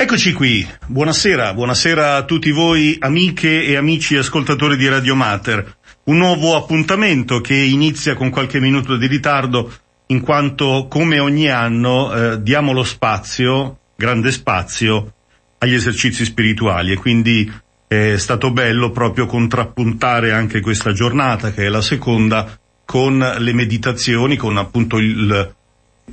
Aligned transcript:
Eccoci 0.00 0.32
qui, 0.32 0.64
buonasera, 0.86 1.54
buonasera 1.54 2.14
a 2.14 2.22
tutti 2.22 2.52
voi 2.52 2.96
amiche 3.00 3.64
e 3.64 3.74
amici 3.74 4.14
ascoltatori 4.14 4.76
di 4.76 4.86
Radio 4.86 5.16
Mater. 5.16 5.76
Un 6.04 6.18
nuovo 6.18 6.54
appuntamento 6.54 7.40
che 7.40 7.56
inizia 7.56 8.14
con 8.14 8.30
qualche 8.30 8.60
minuto 8.60 8.96
di 8.96 9.08
ritardo 9.08 9.72
in 10.06 10.20
quanto 10.20 10.86
come 10.88 11.18
ogni 11.18 11.50
anno 11.50 12.14
eh, 12.14 12.40
diamo 12.40 12.70
lo 12.70 12.84
spazio, 12.84 13.78
grande 13.96 14.30
spazio, 14.30 15.14
agli 15.58 15.74
esercizi 15.74 16.24
spirituali 16.24 16.92
e 16.92 16.96
quindi 16.96 17.52
è 17.88 18.14
stato 18.18 18.52
bello 18.52 18.92
proprio 18.92 19.26
contrappuntare 19.26 20.30
anche 20.30 20.60
questa 20.60 20.92
giornata 20.92 21.50
che 21.50 21.66
è 21.66 21.68
la 21.68 21.82
seconda 21.82 22.56
con 22.84 23.18
le 23.18 23.52
meditazioni, 23.52 24.36
con 24.36 24.58
appunto 24.58 24.98
il, 24.98 25.56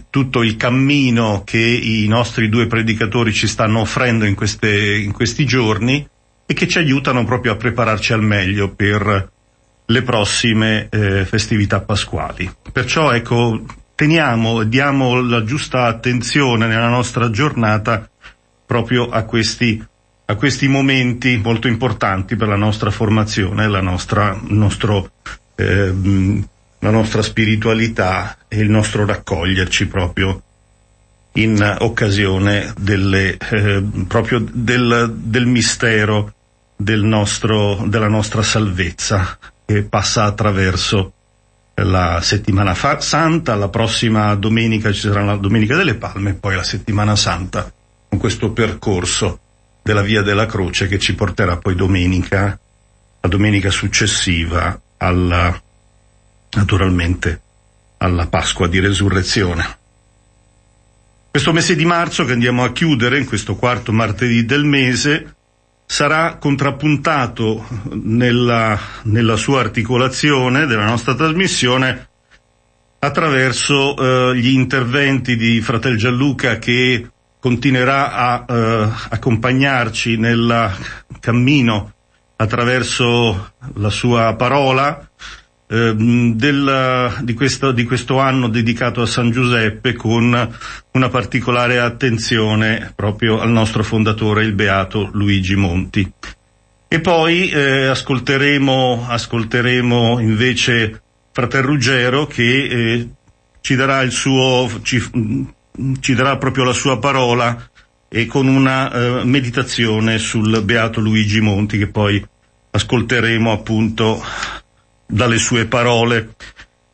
tutto 0.09 0.43
il 0.43 0.55
cammino 0.55 1.43
che 1.43 1.59
i 1.59 2.07
nostri 2.07 2.49
due 2.49 2.67
predicatori 2.67 3.33
ci 3.33 3.47
stanno 3.47 3.81
offrendo 3.81 4.25
in, 4.25 4.35
queste, 4.35 4.95
in 4.95 5.11
questi 5.11 5.45
giorni 5.45 6.07
e 6.45 6.53
che 6.53 6.67
ci 6.67 6.77
aiutano 6.77 7.25
proprio 7.25 7.53
a 7.53 7.55
prepararci 7.55 8.13
al 8.13 8.21
meglio 8.21 8.73
per 8.73 9.31
le 9.87 10.01
prossime 10.01 10.87
eh, 10.89 11.25
festività 11.25 11.81
pasquali. 11.81 12.51
Perciò 12.71 13.11
ecco, 13.11 13.63
teniamo, 13.95 14.63
diamo 14.63 15.21
la 15.21 15.43
giusta 15.43 15.85
attenzione 15.85 16.67
nella 16.67 16.89
nostra 16.89 17.29
giornata 17.29 18.09
proprio 18.65 19.09
a 19.09 19.23
questi, 19.23 19.83
a 20.25 20.35
questi 20.35 20.67
momenti 20.67 21.37
molto 21.37 21.67
importanti 21.67 22.35
per 22.35 22.47
la 22.47 22.55
nostra 22.55 22.89
formazione, 22.89 23.67
la 23.67 23.81
nostra, 23.81 24.37
nostro, 24.47 25.11
eh, 25.55 25.93
la 26.85 26.91
nostra 26.91 27.23
spiritualità 27.23 28.37
e 28.47 28.59
il 28.59 28.69
nostro 28.69 29.07
raccoglierci 29.07 29.87
proprio 29.87 30.39
in 31.33 31.77
occasione 31.79 32.73
delle, 32.77 33.37
eh, 33.37 33.83
proprio 34.07 34.45
del, 34.47 35.11
del 35.17 35.47
mistero 35.47 36.31
del 36.75 37.01
nostro, 37.01 37.83
della 37.87 38.07
nostra 38.07 38.43
salvezza 38.43 39.37
che 39.65 39.81
passa 39.81 40.25
attraverso 40.25 41.11
la 41.73 42.19
settimana 42.21 42.75
fa- 42.75 43.01
santa, 43.01 43.55
la 43.55 43.69
prossima 43.69 44.35
domenica 44.35 44.91
ci 44.91 45.01
sarà 45.01 45.23
la 45.23 45.35
Domenica 45.35 45.75
delle 45.75 45.95
Palme 45.95 46.29
e 46.29 46.33
poi 46.35 46.55
la 46.55 46.63
settimana 46.63 47.15
santa 47.15 47.69
con 48.07 48.19
questo 48.19 48.51
percorso 48.51 49.39
della 49.81 50.03
Via 50.03 50.21
della 50.21 50.45
Croce 50.45 50.87
che 50.87 50.99
ci 50.99 51.15
porterà 51.15 51.57
poi 51.57 51.75
domenica, 51.75 52.57
la 53.21 53.27
domenica 53.27 53.71
successiva 53.71 54.79
alla, 54.97 55.59
naturalmente, 56.55 57.41
alla 57.97 58.27
Pasqua 58.27 58.67
di 58.67 58.79
Resurrezione. 58.79 59.77
Questo 61.31 61.53
mese 61.53 61.75
di 61.75 61.85
marzo 61.85 62.23
che 62.23 62.31
andiamo 62.31 62.63
a 62.63 62.71
chiudere, 62.71 63.19
in 63.19 63.25
questo 63.25 63.55
quarto 63.55 63.91
martedì 63.91 64.45
del 64.45 64.63
mese, 64.63 65.35
sarà 65.85 66.37
contrappuntato 66.37 67.67
nella, 67.91 68.79
nella 69.03 69.35
sua 69.35 69.59
articolazione 69.59 70.65
della 70.65 70.85
nostra 70.85 71.13
trasmissione 71.13 72.07
attraverso 72.99 73.95
eh, 74.31 74.35
gli 74.37 74.49
interventi 74.49 75.35
di 75.35 75.61
Fratel 75.61 75.97
Gianluca 75.97 76.57
che 76.57 77.07
continuerà 77.39 78.13
a 78.13 78.45
eh, 78.47 78.89
accompagnarci 79.09 80.17
nel 80.17 80.71
cammino 81.19 81.93
attraverso 82.37 83.53
la 83.75 83.89
sua 83.89 84.33
parola 84.35 85.07
del, 85.67 87.17
di, 87.21 87.33
questo, 87.33 87.71
di 87.71 87.85
questo 87.85 88.19
anno 88.19 88.47
dedicato 88.47 89.01
a 89.01 89.07
San 89.07 89.31
Giuseppe 89.31 89.93
con 89.93 90.55
una 90.91 91.09
particolare 91.09 91.79
attenzione 91.79 92.93
proprio 92.95 93.39
al 93.39 93.49
nostro 93.49 93.83
fondatore, 93.83 94.43
il 94.43 94.53
beato 94.53 95.09
Luigi 95.11 95.55
Monti. 95.55 96.11
E 96.87 97.01
poi 97.01 97.49
eh, 97.49 97.87
ascolteremo, 97.87 99.05
ascolteremo 99.09 100.19
invece 100.19 101.01
Frater 101.31 101.65
Ruggero 101.65 102.27
che 102.27 102.65
eh, 102.65 103.09
ci 103.59 103.75
darà 103.75 104.01
il 104.01 104.11
suo, 104.11 104.69
ci, 104.83 105.03
ci 105.99 106.13
darà 106.13 106.37
proprio 106.37 106.63
la 106.63 106.73
sua 106.73 106.99
parola 106.99 107.69
e 108.07 108.27
con 108.27 108.47
una 108.47 108.91
eh, 108.91 109.25
meditazione 109.25 110.19
sul 110.19 110.61
beato 110.63 111.01
Luigi 111.01 111.41
Monti 111.41 111.79
che 111.79 111.87
poi 111.87 112.23
ascolteremo 112.71 113.51
appunto 113.51 114.23
dalle 115.05 115.37
sue 115.37 115.65
parole 115.65 116.35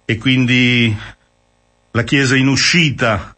e 0.05 0.17
quindi 0.17 0.95
la 1.91 2.03
Chiesa 2.03 2.35
in 2.35 2.47
uscita, 2.47 3.35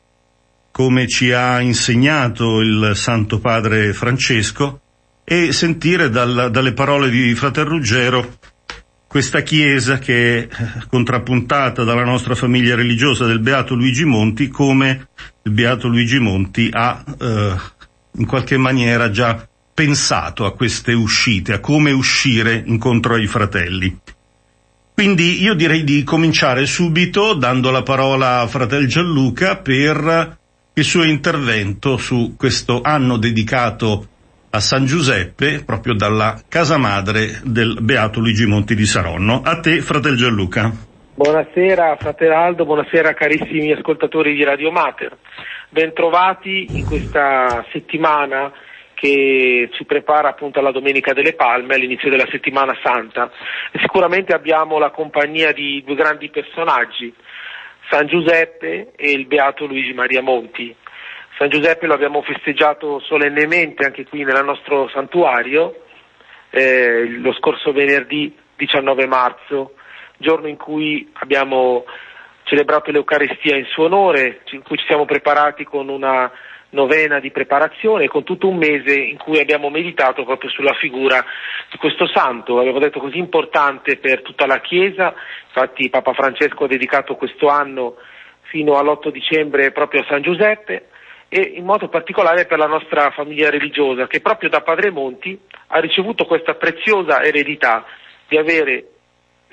come 0.71 1.07
ci 1.07 1.31
ha 1.31 1.59
insegnato 1.59 2.61
il 2.61 2.91
Santo 2.95 3.39
Padre 3.39 3.93
Francesco, 3.93 4.81
e 5.23 5.51
sentire 5.51 6.09
dal, 6.09 6.49
dalle 6.51 6.73
parole 6.73 7.09
di 7.09 7.33
Frater 7.33 7.65
Ruggero 7.65 8.37
questa 9.13 9.41
Chiesa 9.41 9.99
che 9.99 10.47
è 10.47 10.57
contrappuntata 10.89 11.83
dalla 11.83 12.03
nostra 12.03 12.33
famiglia 12.33 12.73
religiosa 12.73 13.27
del 13.27 13.41
Beato 13.41 13.75
Luigi 13.75 14.05
Monti, 14.05 14.47
come 14.47 15.09
il 15.43 15.51
Beato 15.51 15.87
Luigi 15.87 16.17
Monti 16.17 16.69
ha 16.71 17.03
eh, 17.19 17.55
in 18.13 18.25
qualche 18.25 18.57
maniera 18.57 19.11
già 19.11 19.47
pensato 19.71 20.45
a 20.45 20.53
queste 20.53 20.93
uscite, 20.93 21.53
a 21.53 21.59
come 21.59 21.91
uscire 21.91 22.63
incontro 22.65 23.13
ai 23.13 23.27
fratelli. 23.27 23.95
Quindi 24.93 25.41
io 25.41 25.55
direi 25.55 25.83
di 25.83 26.03
cominciare 26.03 26.67
subito 26.67 27.33
dando 27.33 27.71
la 27.71 27.81
parola 27.81 28.41
a 28.41 28.47
Fratel 28.47 28.85
Gianluca 28.85 29.57
per 29.57 30.37
il 30.75 30.83
suo 30.83 31.03
intervento 31.03 31.97
su 31.97 32.35
questo 32.37 32.81
anno 32.83 33.17
dedicato 33.17 34.07
a 34.51 34.59
San 34.59 34.85
Giuseppe, 34.85 35.63
proprio 35.65 35.95
dalla 35.95 36.39
casa 36.47 36.77
madre 36.77 37.41
del 37.43 37.79
Beato 37.81 38.19
Luigi 38.19 38.45
Monti 38.45 38.75
di 38.75 38.85
Saronno. 38.85 39.41
A 39.43 39.59
te, 39.59 39.81
Fratel 39.81 40.15
Gianluca. 40.15 40.71
Buonasera 41.15 41.95
Frateraldo, 41.99 42.63
buonasera 42.63 43.13
carissimi 43.13 43.71
ascoltatori 43.71 44.35
di 44.35 44.43
Radio 44.43 44.71
Mater. 44.71 45.17
Bentrovati 45.69 46.77
in 46.77 46.85
questa 46.85 47.65
settimana 47.71 48.51
che 49.03 49.67
ci 49.73 49.83
prepara 49.83 50.29
appunto 50.29 50.59
alla 50.59 50.71
Domenica 50.71 51.11
delle 51.11 51.33
Palme, 51.33 51.75
all'inizio 51.75 52.09
della 52.09 52.27
settimana 52.31 52.73
santa. 52.81 53.29
Sicuramente 53.81 54.33
abbiamo 54.33 54.79
la 54.79 54.91
compagnia 54.91 55.51
di 55.51 55.83
due 55.85 55.95
grandi 55.95 56.29
personaggi, 56.29 57.13
San 57.89 58.07
Giuseppe 58.07 58.93
e 58.95 59.11
il 59.11 59.25
Beato 59.25 59.65
Luigi 59.65 59.91
Maria 59.91 60.21
Monti. 60.21 60.73
San 61.37 61.49
Giuseppe 61.49 61.85
lo 61.85 61.95
abbiamo 61.95 62.21
festeggiato 62.21 63.01
solennemente 63.01 63.83
anche 63.83 64.05
qui 64.05 64.23
nel 64.23 64.41
nostro 64.45 64.87
santuario 64.93 65.83
eh, 66.49 67.05
lo 67.19 67.33
scorso 67.33 67.73
venerdì 67.73 68.33
19 68.55 69.05
marzo, 69.05 69.73
giorno 70.15 70.47
in 70.47 70.55
cui 70.55 71.11
abbiamo 71.15 71.83
celebrato 72.43 72.89
l'Eucaristia 72.89 73.57
in 73.57 73.65
suo 73.65 73.85
onore, 73.85 74.43
in 74.51 74.61
cui 74.61 74.77
ci 74.77 74.85
siamo 74.85 75.03
preparati 75.03 75.65
con 75.65 75.89
una 75.89 76.31
novena 76.73 77.19
di 77.19 77.31
preparazione 77.31 78.07
con 78.07 78.23
tutto 78.23 78.47
un 78.47 78.57
mese 78.57 78.93
in 78.93 79.17
cui 79.17 79.39
abbiamo 79.39 79.69
meditato 79.69 80.25
proprio 80.25 80.49
sulla 80.49 80.73
figura 80.73 81.23
di 81.71 81.77
questo 81.77 82.07
santo, 82.07 82.59
avevo 82.59 82.79
detto 82.79 82.99
così 82.99 83.17
importante 83.17 83.97
per 83.97 84.21
tutta 84.21 84.45
la 84.45 84.59
Chiesa, 84.59 85.13
infatti 85.45 85.89
Papa 85.89 86.13
Francesco 86.13 86.65
ha 86.65 86.67
dedicato 86.67 87.15
questo 87.15 87.47
anno 87.47 87.95
fino 88.41 88.77
all'8 88.77 89.09
dicembre 89.09 89.71
proprio 89.71 90.01
a 90.01 90.05
San 90.09 90.21
Giuseppe 90.21 90.89
e 91.29 91.53
in 91.55 91.65
modo 91.65 91.87
particolare 91.87 92.45
per 92.45 92.59
la 92.59 92.67
nostra 92.67 93.09
famiglia 93.11 93.49
religiosa 93.49 94.05
che 94.07 94.21
proprio 94.21 94.49
da 94.49 94.61
Padre 94.61 94.91
Monti 94.91 95.39
ha 95.67 95.79
ricevuto 95.79 96.25
questa 96.25 96.55
preziosa 96.55 97.23
eredità 97.23 97.85
di 98.27 98.37
avere 98.37 98.89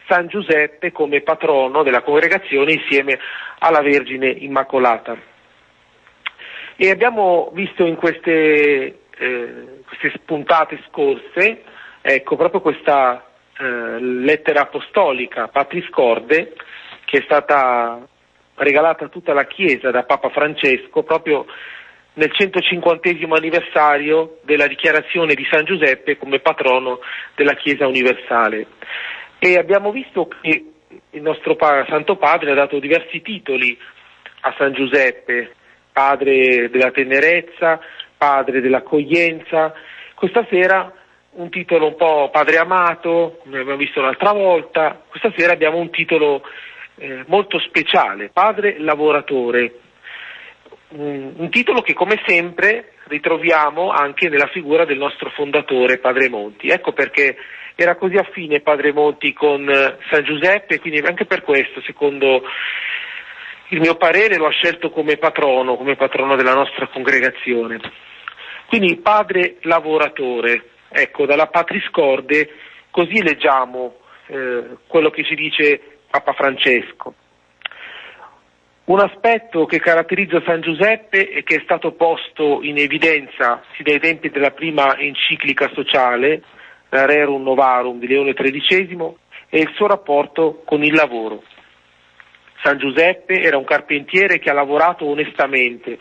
San 0.06 0.26
Giuseppe 0.26 0.90
come 0.92 1.20
patrono 1.20 1.82
della 1.82 2.02
congregazione 2.02 2.72
insieme 2.72 3.18
alla 3.60 3.80
Vergine 3.80 4.28
Immacolata. 4.28 5.29
E 6.82 6.88
abbiamo 6.88 7.50
visto 7.52 7.84
in 7.84 7.96
queste, 7.96 9.00
eh, 9.18 9.82
queste 9.86 10.18
puntate 10.24 10.82
scorse 10.88 11.60
ecco, 12.00 12.36
proprio 12.36 12.62
questa 12.62 13.22
eh, 13.58 14.00
lettera 14.00 14.62
apostolica, 14.62 15.48
Patris 15.48 15.90
Corde, 15.90 16.54
che 17.04 17.18
è 17.18 17.22
stata 17.24 18.00
regalata 18.54 19.04
a 19.04 19.08
tutta 19.08 19.34
la 19.34 19.44
Chiesa 19.44 19.90
da 19.90 20.04
Papa 20.04 20.30
Francesco 20.30 21.02
proprio 21.02 21.44
nel 22.14 22.32
150 22.32 23.10
anniversario 23.36 24.38
della 24.44 24.66
dichiarazione 24.66 25.34
di 25.34 25.46
San 25.50 25.66
Giuseppe 25.66 26.16
come 26.16 26.38
patrono 26.38 27.00
della 27.34 27.56
Chiesa 27.56 27.86
universale. 27.86 28.66
E 29.38 29.58
abbiamo 29.58 29.92
visto 29.92 30.28
che 30.40 30.64
il 31.10 31.20
nostro 31.20 31.58
Santo 31.60 32.16
Padre 32.16 32.52
ha 32.52 32.54
dato 32.54 32.78
diversi 32.78 33.20
titoli 33.20 33.78
a 34.40 34.54
San 34.56 34.72
Giuseppe, 34.72 35.56
padre 35.92 36.70
della 36.70 36.90
tenerezza, 36.90 37.80
padre 38.16 38.60
dell'accoglienza. 38.60 39.72
Questa 40.14 40.46
sera 40.50 40.92
un 41.32 41.48
titolo 41.48 41.86
un 41.86 41.96
po' 41.96 42.30
padre 42.30 42.58
amato, 42.58 43.38
come 43.42 43.60
abbiamo 43.60 43.78
visto 43.78 44.00
l'altra 44.00 44.32
volta, 44.32 45.02
questa 45.08 45.32
sera 45.36 45.52
abbiamo 45.52 45.78
un 45.78 45.90
titolo 45.90 46.42
eh, 46.96 47.24
molto 47.26 47.58
speciale, 47.60 48.30
padre 48.32 48.78
lavoratore. 48.78 49.74
un 50.90 51.48
titolo 51.50 51.82
che 51.82 51.94
come 51.94 52.20
sempre 52.26 52.94
ritroviamo 53.04 53.90
anche 53.90 54.28
nella 54.28 54.48
figura 54.48 54.84
del 54.84 54.98
nostro 54.98 55.30
fondatore 55.30 55.98
Padre 55.98 56.28
Monti. 56.28 56.68
Ecco 56.68 56.92
perché 56.92 57.36
era 57.74 57.96
così 57.96 58.16
affine 58.16 58.60
Padre 58.60 58.92
Monti 58.92 59.32
con 59.32 59.68
eh, 59.68 59.96
San 60.10 60.24
Giuseppe, 60.24 60.80
quindi 60.80 61.00
anche 61.00 61.26
per 61.26 61.42
questo, 61.42 61.80
secondo 61.82 62.42
il 63.70 63.80
mio 63.80 63.96
parere, 63.96 64.36
lo 64.36 64.46
ha 64.46 64.50
scelto 64.50 64.90
come 64.90 65.16
patrono, 65.16 65.76
come 65.76 65.96
patrono 65.96 66.36
della 66.36 66.54
nostra 66.54 66.86
congregazione. 66.88 67.78
Quindi 68.66 68.96
padre 68.96 69.56
lavoratore, 69.62 70.70
ecco, 70.88 71.26
dalla 71.26 71.46
Patris 71.46 71.88
Corde 71.90 72.50
così 72.90 73.22
leggiamo 73.22 73.96
eh, 74.26 74.76
quello 74.86 75.10
che 75.10 75.24
ci 75.24 75.34
dice 75.34 75.80
Papa 76.10 76.32
Francesco. 76.32 77.14
Un 78.84 78.98
aspetto 78.98 79.66
che 79.66 79.78
caratterizza 79.78 80.42
San 80.44 80.60
Giuseppe 80.60 81.30
e 81.30 81.44
che 81.44 81.56
è 81.56 81.60
stato 81.62 81.92
posto 81.92 82.60
in 82.62 82.76
evidenza 82.78 83.62
sin 83.76 83.84
dai 83.84 84.00
tempi 84.00 84.30
della 84.30 84.50
prima 84.50 84.98
enciclica 84.98 85.70
sociale, 85.74 86.42
la 86.88 87.06
Rerum 87.06 87.44
Novarum 87.44 88.00
di 88.00 88.08
Leone 88.08 88.34
XIII, 88.34 89.14
è 89.48 89.58
il 89.58 89.70
suo 89.74 89.86
rapporto 89.86 90.62
con 90.64 90.82
il 90.82 90.92
lavoro. 90.92 91.44
San 92.62 92.78
Giuseppe 92.78 93.40
era 93.40 93.56
un 93.56 93.64
carpentiere 93.64 94.38
che 94.38 94.50
ha 94.50 94.54
lavorato 94.54 95.06
onestamente 95.06 95.98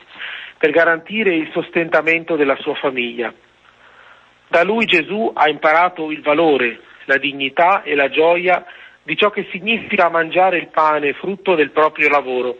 per 0.57 0.71
garantire 0.71 1.33
il 1.33 1.49
sostentamento 1.53 2.35
della 2.35 2.57
sua 2.57 2.75
famiglia. 2.75 3.33
Da 4.47 4.63
lui 4.63 4.85
Gesù 4.85 5.31
ha 5.33 5.49
imparato 5.49 6.11
il 6.11 6.21
valore, 6.21 6.79
la 7.05 7.17
dignità 7.17 7.83
e 7.83 7.95
la 7.95 8.09
gioia 8.09 8.65
di 9.03 9.15
ciò 9.15 9.29
che 9.29 9.47
significa 9.51 10.09
mangiare 10.09 10.57
il 10.57 10.67
pane 10.67 11.13
frutto 11.13 11.55
del 11.55 11.71
proprio 11.71 12.09
lavoro 12.09 12.57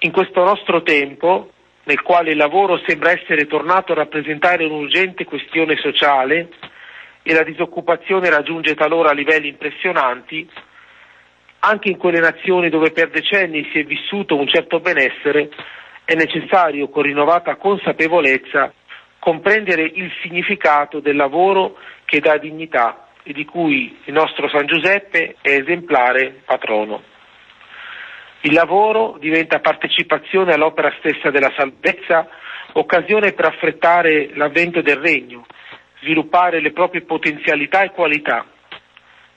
in 0.00 0.12
questo 0.12 0.44
nostro 0.44 0.82
tempo, 0.82 1.50
nel 1.84 2.02
quale 2.02 2.32
il 2.32 2.36
lavoro 2.36 2.80
sembra 2.86 3.12
essere 3.12 3.46
tornato 3.46 3.92
a 3.92 3.96
rappresentare 3.96 4.64
un'urgente 4.64 5.24
questione 5.24 5.76
sociale 5.76 6.48
e 7.22 7.32
la 7.32 7.42
disoccupazione 7.42 8.28
raggiunge 8.28 8.74
talora 8.74 9.12
livelli 9.12 9.48
impressionanti, 9.48 10.48
anche 11.66 11.88
in 11.88 11.96
quelle 11.96 12.20
nazioni 12.20 12.68
dove 12.68 12.92
per 12.92 13.10
decenni 13.10 13.68
si 13.72 13.80
è 13.80 13.84
vissuto 13.84 14.36
un 14.36 14.46
certo 14.46 14.78
benessere, 14.78 15.50
è 16.04 16.14
necessario 16.14 16.88
con 16.88 17.02
rinnovata 17.02 17.56
consapevolezza 17.56 18.72
comprendere 19.18 19.82
il 19.82 20.08
significato 20.22 21.00
del 21.00 21.16
lavoro 21.16 21.76
che 22.04 22.20
dà 22.20 22.38
dignità 22.38 23.08
e 23.24 23.32
di 23.32 23.44
cui 23.44 23.98
il 24.04 24.12
nostro 24.12 24.48
San 24.48 24.66
Giuseppe 24.66 25.34
è 25.40 25.50
esemplare 25.50 26.42
patrono. 26.44 27.02
Il 28.42 28.52
lavoro 28.52 29.16
diventa 29.18 29.58
partecipazione 29.58 30.52
all'opera 30.52 30.94
stessa 30.98 31.30
della 31.30 31.52
salvezza, 31.56 32.28
occasione 32.74 33.32
per 33.32 33.46
affrettare 33.46 34.30
l'avvento 34.34 34.80
del 34.80 34.98
regno, 34.98 35.44
sviluppare 36.00 36.60
le 36.60 36.70
proprie 36.70 37.02
potenzialità 37.02 37.82
e 37.82 37.90
qualità. 37.90 38.46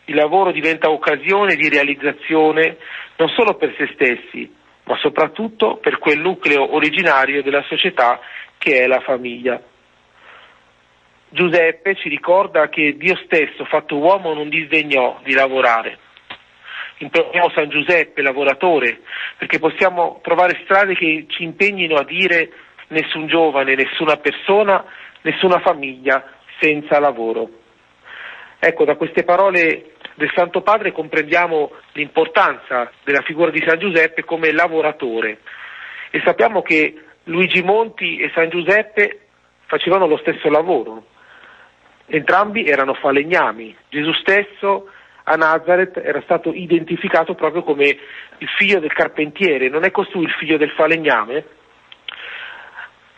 Il 0.09 0.15
lavoro 0.15 0.51
diventa 0.51 0.89
occasione 0.89 1.55
di 1.55 1.69
realizzazione 1.69 2.77
non 3.17 3.29
solo 3.29 3.53
per 3.55 3.75
se 3.77 3.91
stessi, 3.93 4.51
ma 4.85 4.97
soprattutto 4.97 5.77
per 5.77 5.99
quel 5.99 6.19
nucleo 6.19 6.73
originario 6.73 7.43
della 7.43 7.63
società 7.67 8.19
che 8.57 8.81
è 8.81 8.87
la 8.87 9.01
famiglia. 9.01 9.61
Giuseppe 11.29 11.93
ci 11.95 12.09
ricorda 12.09 12.69
che 12.69 12.97
Dio 12.97 13.15
stesso, 13.23 13.65
fatto 13.65 13.97
uomo, 13.97 14.33
non 14.33 14.49
disdegnò 14.49 15.19
di 15.23 15.33
lavorare 15.33 15.99
impegniamo 16.99 17.49
San 17.55 17.69
Giuseppe, 17.69 18.21
lavoratore, 18.21 19.01
perché 19.37 19.57
possiamo 19.57 20.19
trovare 20.21 20.59
strade 20.63 20.95
che 20.95 21.25
ci 21.29 21.43
impegnino 21.43 21.95
a 21.95 22.03
dire 22.03 22.51
nessun 22.87 23.27
giovane, 23.27 23.75
nessuna 23.75 24.17
persona, 24.17 24.83
nessuna 25.21 25.59
famiglia 25.59 26.23
senza 26.59 26.99
lavoro. 26.99 27.49
Ecco, 28.59 28.83
da 28.83 28.95
queste 28.95 29.23
parole 29.23 29.93
del 30.19 30.31
Santo 30.35 30.61
Padre 30.61 30.91
comprendiamo 30.91 31.71
l'importanza 31.93 32.91
della 33.05 33.21
figura 33.21 33.51
di 33.51 33.63
San 33.65 33.79
Giuseppe 33.79 34.25
come 34.25 34.51
lavoratore. 34.51 35.39
E 36.11 36.21
sappiamo 36.25 36.61
che 36.61 36.93
Luigi 37.23 37.63
Monti 37.63 38.17
e 38.17 38.29
San 38.33 38.49
Giuseppe 38.49 39.27
facevano 39.65 40.07
lo 40.07 40.17
stesso 40.17 40.49
lavoro, 40.49 41.05
entrambi 42.07 42.65
erano 42.65 42.95
falegnami, 42.95 43.73
Gesù 43.87 44.11
stesso 44.13 44.89
a 45.23 45.35
Nazareth 45.35 45.97
era 45.97 46.21
stato 46.23 46.51
identificato 46.51 47.33
proprio 47.33 47.63
come 47.63 47.85
il 48.39 48.47
figlio 48.57 48.79
del 48.79 48.91
carpentiere, 48.91 49.69
non 49.69 49.85
è 49.85 49.91
costui 49.91 50.23
il 50.23 50.31
figlio 50.31 50.57
del 50.57 50.71
falegname? 50.71 51.45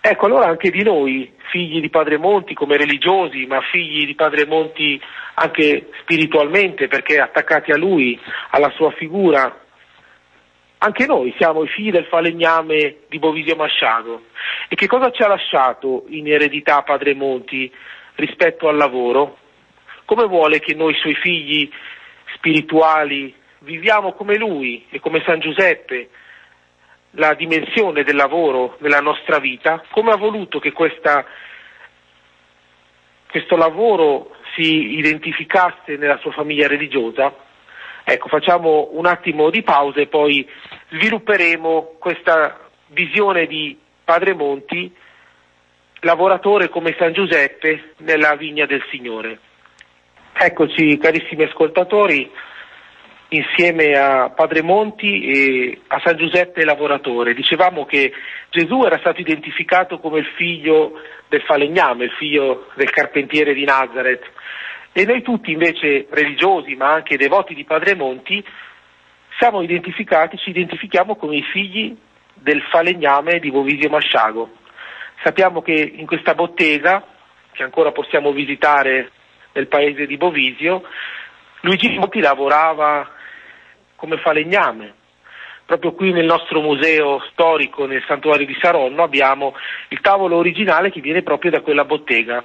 Ecco, 0.03 0.25
allora 0.25 0.47
anche 0.47 0.71
di 0.71 0.81
noi, 0.81 1.31
figli 1.51 1.79
di 1.79 1.91
Padre 1.91 2.17
Monti 2.17 2.55
come 2.55 2.75
religiosi, 2.75 3.45
ma 3.45 3.61
figli 3.61 4.07
di 4.07 4.15
Padre 4.15 4.47
Monti 4.47 4.99
anche 5.35 5.89
spiritualmente, 6.01 6.87
perché 6.87 7.19
attaccati 7.19 7.71
a 7.71 7.77
lui, 7.77 8.19
alla 8.49 8.71
sua 8.71 8.89
figura, 8.91 9.61
anche 10.79 11.05
noi 11.05 11.31
siamo 11.37 11.63
i 11.63 11.67
figli 11.67 11.91
del 11.91 12.07
falegname 12.07 13.01
di 13.09 13.19
Bovisio 13.19 13.55
Masciago. 13.55 14.23
E 14.67 14.75
che 14.75 14.87
cosa 14.87 15.11
ci 15.11 15.21
ha 15.21 15.27
lasciato 15.27 16.05
in 16.07 16.27
eredità 16.27 16.81
Padre 16.81 17.13
Monti 17.13 17.71
rispetto 18.15 18.67
al 18.67 18.77
lavoro? 18.77 19.37
Come 20.05 20.25
vuole 20.25 20.59
che 20.59 20.73
noi 20.73 20.95
suoi 20.95 21.13
figli 21.13 21.69
spirituali, 22.33 23.31
viviamo 23.59 24.13
come 24.13 24.35
lui 24.35 24.83
e 24.89 24.99
come 24.99 25.21
San 25.23 25.39
Giuseppe 25.39 26.09
la 27.11 27.33
dimensione 27.33 28.03
del 28.03 28.15
lavoro 28.15 28.77
nella 28.79 29.01
nostra 29.01 29.39
vita, 29.39 29.83
come 29.91 30.11
ha 30.11 30.17
voluto 30.17 30.59
che 30.59 30.71
questa, 30.71 31.25
questo 33.29 33.55
lavoro 33.55 34.35
si 34.55 34.97
identificasse 34.97 35.97
nella 35.97 36.17
sua 36.17 36.31
famiglia 36.31 36.67
religiosa. 36.67 37.33
Ecco, 38.03 38.27
facciamo 38.27 38.89
un 38.93 39.05
attimo 39.05 39.49
di 39.49 39.61
pausa 39.61 40.01
e 40.01 40.07
poi 40.07 40.47
svilupperemo 40.89 41.95
questa 41.99 42.69
visione 42.87 43.45
di 43.45 43.77
Padre 44.03 44.33
Monti, 44.33 44.93
lavoratore 46.01 46.69
come 46.69 46.95
San 46.97 47.13
Giuseppe 47.13 47.93
nella 47.97 48.35
vigna 48.35 48.65
del 48.65 48.83
Signore. 48.89 49.39
Eccoci 50.33 50.97
carissimi 50.97 51.43
ascoltatori, 51.43 52.29
insieme 53.33 53.97
a 53.97 54.29
Padre 54.29 54.61
Monti 54.61 55.25
e 55.25 55.81
a 55.87 56.01
San 56.03 56.17
Giuseppe 56.17 56.65
Lavoratore. 56.65 57.33
Dicevamo 57.33 57.85
che 57.85 58.11
Gesù 58.49 58.83
era 58.83 58.97
stato 58.99 59.21
identificato 59.21 59.99
come 59.99 60.19
il 60.19 60.25
figlio 60.35 60.99
del 61.29 61.41
falegname, 61.43 62.05
il 62.05 62.11
figlio 62.11 62.67
del 62.75 62.89
carpentiere 62.89 63.53
di 63.53 63.63
Nazareth. 63.63 64.23
E 64.91 65.05
noi 65.05 65.21
tutti 65.21 65.51
invece 65.51 66.07
religiosi, 66.09 66.75
ma 66.75 66.91
anche 66.91 67.15
devoti 67.15 67.53
di 67.53 67.63
Padre 67.63 67.95
Monti, 67.95 68.43
siamo 69.39 69.61
identificati, 69.61 70.37
ci 70.37 70.49
identifichiamo 70.49 71.15
come 71.15 71.37
i 71.37 71.43
figli 71.43 71.95
del 72.33 72.61
falegname 72.63 73.39
di 73.39 73.49
Bovisio 73.49 73.89
Masciago. 73.89 74.57
Sappiamo 75.23 75.61
che 75.61 75.71
in 75.71 76.05
questa 76.05 76.33
bottega, 76.33 77.05
che 77.53 77.63
ancora 77.63 77.93
possiamo 77.93 78.33
visitare 78.33 79.11
nel 79.53 79.67
paese 79.67 80.05
di 80.05 80.17
Bovisio, 80.17 80.83
Luigi 81.61 81.97
Monti 81.97 82.19
lavorava 82.19 83.19
come 84.01 84.17
falegname. 84.17 84.95
Proprio 85.63 85.93
qui 85.93 86.11
nel 86.11 86.25
nostro 86.25 86.59
museo 86.59 87.21
storico, 87.31 87.85
nel 87.85 88.03
santuario 88.07 88.47
di 88.47 88.57
Saronno, 88.59 89.03
abbiamo 89.03 89.53
il 89.89 90.01
tavolo 90.01 90.37
originale 90.37 90.89
che 90.89 91.01
viene 91.01 91.21
proprio 91.21 91.51
da 91.51 91.61
quella 91.61 91.85
bottega. 91.85 92.43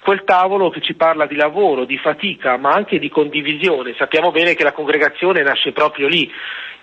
Quel 0.00 0.24
tavolo 0.24 0.70
che 0.70 0.80
ci 0.80 0.94
parla 0.94 1.26
di 1.26 1.36
lavoro, 1.36 1.84
di 1.84 1.96
fatica, 1.98 2.56
ma 2.56 2.72
anche 2.72 2.98
di 2.98 3.08
condivisione. 3.08 3.94
Sappiamo 3.96 4.32
bene 4.32 4.54
che 4.54 4.64
la 4.64 4.72
congregazione 4.72 5.42
nasce 5.42 5.70
proprio 5.70 6.08
lì, 6.08 6.28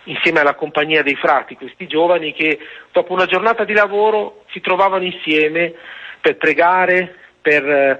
insieme 0.06 0.40
alla 0.40 0.56
compagnia 0.56 1.04
dei 1.04 1.16
frati, 1.16 1.56
questi 1.56 1.86
giovani 1.86 2.32
che 2.32 2.58
dopo 2.94 3.12
una 3.12 3.26
giornata 3.26 3.66
di 3.66 3.74
lavoro 3.74 4.46
si 4.52 4.62
trovavano 4.62 5.04
insieme 5.04 5.74
per 6.22 6.38
pregare, 6.38 7.16
per 7.42 8.00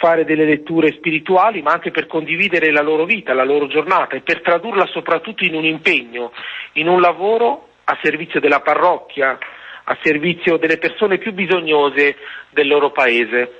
fare 0.00 0.24
delle 0.24 0.46
letture 0.46 0.92
spirituali, 0.92 1.60
ma 1.60 1.72
anche 1.72 1.90
per 1.90 2.06
condividere 2.06 2.72
la 2.72 2.80
loro 2.80 3.04
vita, 3.04 3.34
la 3.34 3.44
loro 3.44 3.66
giornata 3.66 4.16
e 4.16 4.22
per 4.22 4.40
tradurla 4.40 4.86
soprattutto 4.86 5.44
in 5.44 5.54
un 5.54 5.66
impegno, 5.66 6.32
in 6.74 6.88
un 6.88 7.02
lavoro 7.02 7.68
a 7.84 7.98
servizio 8.02 8.40
della 8.40 8.60
parrocchia, 8.60 9.36
a 9.84 9.98
servizio 10.02 10.56
delle 10.56 10.78
persone 10.78 11.18
più 11.18 11.34
bisognose 11.34 12.16
del 12.48 12.66
loro 12.66 12.92
paese. 12.92 13.58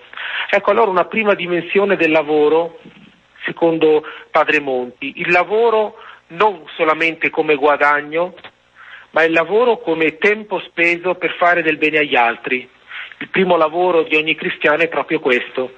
Ecco 0.48 0.70
allora 0.70 0.90
una 0.90 1.04
prima 1.04 1.34
dimensione 1.34 1.96
del 1.96 2.10
lavoro, 2.10 2.78
secondo 3.44 4.02
Padre 4.30 4.60
Monti, 4.60 5.12
il 5.16 5.30
lavoro 5.30 5.96
non 6.28 6.64
solamente 6.74 7.28
come 7.28 7.54
guadagno, 7.54 8.32
ma 9.10 9.24
il 9.24 9.32
lavoro 9.32 9.80
come 9.80 10.16
tempo 10.16 10.58
speso 10.60 11.16
per 11.16 11.34
fare 11.36 11.62
del 11.62 11.76
bene 11.76 11.98
agli 11.98 12.16
altri. 12.16 12.66
Il 13.20 13.28
primo 13.28 13.56
lavoro 13.56 14.02
di 14.04 14.16
ogni 14.16 14.34
cristiano 14.34 14.82
è 14.82 14.88
proprio 14.88 15.20
questo. 15.20 15.74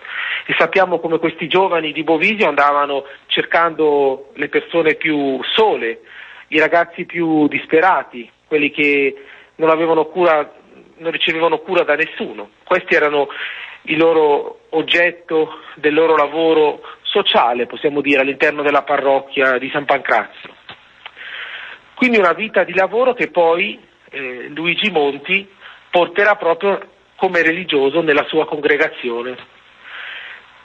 E 0.46 0.54
sappiamo 0.56 1.00
come 1.00 1.18
questi 1.18 1.48
giovani 1.48 1.92
di 1.92 2.04
Bovisio 2.04 2.46
andavano 2.46 3.04
cercando 3.26 4.30
le 4.34 4.48
persone 4.48 4.94
più 4.94 5.40
sole, 5.54 6.02
i 6.48 6.60
ragazzi 6.60 7.04
più 7.04 7.48
disperati, 7.48 8.30
quelli 8.46 8.70
che 8.70 9.24
non 9.56 9.70
avevano 9.70 10.04
cura, 10.06 10.52
non 10.98 11.10
ricevevano 11.10 11.58
cura 11.58 11.82
da 11.82 11.96
nessuno. 11.96 12.50
Questi 12.62 12.94
erano 12.94 13.28
il 13.82 13.98
loro 13.98 14.60
oggetto 14.70 15.58
del 15.74 15.94
loro 15.94 16.16
lavoro 16.16 16.80
sociale, 17.02 17.66
possiamo 17.66 18.00
dire, 18.00 18.20
all'interno 18.20 18.62
della 18.62 18.82
parrocchia 18.82 19.58
di 19.58 19.68
San 19.70 19.84
Pancrazio. 19.84 20.54
Quindi 21.94 22.18
una 22.18 22.34
vita 22.34 22.62
di 22.62 22.74
lavoro 22.74 23.14
che 23.14 23.30
poi 23.30 23.78
eh, 24.10 24.48
Luigi 24.48 24.90
Monti 24.90 25.48
porterà 25.90 26.36
proprio 26.36 26.80
come 27.16 27.42
religioso 27.42 28.00
nella 28.00 28.24
sua 28.24 28.46
congregazione. 28.46 29.36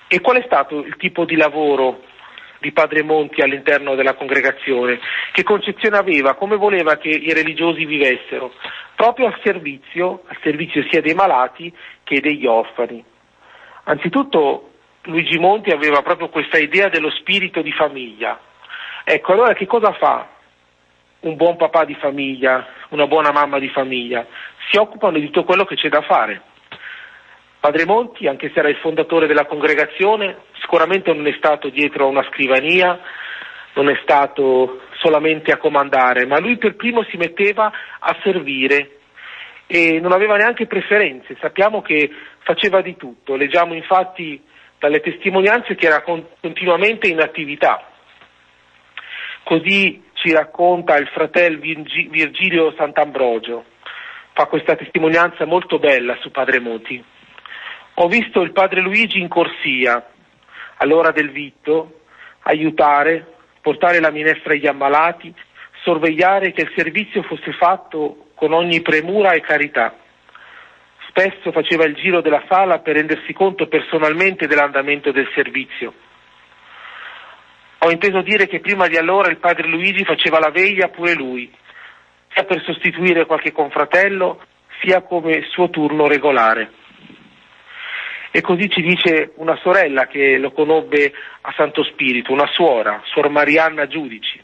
E 0.08 0.22
qual 0.22 0.38
è 0.38 0.44
stato 0.46 0.80
il 0.80 0.96
tipo 0.98 1.26
di 1.26 1.36
lavoro 1.36 2.04
di 2.60 2.72
Padre 2.72 3.04
Monti 3.04 3.42
all'interno 3.42 3.96
della 3.96 4.16
congregazione? 4.16 5.00
Che 5.32 5.44
concezione 5.44 5.98
aveva? 5.98 6.36
Come 6.36 6.56
voleva 6.56 6.98
che 6.98 7.10
i 7.10 7.34
religiosi 7.34 7.86
vivessero? 7.86 8.54
Proprio 8.96 9.28
al 9.28 9.40
servizio, 9.44 10.24
al 10.28 10.38
servizio 10.42 10.84
sia 10.90 11.02
dei 11.02 11.14
malati 11.14 11.72
che 12.04 12.22
degli 12.22 12.46
orfani. 12.46 13.04
Anzitutto 13.84 14.72
Luigi 15.04 15.38
Monti 15.38 15.70
aveva 15.70 16.02
proprio 16.02 16.30
questa 16.30 16.58
idea 16.58 16.90
dello 16.90 17.10
spirito 17.12 17.62
di 17.62 17.72
famiglia. 17.72 18.40
Ecco, 19.04 19.34
allora 19.34 19.54
che 19.54 19.66
cosa 19.66 19.94
fa 19.94 20.28
un 21.22 21.36
buon 21.36 21.56
papà 21.56 21.86
di 21.86 21.96
famiglia, 21.96 22.68
una 22.90 23.08
buona 23.08 23.32
mamma 23.32 23.60
di 23.60 23.70
famiglia? 23.70 24.26
Si 24.70 24.78
occupano 24.78 25.18
di 25.18 25.26
tutto 25.26 25.44
quello 25.44 25.66
che 25.66 25.76
c'è 25.76 25.90
da 25.90 26.02
fare. 26.02 26.42
Padre 27.60 27.86
Monti, 27.86 28.28
anche 28.28 28.52
se 28.54 28.60
era 28.60 28.70
il 28.70 28.78
fondatore 28.78 29.28
della 29.28 29.46
congregazione, 29.46 30.38
sicuramente 30.60 31.12
non 31.14 31.26
è 31.28 31.34
stato 31.38 31.70
dietro 31.70 32.06
a 32.06 32.10
una 32.10 32.26
scrivania, 32.30 33.00
non 33.74 33.90
è 33.90 34.00
stato 34.02 34.82
solamente 35.00 35.52
a 35.52 35.58
comandare, 35.58 36.26
ma 36.26 36.40
lui 36.40 36.58
per 36.58 36.76
primo 36.76 37.04
si 37.04 37.18
metteva 37.18 37.72
a 38.00 38.18
servire 38.24 39.00
e 39.68 40.00
non 40.00 40.12
aveva 40.12 40.36
neanche 40.36 40.66
preferenze. 40.66 41.36
Sappiamo 41.40 41.82
che 41.82 42.10
faceva 42.40 42.82
di 42.82 42.96
tutto, 42.96 43.36
leggiamo 43.36 43.74
infatti 43.74 44.42
dalle 44.80 45.00
testimonianze 45.00 45.76
che 45.76 45.88
era 45.88 46.02
continuamente 46.02 47.08
in 47.08 47.20
attività. 47.20 47.84
Così 49.44 50.04
ci 50.14 50.32
racconta 50.32 50.98
il 50.98 51.08
fratello 51.08 51.60
Virgilio 51.60 52.74
Sant'Ambrogio, 52.78 53.66
fa 54.38 54.46
questa 54.46 54.76
testimonianza 54.76 55.46
molto 55.46 55.80
bella 55.80 56.16
su 56.22 56.30
Padre 56.30 56.60
Monti. 56.60 57.04
Ho 57.96 58.08
visto 58.08 58.44
il 58.44 58.52
padre 58.52 58.82
Luigi 58.82 59.20
in 59.20 59.28
corsia, 59.28 60.12
all'ora 60.76 61.10
del 61.10 61.32
vitto, 61.32 62.02
aiutare, 62.44 63.26
portare 63.62 64.00
la 64.00 64.12
minestra 64.12 64.54
agli 64.54 64.68
ammalati, 64.68 65.34
sorvegliare 65.82 66.52
che 66.52 66.62
il 66.62 66.74
servizio 66.76 67.24
fosse 67.24 67.52
fatto 67.54 68.28
con 68.36 68.54
ogni 68.54 68.82
premura 68.84 69.32
e 69.32 69.42
carità. 69.42 69.96
Spesso 71.08 71.52
faceva 71.52 71.86
il 71.86 71.96
giro 71.96 72.22
della 72.22 72.44
sala 72.48 72.78
per 72.78 72.94
rendersi 72.94 73.34
conto 73.34 73.66
personalmente 73.66 74.46
dell'andamento 74.46 75.12
del 75.12 75.28
servizio. 75.34 75.96
Ho 77.80 77.90
inteso 77.90 78.22
dire 78.22 78.46
che 78.46 78.60
prima 78.60 78.88
di 78.88 78.98
allora 78.98 79.32
il 79.32 79.38
padre 79.38 79.68
Luigi 79.68 80.06
faceva 80.06 80.38
la 80.38 80.52
veglia 80.52 80.90
pure 80.90 81.16
lui, 81.16 81.52
sia 82.34 82.44
per 82.44 82.62
sostituire 82.64 83.26
qualche 83.26 83.52
confratello, 83.52 84.42
sia 84.82 85.02
come 85.02 85.46
suo 85.50 85.70
turno 85.70 86.08
regolare. 86.08 86.72
E 88.32 88.42
così 88.42 88.70
ci 88.70 88.82
dice 88.82 89.32
una 89.36 89.58
sorella 89.64 90.06
che 90.06 90.38
lo 90.38 90.52
conobbe 90.52 91.12
a 91.42 91.54
Santo 91.56 91.84
Spirito, 91.84 92.32
una 92.32 92.48
suora, 92.48 93.02
Suor 93.06 93.30
Marianna 93.30 93.88
Giudici. 93.88 94.44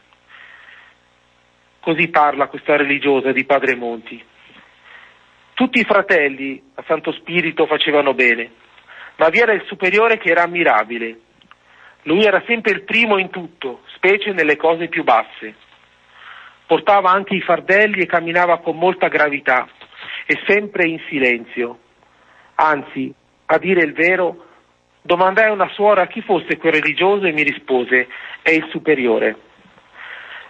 Così 1.80 2.08
parla 2.08 2.48
questa 2.48 2.76
religiosa 2.76 3.30
di 3.30 3.44
Padre 3.44 3.76
Monti. 3.76 4.24
Tutti 5.52 5.78
i 5.78 5.84
fratelli 5.84 6.60
a 6.74 6.84
Santo 6.86 7.12
Spirito 7.12 7.66
facevano 7.66 8.14
bene, 8.14 8.50
ma 9.16 9.28
vi 9.28 9.38
era 9.38 9.52
il 9.52 9.62
superiore 9.66 10.18
che 10.18 10.30
era 10.30 10.42
ammirabile. 10.42 11.20
Lui 12.02 12.24
era 12.24 12.42
sempre 12.46 12.72
il 12.72 12.82
primo 12.82 13.18
in 13.18 13.30
tutto, 13.30 13.82
specie 13.94 14.32
nelle 14.32 14.56
cose 14.56 14.88
più 14.88 15.04
basse. 15.04 15.54
Portava 16.66 17.10
anche 17.10 17.34
i 17.34 17.42
fardelli 17.42 18.00
e 18.00 18.06
camminava 18.06 18.58
con 18.58 18.76
molta 18.76 19.08
gravità 19.08 19.68
e 20.26 20.40
sempre 20.46 20.88
in 20.88 21.00
silenzio. 21.08 21.78
Anzi, 22.56 23.12
a 23.46 23.58
dire 23.58 23.82
il 23.82 23.92
vero, 23.92 24.44
domandai 25.02 25.48
a 25.48 25.52
una 25.52 25.68
suora 25.74 26.06
chi 26.06 26.22
fosse 26.22 26.56
quel 26.56 26.72
religioso 26.72 27.26
e 27.26 27.32
mi 27.32 27.42
rispose 27.42 28.08
è 28.40 28.50
il 28.50 28.66
superiore. 28.70 29.36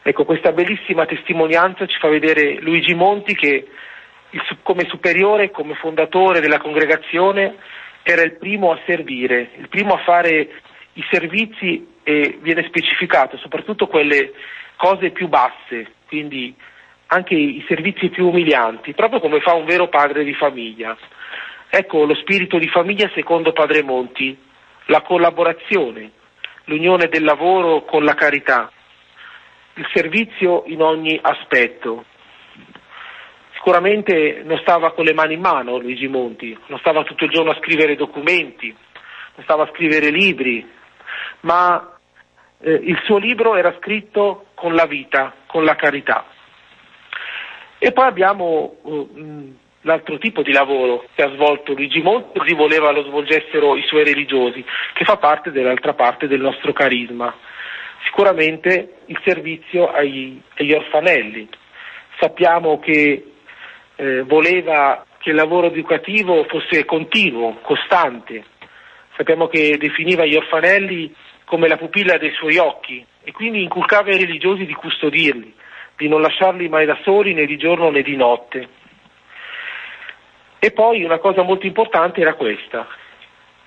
Ecco, 0.02 0.24
questa 0.24 0.52
bellissima 0.52 1.06
testimonianza 1.06 1.86
ci 1.86 1.98
fa 1.98 2.08
vedere 2.08 2.60
Luigi 2.60 2.94
Monti 2.94 3.34
che 3.34 3.66
come 4.62 4.84
superiore, 4.88 5.50
come 5.50 5.74
fondatore 5.74 6.40
della 6.40 6.58
congregazione, 6.58 7.56
era 8.02 8.22
il 8.22 8.36
primo 8.36 8.70
a 8.70 8.78
servire, 8.84 9.50
il 9.56 9.68
primo 9.68 9.94
a 9.94 10.02
fare 10.04 10.50
i 10.92 11.04
servizi 11.10 11.86
e 12.02 12.38
viene 12.42 12.64
specificato 12.64 13.38
soprattutto 13.38 13.86
quelle 13.86 14.32
cose 14.76 15.10
più 15.10 15.28
basse, 15.28 15.92
quindi 16.14 16.54
anche 17.08 17.34
i 17.34 17.64
servizi 17.66 18.08
più 18.08 18.28
umilianti, 18.28 18.94
proprio 18.94 19.18
come 19.18 19.40
fa 19.40 19.54
un 19.54 19.64
vero 19.64 19.88
padre 19.88 20.22
di 20.22 20.32
famiglia. 20.34 20.96
Ecco 21.68 22.04
lo 22.04 22.14
spirito 22.14 22.56
di 22.56 22.68
famiglia 22.68 23.10
secondo 23.14 23.50
Padre 23.50 23.82
Monti, 23.82 24.38
la 24.86 25.02
collaborazione, 25.02 26.12
l'unione 26.66 27.08
del 27.08 27.24
lavoro 27.24 27.82
con 27.82 28.04
la 28.04 28.14
carità, 28.14 28.70
il 29.74 29.88
servizio 29.92 30.62
in 30.66 30.82
ogni 30.82 31.18
aspetto. 31.20 32.04
Sicuramente 33.54 34.42
non 34.44 34.58
stava 34.58 34.92
con 34.92 35.04
le 35.04 35.14
mani 35.14 35.34
in 35.34 35.40
mano 35.40 35.78
Luigi 35.78 36.06
Monti, 36.06 36.56
non 36.68 36.78
stava 36.78 37.02
tutto 37.02 37.24
il 37.24 37.30
giorno 37.32 37.50
a 37.50 37.58
scrivere 37.58 37.96
documenti, 37.96 38.68
non 38.68 39.42
stava 39.42 39.64
a 39.64 39.70
scrivere 39.72 40.10
libri, 40.10 40.64
ma 41.40 41.93
eh, 42.64 42.80
il 42.82 42.98
suo 43.04 43.18
libro 43.18 43.56
era 43.56 43.74
scritto 43.78 44.46
con 44.54 44.74
la 44.74 44.86
vita, 44.86 45.34
con 45.46 45.64
la 45.64 45.76
carità. 45.76 46.24
E 47.78 47.92
poi 47.92 48.06
abbiamo 48.06 48.76
uh, 48.80 49.54
l'altro 49.82 50.16
tipo 50.16 50.42
di 50.42 50.52
lavoro 50.52 51.04
che 51.14 51.22
ha 51.22 51.30
svolto 51.34 51.74
Luigi 51.74 52.00
Monti, 52.00 52.38
così 52.38 52.54
voleva 52.54 52.90
lo 52.90 53.02
svolgessero 53.02 53.76
i 53.76 53.82
suoi 53.82 54.04
religiosi, 54.04 54.64
che 54.94 55.04
fa 55.04 55.18
parte 55.18 55.50
dell'altra 55.50 55.92
parte 55.92 56.26
del 56.26 56.40
nostro 56.40 56.72
carisma. 56.72 57.34
Sicuramente 58.04 59.00
il 59.06 59.20
servizio 59.22 59.90
ai, 59.92 60.40
agli 60.56 60.72
orfanelli. 60.72 61.46
Sappiamo 62.18 62.78
che 62.78 63.32
eh, 63.96 64.22
voleva 64.22 65.04
che 65.18 65.30
il 65.30 65.36
lavoro 65.36 65.66
educativo 65.66 66.44
fosse 66.44 66.86
continuo, 66.86 67.58
costante. 67.60 68.44
Sappiamo 69.16 69.48
che 69.48 69.76
definiva 69.78 70.24
gli 70.24 70.34
orfanelli 70.34 71.14
come 71.54 71.68
la 71.68 71.76
pupilla 71.76 72.18
dei 72.18 72.32
suoi 72.32 72.56
occhi 72.56 73.06
e 73.22 73.30
quindi 73.30 73.62
inculcava 73.62 74.10
ai 74.10 74.18
religiosi 74.18 74.66
di 74.66 74.74
custodirli, 74.74 75.54
di 75.96 76.08
non 76.08 76.20
lasciarli 76.20 76.68
mai 76.68 76.84
da 76.84 76.98
soli 77.04 77.32
né 77.32 77.46
di 77.46 77.56
giorno 77.56 77.90
né 77.90 78.02
di 78.02 78.16
notte. 78.16 78.68
E 80.58 80.72
poi 80.72 81.04
una 81.04 81.18
cosa 81.18 81.42
molto 81.42 81.64
importante 81.64 82.20
era 82.20 82.34
questa. 82.34 82.88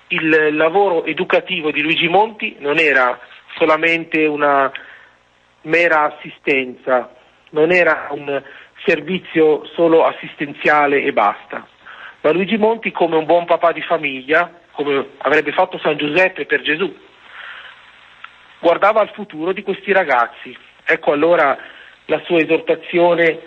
Il 0.08 0.54
lavoro 0.54 1.06
educativo 1.06 1.70
di 1.70 1.80
Luigi 1.80 2.08
Monti 2.08 2.56
non 2.58 2.78
era 2.78 3.18
solamente 3.56 4.26
una 4.26 4.70
mera 5.62 6.14
assistenza, 6.14 7.10
non 7.52 7.72
era 7.72 8.08
un 8.10 8.42
servizio 8.84 9.64
solo 9.72 10.04
assistenziale 10.04 11.00
e 11.00 11.12
basta. 11.14 11.66
Ma 12.20 12.32
Luigi 12.32 12.58
Monti, 12.58 12.92
come 12.92 13.16
un 13.16 13.24
buon 13.24 13.46
papà 13.46 13.72
di 13.72 13.80
famiglia, 13.80 14.52
come 14.72 15.06
avrebbe 15.18 15.52
fatto 15.52 15.78
San 15.78 15.96
Giuseppe 15.96 16.44
per 16.44 16.60
Gesù, 16.60 17.06
guardava 18.60 19.00
al 19.00 19.10
futuro 19.10 19.52
di 19.52 19.62
questi 19.62 19.92
ragazzi. 19.92 20.56
Ecco 20.84 21.12
allora 21.12 21.56
la 22.06 22.20
sua 22.24 22.38
esortazione 22.38 23.40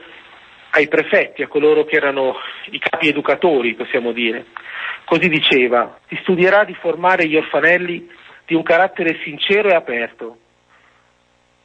ai 0.71 0.87
prefetti, 0.87 1.41
a 1.41 1.47
coloro 1.47 1.83
che 1.83 1.95
erano 1.95 2.35
i 2.69 2.79
capi 2.79 3.09
educatori, 3.09 3.73
possiamo 3.73 4.11
dire. 4.11 4.45
Così 5.05 5.27
diceva, 5.27 5.99
si 6.07 6.17
studierà 6.21 6.63
di 6.63 6.73
formare 6.75 7.27
gli 7.27 7.35
orfanelli 7.35 8.09
di 8.45 8.55
un 8.55 8.63
carattere 8.63 9.19
sincero 9.23 9.69
e 9.69 9.75
aperto, 9.75 10.37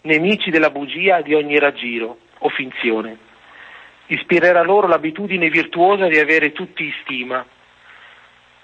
nemici 0.02 0.50
della 0.50 0.70
bugia 0.70 1.20
di 1.20 1.34
ogni 1.34 1.58
raggiro 1.58 2.18
o 2.38 2.48
finzione. 2.48 3.18
Ispirerà 4.06 4.62
loro 4.62 4.86
l'abitudine 4.86 5.48
virtuosa 5.48 6.06
di 6.06 6.18
avere 6.18 6.52
tutti 6.52 6.84
in 6.84 6.92
stima. 7.02 7.44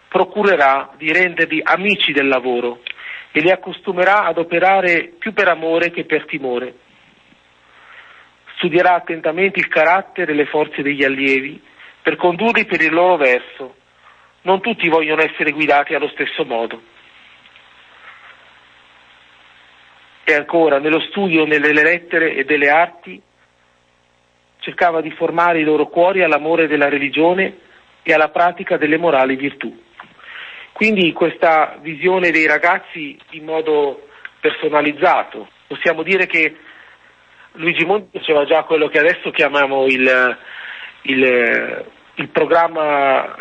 Procurerà 0.09 0.93
di 0.97 1.13
renderli 1.13 1.61
amici 1.63 2.13
del 2.13 2.29
lavoro 2.29 2.81
e 3.33 3.41
li 3.41 3.51
accostumerà 3.51 4.25
ad 4.25 4.39
operare 4.39 5.15
più 5.19 5.33
per 5.33 5.49
amore 5.49 5.91
che 5.91 6.05
per 6.05 6.27
timore 6.27 6.75
studierà 8.63 8.95
attentamente 8.95 9.59
il 9.59 9.67
carattere 9.67 10.31
e 10.31 10.35
le 10.37 10.47
forze 10.47 10.83
degli 10.83 11.03
allievi 11.03 11.61
per 12.01 12.15
condurli 12.15 12.65
per 12.65 12.81
il 12.81 12.93
loro 12.93 13.17
verso. 13.17 13.75
Non 14.43 14.61
tutti 14.61 14.89
vogliono 14.89 15.23
essere 15.23 15.51
guidati 15.51 15.95
allo 15.95 16.09
stesso 16.09 16.45
modo. 16.45 16.81
E 20.25 20.35
ancora, 20.35 20.79
nello 20.79 21.01
studio 21.01 21.45
nelle 21.45 21.73
lettere 21.73 22.35
e 22.35 22.45
delle 22.45 22.71
arti, 22.71 23.21
cercava 24.59 25.01
di 25.01 25.11
formare 25.11 25.59
i 25.59 25.65
loro 25.65 25.89
cuori 25.89 26.23
all'amore 26.23 26.69
della 26.69 26.89
religione 26.89 27.59
e 28.03 28.13
alla 28.13 28.29
pratica 28.29 28.77
delle 28.77 28.97
morali 28.97 29.35
virtù. 29.35 29.82
Quindi 30.73 31.13
questa 31.13 31.79
visione 31.81 32.31
dei 32.31 32.47
ragazzi 32.47 33.17
in 33.31 33.45
modo 33.45 34.09
personalizzato, 34.41 35.49
possiamo 35.67 36.03
dire 36.03 36.27
che 36.27 36.57
Luigi 37.53 37.85
Monti 37.85 38.19
faceva 38.19 38.45
già 38.45 38.63
quello 38.65 38.89
che 38.89 38.99
adesso 38.99 39.31
chiamiamo 39.31 39.85
il, 39.85 40.39
il, 41.03 41.85
il 42.15 42.29
programma 42.29 43.37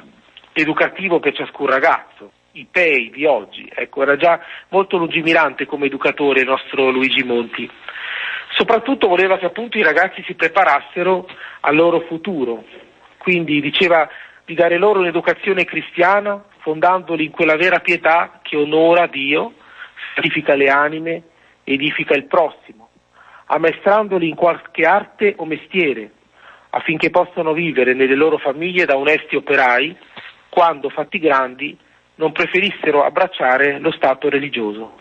educativo 0.53 1.19
per 1.19 1.33
ciascun 1.33 1.67
ragazzo, 1.67 2.31
i 2.53 2.67
PEI 2.69 3.09
di 3.11 3.25
oggi, 3.25 3.71
ecco, 3.73 4.01
era 4.01 4.17
già 4.17 4.39
molto 4.69 4.97
lungimirante 4.97 5.65
come 5.65 5.85
educatore 5.85 6.41
il 6.41 6.47
nostro 6.47 6.89
Luigi 6.89 7.23
Monti. 7.23 7.69
Soprattutto 8.57 9.07
voleva 9.07 9.37
che 9.37 9.45
appunto 9.45 9.77
i 9.77 9.83
ragazzi 9.83 10.21
si 10.23 10.33
preparassero 10.33 11.25
al 11.61 11.75
loro 11.75 12.01
futuro, 12.01 12.65
quindi 13.17 13.61
diceva 13.61 14.09
di 14.43 14.53
dare 14.53 14.77
loro 14.77 14.99
un'educazione 14.99 15.63
cristiana 15.63 16.43
fondandoli 16.61 17.25
in 17.25 17.31
quella 17.31 17.55
vera 17.55 17.79
pietà 17.79 18.39
che 18.41 18.55
onora 18.55 19.07
Dio, 19.07 19.53
santifica 20.13 20.55
le 20.55 20.69
anime, 20.69 21.23
edifica 21.63 22.15
il 22.15 22.25
prossimo, 22.25 22.89
ammaestrandoli 23.45 24.27
in 24.27 24.35
qualche 24.35 24.85
arte 24.85 25.33
o 25.37 25.45
mestiere, 25.45 26.11
affinché 26.71 27.09
possano 27.09 27.53
vivere 27.53 27.93
nelle 27.93 28.15
loro 28.15 28.37
famiglie 28.37 28.85
da 28.85 28.97
onesti 28.97 29.35
operai, 29.35 29.95
quando 30.49 30.89
fatti 30.89 31.19
grandi 31.19 31.77
non 32.15 32.31
preferissero 32.31 33.03
abbracciare 33.03 33.79
lo 33.79 33.91
Stato 33.91 34.29
religioso. 34.29 34.99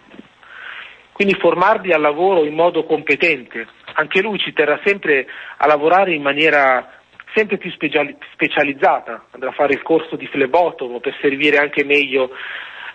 Quindi 1.12 1.34
formarli 1.38 1.92
al 1.92 2.00
lavoro 2.00 2.44
in 2.44 2.54
modo 2.54 2.84
competente. 2.84 3.66
Anche 3.94 4.22
lui 4.22 4.38
ci 4.38 4.54
terrà 4.54 4.80
sempre 4.82 5.26
a 5.58 5.66
lavorare 5.66 6.14
in 6.14 6.22
maniera 6.22 6.99
sempre 7.34 7.58
più 7.58 7.70
specializzata, 7.70 9.26
andrà 9.30 9.50
a 9.50 9.54
fare 9.54 9.74
il 9.74 9.82
corso 9.82 10.16
di 10.16 10.26
flebotomo 10.26 11.00
per 11.00 11.16
servire 11.20 11.58
anche 11.58 11.84
meglio 11.84 12.30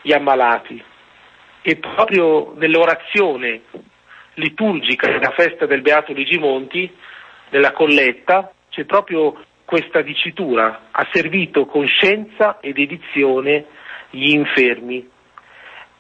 gli 0.02 0.14
ammalati. 0.14 0.82
E 1.62 1.76
proprio 1.78 2.54
nell'orazione 2.58 3.62
liturgica 4.36 5.08
della 5.08 5.32
festa 5.32 5.66
del 5.66 5.82
Beato 5.82 6.14
Luigi 6.14 6.38
Monti, 6.38 6.92
nella 7.50 7.72
colletta, 7.72 8.52
c'è 8.70 8.86
proprio 8.86 9.44
questa 9.64 10.02
dicitura, 10.02 10.88
ha 10.92 11.08
servito 11.12 11.66
con 11.66 11.88
scienza 11.88 12.60
ed 12.60 12.78
edizione 12.78 13.66
gli 14.12 14.32
infermi, 14.32 15.10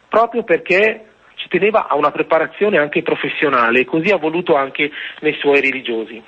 proprio 0.07 0.43
perché 0.43 1.05
ci 1.35 1.47
teneva 1.47 1.87
a 1.87 1.95
una 1.95 2.11
preparazione 2.11 2.77
anche 2.77 3.01
professionale 3.01 3.81
e 3.81 3.85
così 3.85 4.09
ha 4.09 4.17
voluto 4.17 4.55
anche 4.55 4.91
nei 5.21 5.33
suoi 5.39 5.61
religiosi. 5.61 6.21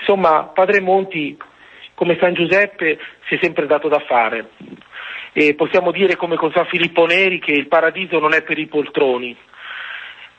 Insomma, 0.00 0.50
Padre 0.54 0.80
Monti, 0.80 1.36
come 1.94 2.16
San 2.18 2.34
Giuseppe, 2.34 2.98
si 3.28 3.34
è 3.34 3.38
sempre 3.40 3.66
dato 3.66 3.88
da 3.88 4.00
fare. 4.00 4.50
E 5.32 5.54
possiamo 5.54 5.92
dire 5.92 6.16
come 6.16 6.36
con 6.36 6.50
San 6.52 6.66
Filippo 6.66 7.06
Neri 7.06 7.38
che 7.38 7.52
il 7.52 7.68
paradiso 7.68 8.18
non 8.18 8.34
è 8.34 8.42
per 8.42 8.58
i 8.58 8.66
poltroni. 8.66 9.36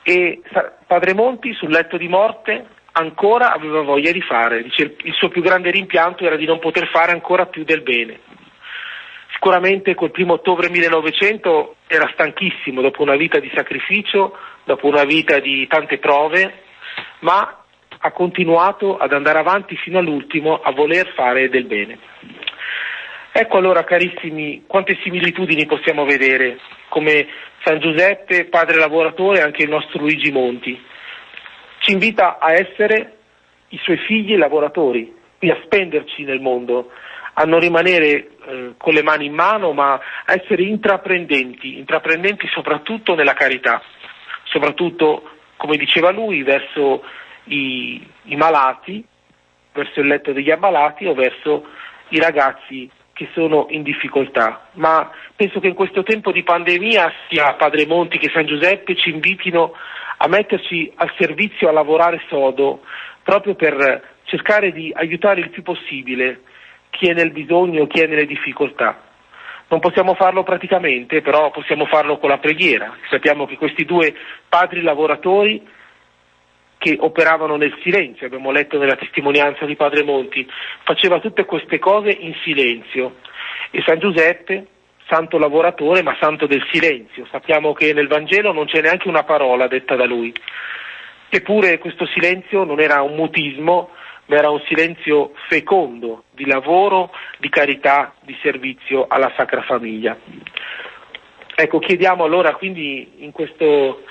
E 0.02 0.42
Padre 0.86 1.14
Monti 1.14 1.54
sul 1.54 1.70
letto 1.70 1.96
di 1.96 2.08
morte 2.08 2.66
ancora 2.92 3.52
aveva 3.52 3.80
voglia 3.82 4.10
di 4.10 4.20
fare, 4.20 4.62
Dice, 4.62 4.96
il 5.02 5.14
suo 5.14 5.28
più 5.28 5.40
grande 5.40 5.70
rimpianto 5.70 6.26
era 6.26 6.36
di 6.36 6.44
non 6.44 6.58
poter 6.58 6.88
fare 6.88 7.12
ancora 7.12 7.46
più 7.46 7.64
del 7.64 7.82
bene. 7.82 8.18
Sicuramente 9.32 9.94
quel 9.94 10.10
primo 10.10 10.34
ottobre 10.34 10.68
1900 10.68 11.76
era 11.86 12.10
stanchissimo 12.12 12.82
dopo 12.82 13.02
una 13.02 13.16
vita 13.16 13.38
di 13.38 13.50
sacrificio, 13.54 14.36
dopo 14.64 14.86
una 14.86 15.04
vita 15.04 15.38
di 15.38 15.66
tante 15.66 15.98
prove, 15.98 16.62
ma 17.20 17.61
ha 18.04 18.10
continuato 18.10 18.96
ad 18.96 19.12
andare 19.12 19.38
avanti 19.38 19.76
fino 19.76 19.98
all'ultimo 19.98 20.60
a 20.60 20.72
voler 20.72 21.12
fare 21.14 21.48
del 21.48 21.66
bene. 21.66 21.98
Ecco 23.30 23.56
allora 23.56 23.84
carissimi 23.84 24.64
quante 24.66 24.98
similitudini 25.02 25.66
possiamo 25.66 26.04
vedere 26.04 26.58
come 26.88 27.26
San 27.64 27.78
Giuseppe, 27.78 28.46
padre 28.46 28.76
lavoratore 28.76 29.40
anche 29.40 29.62
il 29.62 29.68
nostro 29.68 30.00
Luigi 30.00 30.32
Monti. 30.32 30.78
Ci 31.78 31.92
invita 31.92 32.38
a 32.38 32.52
essere 32.52 33.18
i 33.68 33.78
suoi 33.78 33.98
figli 33.98 34.36
lavoratori, 34.36 35.14
a 35.38 35.58
spenderci 35.64 36.24
nel 36.24 36.40
mondo, 36.40 36.90
a 37.34 37.44
non 37.44 37.60
rimanere 37.60 38.28
eh, 38.46 38.72
con 38.76 38.94
le 38.94 39.02
mani 39.02 39.26
in 39.26 39.34
mano, 39.34 39.72
ma 39.72 39.92
a 39.92 40.32
essere 40.34 40.64
intraprendenti, 40.64 41.78
intraprendenti 41.78 42.48
soprattutto 42.48 43.14
nella 43.14 43.32
carità, 43.32 43.80
soprattutto, 44.44 45.30
come 45.56 45.76
diceva 45.76 46.10
lui, 46.10 46.42
verso 46.42 47.02
i, 47.44 48.06
i 48.24 48.36
malati, 48.36 49.04
verso 49.72 50.00
il 50.00 50.06
letto 50.06 50.32
degli 50.32 50.50
ammalati 50.50 51.06
o 51.06 51.14
verso 51.14 51.66
i 52.08 52.18
ragazzi 52.18 52.90
che 53.12 53.28
sono 53.32 53.66
in 53.70 53.82
difficoltà. 53.82 54.68
Ma 54.72 55.10
penso 55.34 55.60
che 55.60 55.68
in 55.68 55.74
questo 55.74 56.02
tempo 56.02 56.32
di 56.32 56.42
pandemia 56.42 57.12
sia 57.28 57.54
Padre 57.54 57.86
Monti 57.86 58.18
che 58.18 58.30
San 58.32 58.46
Giuseppe 58.46 58.96
ci 58.96 59.10
invitino 59.10 59.72
a 60.16 60.28
metterci 60.28 60.90
al 60.96 61.12
servizio, 61.18 61.68
a 61.68 61.72
lavorare 61.72 62.22
sodo, 62.28 62.82
proprio 63.22 63.54
per 63.54 64.10
cercare 64.24 64.72
di 64.72 64.92
aiutare 64.94 65.40
il 65.40 65.50
più 65.50 65.62
possibile 65.62 66.42
chi 66.90 67.08
è 67.08 67.14
nel 67.14 67.32
bisogno, 67.32 67.86
chi 67.86 68.00
è 68.00 68.06
nelle 68.06 68.26
difficoltà. 68.26 69.10
Non 69.68 69.80
possiamo 69.80 70.14
farlo 70.14 70.42
praticamente, 70.42 71.22
però 71.22 71.50
possiamo 71.50 71.86
farlo 71.86 72.18
con 72.18 72.28
la 72.28 72.38
preghiera. 72.38 72.94
Sappiamo 73.08 73.46
che 73.46 73.56
questi 73.56 73.84
due 73.84 74.14
padri 74.48 74.82
lavoratori 74.82 75.66
che 76.82 76.96
operavano 76.98 77.54
nel 77.54 77.78
silenzio, 77.80 78.26
abbiamo 78.26 78.50
letto 78.50 78.76
nella 78.76 78.96
testimonianza 78.96 79.64
di 79.66 79.76
Padre 79.76 80.02
Monti, 80.02 80.44
faceva 80.82 81.20
tutte 81.20 81.44
queste 81.44 81.78
cose 81.78 82.10
in 82.10 82.34
silenzio. 82.42 83.18
E 83.70 83.84
San 83.86 84.00
Giuseppe, 84.00 84.66
santo 85.06 85.38
lavoratore 85.38 86.02
ma 86.02 86.16
santo 86.18 86.48
del 86.48 86.66
silenzio, 86.72 87.24
sappiamo 87.30 87.72
che 87.72 87.92
nel 87.92 88.08
Vangelo 88.08 88.52
non 88.52 88.66
c'è 88.66 88.80
neanche 88.80 89.06
una 89.06 89.22
parola 89.22 89.68
detta 89.68 89.94
da 89.94 90.06
lui. 90.06 90.34
Eppure 91.28 91.78
questo 91.78 92.04
silenzio 92.06 92.64
non 92.64 92.80
era 92.80 93.00
un 93.02 93.14
mutismo, 93.14 93.90
ma 94.26 94.36
era 94.36 94.50
un 94.50 94.60
silenzio 94.66 95.34
fecondo 95.46 96.24
di 96.32 96.46
lavoro, 96.46 97.12
di 97.38 97.48
carità, 97.48 98.12
di 98.22 98.36
servizio 98.42 99.06
alla 99.08 99.32
Sacra 99.36 99.62
Famiglia. 99.62 100.18
Ecco, 101.54 101.78
chiediamo 101.78 102.24
allora 102.24 102.56
quindi 102.56 103.18
in 103.18 103.30
questo 103.30 104.02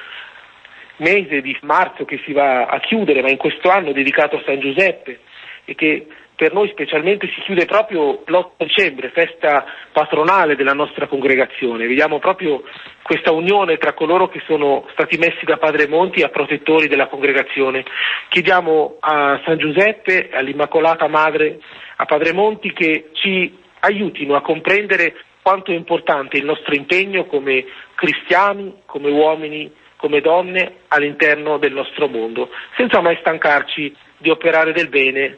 mese 0.98 1.42
di 1.42 1.58
marzo 1.62 2.06
che 2.06 2.20
si 2.26 2.34
va 2.34 2.66
a 2.66 2.80
chiudere, 2.80 3.22
ma 3.22 3.30
in 3.30 3.38
questo 3.38 3.70
anno 3.70 3.92
dedicato 3.92 4.38
a 4.38 4.44
San 4.46 4.60
Giuseppe 4.60 5.20
e 5.66 5.76
che 5.76 6.08
per 6.42 6.54
noi 6.54 6.70
specialmente 6.70 7.28
si 7.36 7.42
chiude 7.42 7.66
proprio 7.66 8.24
l'8 8.26 8.66
dicembre, 8.66 9.12
festa 9.12 9.64
patronale 9.92 10.56
della 10.56 10.74
nostra 10.74 11.06
congregazione. 11.06 11.86
Vediamo 11.86 12.18
proprio 12.18 12.64
questa 13.04 13.32
unione 13.32 13.78
tra 13.78 13.94
coloro 13.94 14.28
che 14.28 14.42
sono 14.48 14.88
stati 14.94 15.20
messi 15.20 15.46
da 15.46 15.58
Padre 15.58 15.88
Monti 15.88 16.24
a 16.24 16.30
protettori 16.30 16.88
della 16.88 17.06
congregazione. 17.06 17.86
Chiediamo 18.30 18.98
a 19.02 19.40
San 19.46 19.60
Giuseppe, 19.60 20.30
all'Immacolata 20.32 21.08
Madre, 21.08 21.60
a 21.98 22.06
Padre 22.06 22.34
Monti 22.34 22.74
che 22.74 23.10
ci 23.12 23.60
aiutino 23.82 24.36
a 24.36 24.42
comprendere 24.42 25.14
quanto 25.44 25.72
è 25.72 25.76
importante 25.76 26.38
il 26.38 26.46
nostro 26.46 26.74
impegno 26.74 27.26
come 27.26 27.66
cristiani, 27.94 28.82
come 28.88 29.12
uomini, 29.12 29.72
come 30.02 30.20
donne 30.20 30.80
all'interno 30.88 31.60
del 31.60 31.74
nostro 31.74 32.08
mondo, 32.08 32.50
senza 32.76 33.00
mai 33.02 33.18
stancarci 33.20 33.96
di 34.18 34.32
operare 34.32 34.74
del 34.74 34.90
bene 34.90 35.38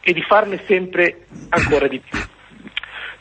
e 0.00 0.12
di 0.12 0.20
farne 0.22 0.62
sempre 0.66 1.26
ancora 1.48 1.88
di 1.88 1.98
più. 1.98 2.18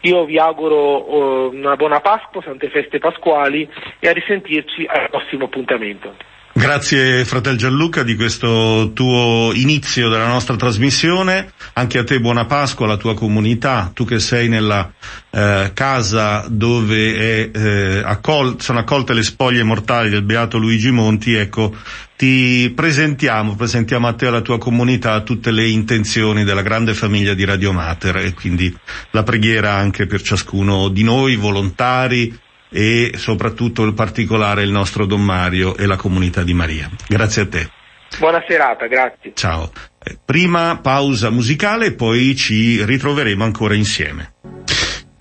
Io 0.02 0.26
vi 0.26 0.38
auguro 0.38 1.48
uh, 1.48 1.56
una 1.56 1.78
buona 1.78 2.02
Pasqua, 2.02 2.41
sante 2.41 2.69
feste 2.69 3.00
pasquali 3.00 3.67
e 4.00 4.10
a 4.10 4.12
risentirci 4.12 4.86
al 4.86 5.10
prossimo 5.10 5.46
appuntamento. 5.46 6.13
Grazie 6.55 7.25
fratel 7.25 7.57
Gianluca 7.57 8.03
di 8.03 8.15
questo 8.15 8.91
tuo 8.93 9.51
inizio 9.55 10.07
della 10.07 10.27
nostra 10.27 10.55
trasmissione, 10.55 11.51
anche 11.73 11.97
a 11.97 12.03
te 12.03 12.19
buona 12.19 12.45
Pasqua, 12.45 12.85
alla 12.85 12.97
tua 12.97 13.15
comunità, 13.15 13.89
tu 13.91 14.05
che 14.05 14.19
sei 14.19 14.49
nella 14.49 14.93
eh, 15.31 15.71
casa 15.73 16.45
dove 16.47 17.15
è, 17.15 17.57
eh, 17.57 18.01
accol- 18.05 18.61
sono 18.61 18.77
accolte 18.77 19.15
le 19.15 19.23
spoglie 19.23 19.63
mortali 19.63 20.11
del 20.11 20.21
beato 20.21 20.59
Luigi 20.59 20.91
Monti, 20.91 21.33
ecco, 21.33 21.75
ti 22.15 22.71
presentiamo, 22.75 23.55
presentiamo 23.55 24.07
a 24.07 24.13
te 24.13 24.25
e 24.25 24.27
alla 24.27 24.41
tua 24.41 24.59
comunità 24.59 25.21
tutte 25.21 25.49
le 25.49 25.67
intenzioni 25.67 26.43
della 26.43 26.61
grande 26.61 26.93
famiglia 26.93 27.33
di 27.33 27.45
Radio 27.45 27.73
Mater 27.73 28.17
e 28.17 28.33
quindi 28.35 28.71
la 29.09 29.23
preghiera 29.23 29.73
anche 29.73 30.05
per 30.05 30.21
ciascuno 30.21 30.89
di 30.89 31.01
noi, 31.01 31.35
volontari, 31.35 32.31
e 32.73 33.12
soprattutto 33.15 33.83
in 33.83 33.93
particolare 33.93 34.63
il 34.63 34.71
nostro 34.71 35.05
Don 35.05 35.23
Mario 35.23 35.77
e 35.77 35.86
la 35.86 35.95
comunità 35.95 36.43
di 36.43 36.53
Maria. 36.53 36.89
Grazie 37.07 37.41
a 37.43 37.47
te. 37.47 37.69
Buona 38.17 38.43
serata, 38.47 38.88
grazie. 38.88 39.31
Ciao. 39.36 39.71
Eh, 40.03 40.17
prima 40.23 40.79
pausa 40.81 41.29
musicale 41.29 41.88
e 41.88 41.93
poi 41.93 42.36
ci 42.36 42.83
ritroveremo 42.83 43.43
ancora 43.43 43.75
insieme. 43.75 44.33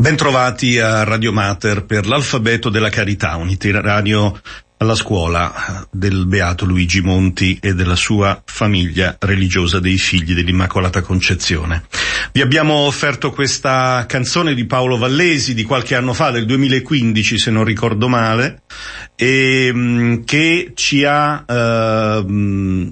Bentrovati 0.02 0.80
a 0.80 1.04
Radio 1.04 1.32
Mater 1.32 1.84
per 1.84 2.06
l'alfabeto 2.06 2.70
della 2.70 2.88
carità, 2.88 3.36
un 3.36 3.48
itinerario 3.48 4.40
alla 4.82 4.94
scuola 4.96 5.86
del 5.90 6.26
Beato 6.26 6.64
Luigi 6.64 7.00
Monti 7.00 7.56
e 7.60 7.72
della 7.72 7.94
sua 7.94 8.42
famiglia 8.44 9.16
religiosa 9.20 9.78
dei 9.78 9.96
figli 9.96 10.34
dell'Immacolata 10.34 11.00
Concezione. 11.02 11.84
Vi 12.32 12.40
abbiamo 12.40 12.74
offerto 12.74 13.30
questa 13.30 14.04
canzone 14.08 14.54
di 14.54 14.66
Paolo 14.66 14.98
Vallesi 14.98 15.54
di 15.54 15.62
qualche 15.62 15.94
anno 15.94 16.12
fa, 16.12 16.30
del 16.30 16.46
2015 16.46 17.38
se 17.38 17.50
non 17.50 17.64
ricordo 17.64 18.08
male, 18.08 18.62
e, 19.14 19.70
mm, 19.72 20.22
che 20.24 20.72
ci 20.74 21.04
ha 21.04 21.44
eh, 21.46 22.24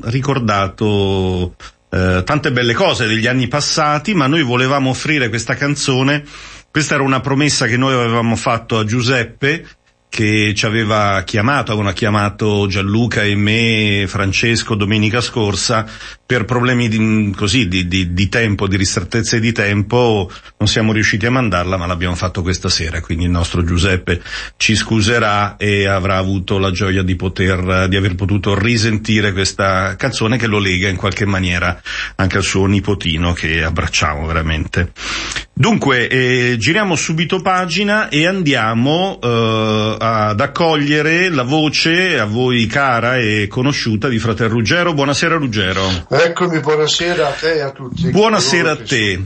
ricordato 0.02 1.56
eh, 1.90 2.22
tante 2.24 2.52
belle 2.52 2.72
cose 2.72 3.08
degli 3.08 3.26
anni 3.26 3.48
passati, 3.48 4.14
ma 4.14 4.28
noi 4.28 4.44
volevamo 4.44 4.90
offrire 4.90 5.28
questa 5.28 5.56
canzone 5.56 6.22
questa 6.70 6.94
era 6.94 7.02
una 7.02 7.18
promessa 7.18 7.66
che 7.66 7.76
noi 7.76 7.94
avevamo 7.94 8.36
fatto 8.36 8.78
a 8.78 8.84
Giuseppe 8.84 9.66
che 10.10 10.52
ci 10.54 10.66
aveva 10.66 11.22
chiamato, 11.24 11.70
avevano 11.70 11.94
chiamato 11.94 12.66
Gianluca 12.66 13.22
e 13.22 13.36
me, 13.36 14.04
Francesco, 14.08 14.74
domenica 14.74 15.20
scorsa, 15.20 15.86
per 16.26 16.44
problemi 16.44 16.88
di, 16.88 17.32
così, 17.34 17.68
di, 17.68 17.86
di, 17.86 18.12
di 18.12 18.28
tempo, 18.28 18.66
di 18.66 18.76
ristrettezze 18.76 19.38
di 19.38 19.52
tempo, 19.52 20.30
non 20.58 20.68
siamo 20.68 20.92
riusciti 20.92 21.26
a 21.26 21.30
mandarla, 21.30 21.76
ma 21.76 21.86
l'abbiamo 21.86 22.16
fatto 22.16 22.42
questa 22.42 22.68
sera, 22.68 23.00
quindi 23.00 23.24
il 23.24 23.30
nostro 23.30 23.62
Giuseppe 23.64 24.20
ci 24.56 24.74
scuserà 24.74 25.56
e 25.56 25.86
avrà 25.86 26.16
avuto 26.16 26.58
la 26.58 26.72
gioia 26.72 27.02
di 27.02 27.14
poter, 27.14 27.86
di 27.88 27.96
aver 27.96 28.16
potuto 28.16 28.58
risentire 28.58 29.32
questa 29.32 29.94
canzone 29.94 30.36
che 30.36 30.48
lo 30.48 30.58
lega 30.58 30.88
in 30.88 30.96
qualche 30.96 31.24
maniera 31.24 31.80
anche 32.16 32.36
al 32.36 32.42
suo 32.42 32.66
nipotino 32.66 33.32
che 33.32 33.62
abbracciamo 33.62 34.26
veramente. 34.26 34.92
Dunque, 35.60 36.08
eh, 36.08 36.56
giriamo 36.56 36.96
subito 36.96 37.42
pagina 37.42 38.08
e 38.08 38.26
andiamo 38.26 39.18
eh, 39.22 39.96
ad 40.00 40.40
accogliere 40.40 41.28
la 41.28 41.42
voce 41.42 42.18
a 42.18 42.24
voi 42.24 42.64
cara 42.64 43.18
e 43.18 43.46
conosciuta 43.46 44.08
di 44.08 44.18
Frater 44.18 44.50
Ruggero. 44.50 44.94
Buonasera 44.94 45.36
Ruggero. 45.36 45.82
Eccomi, 46.08 46.60
buonasera 46.60 47.28
a 47.28 47.32
te 47.32 47.56
e 47.56 47.60
a 47.60 47.72
tutti. 47.72 48.08
Buonasera 48.08 48.70
a 48.70 48.76
te. 48.76 49.22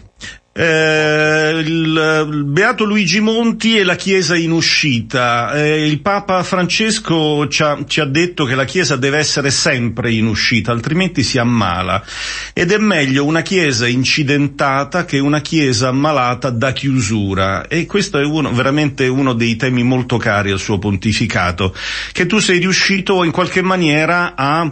Eh, 0.56 1.62
il, 1.64 2.44
Beato 2.46 2.84
Luigi 2.84 3.18
Monti 3.18 3.76
e 3.76 3.82
la 3.82 3.96
Chiesa 3.96 4.36
in 4.36 4.52
uscita. 4.52 5.52
Eh, 5.52 5.84
il 5.84 6.00
Papa 6.00 6.44
Francesco 6.44 7.48
ci 7.48 7.64
ha, 7.64 7.82
ci 7.88 7.98
ha, 7.98 8.04
detto 8.04 8.44
che 8.44 8.54
la 8.54 8.64
Chiesa 8.64 8.94
deve 8.94 9.18
essere 9.18 9.50
sempre 9.50 10.12
in 10.12 10.26
uscita, 10.26 10.70
altrimenti 10.70 11.24
si 11.24 11.38
ammala. 11.38 12.04
Ed 12.52 12.70
è 12.70 12.78
meglio 12.78 13.24
una 13.24 13.42
Chiesa 13.42 13.88
incidentata 13.88 15.04
che 15.04 15.18
una 15.18 15.40
Chiesa 15.40 15.88
ammalata 15.88 16.50
da 16.50 16.70
chiusura. 16.70 17.66
E 17.66 17.86
questo 17.86 18.20
è 18.20 18.24
uno, 18.24 18.52
veramente 18.52 19.08
uno 19.08 19.32
dei 19.32 19.56
temi 19.56 19.82
molto 19.82 20.18
cari 20.18 20.52
al 20.52 20.60
suo 20.60 20.78
pontificato, 20.78 21.74
che 22.12 22.26
tu 22.26 22.38
sei 22.38 22.60
riuscito 22.60 23.24
in 23.24 23.32
qualche 23.32 23.60
maniera 23.60 24.34
a 24.36 24.70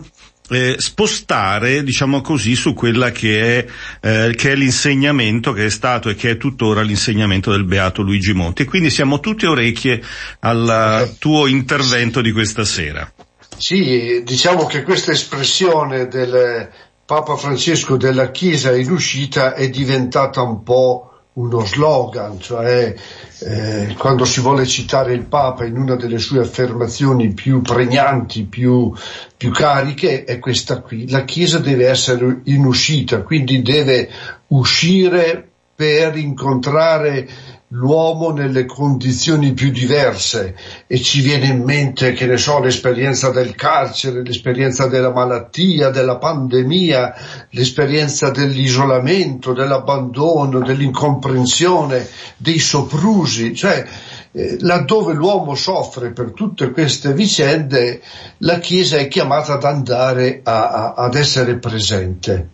eh, 0.53 0.75
spostare, 0.79 1.83
diciamo 1.83 2.21
così, 2.21 2.55
su 2.55 2.75
quella 2.75 3.11
che 3.11 3.59
è, 3.59 3.67
eh, 4.01 4.35
che 4.35 4.53
è 4.53 4.55
l'insegnamento 4.55 5.53
che 5.53 5.67
è 5.67 5.71
stato 5.71 6.09
e 6.09 6.15
che 6.15 6.31
è 6.31 6.37
tuttora 6.37 6.83
l'insegnamento 6.83 7.51
del 7.51 7.65
Beato 7.65 8.03
Luigi 8.03 8.33
Monti. 8.33 8.65
Quindi 8.65 8.91
siamo 8.91 9.21
tutte 9.21 9.47
orecchie 9.47 10.03
al 10.41 11.15
tuo 11.19 11.47
intervento 11.47 12.21
di 12.21 12.33
questa 12.33 12.65
sera. 12.65 13.11
Sì, 13.57 14.23
diciamo 14.25 14.67
che 14.67 14.83
questa 14.83 15.13
espressione 15.13 16.09
del 16.09 16.69
Papa 17.05 17.37
Francesco 17.37 17.97
della 17.97 18.31
Chiesa 18.31 18.75
in 18.75 18.91
uscita 18.91 19.55
è 19.55 19.69
diventata 19.69 20.43
un 20.43 20.63
po' 20.63 21.12
uno 21.35 21.65
slogan, 21.65 22.39
cioè 22.39 22.95
eh, 23.39 23.95
quando 23.97 24.25
si 24.25 24.41
vuole 24.41 24.67
citare 24.67 25.15
il 25.15 25.25
Papa 25.25 25.65
in 25.65 25.79
una 25.79 25.97
delle 25.97 26.19
sue 26.19 26.41
affermazioni 26.41 27.33
più 27.33 27.63
pregnanti, 27.63 28.45
più, 28.45 28.93
più 29.37 29.51
cariche, 29.51 30.25
è 30.25 30.39
questa 30.39 30.81
qui. 30.81 31.09
La 31.09 31.25
Chiesa 31.25 31.59
deve 31.59 31.89
essere 31.89 32.41
in 32.45 32.65
uscita, 32.65 33.23
quindi 33.23 33.63
deve 33.63 34.11
uscire 34.49 35.49
per 35.75 36.17
incontrare 36.17 37.27
l'uomo 37.75 38.31
nelle 38.31 38.67
condizioni 38.67 39.55
più 39.55 39.71
diverse 39.71 40.55
e 40.87 41.01
ci 41.01 41.21
viene 41.21 41.47
in 41.47 41.63
mente, 41.63 42.13
che 42.13 42.27
ne 42.27 42.37
so, 42.37 42.59
l'esperienza 42.61 43.31
del 43.31 43.55
carcere, 43.55 44.23
l'esperienza 44.23 44.87
della 44.87 45.11
malattia, 45.11 45.91
della 45.91 46.19
pandemia, 46.19 47.15
l'esperienza 47.51 48.31
dell'isolamento, 48.31 49.53
dell'abbandono, 49.53 50.61
dell'incomprensione, 50.61 52.07
dei 52.37 52.59
soprusi, 52.59 53.55
cioè 53.55 53.87
eh, 54.33 54.57
laddove 54.61 55.15
l'uomo 55.15 55.55
soffre 55.55 56.13
per 56.13 56.33
tutte 56.33 56.71
queste 56.73 57.15
vicende, 57.15 58.03
la 58.39 58.59
Chiesa 58.59 58.99
è 58.99 59.09
chiamata 59.09 59.55
ad 59.55 59.65
andare 59.65 60.41
a, 60.43 60.69
a, 60.69 60.95
ad 60.95 61.15
essere 61.15 61.57
presente. 61.57 62.49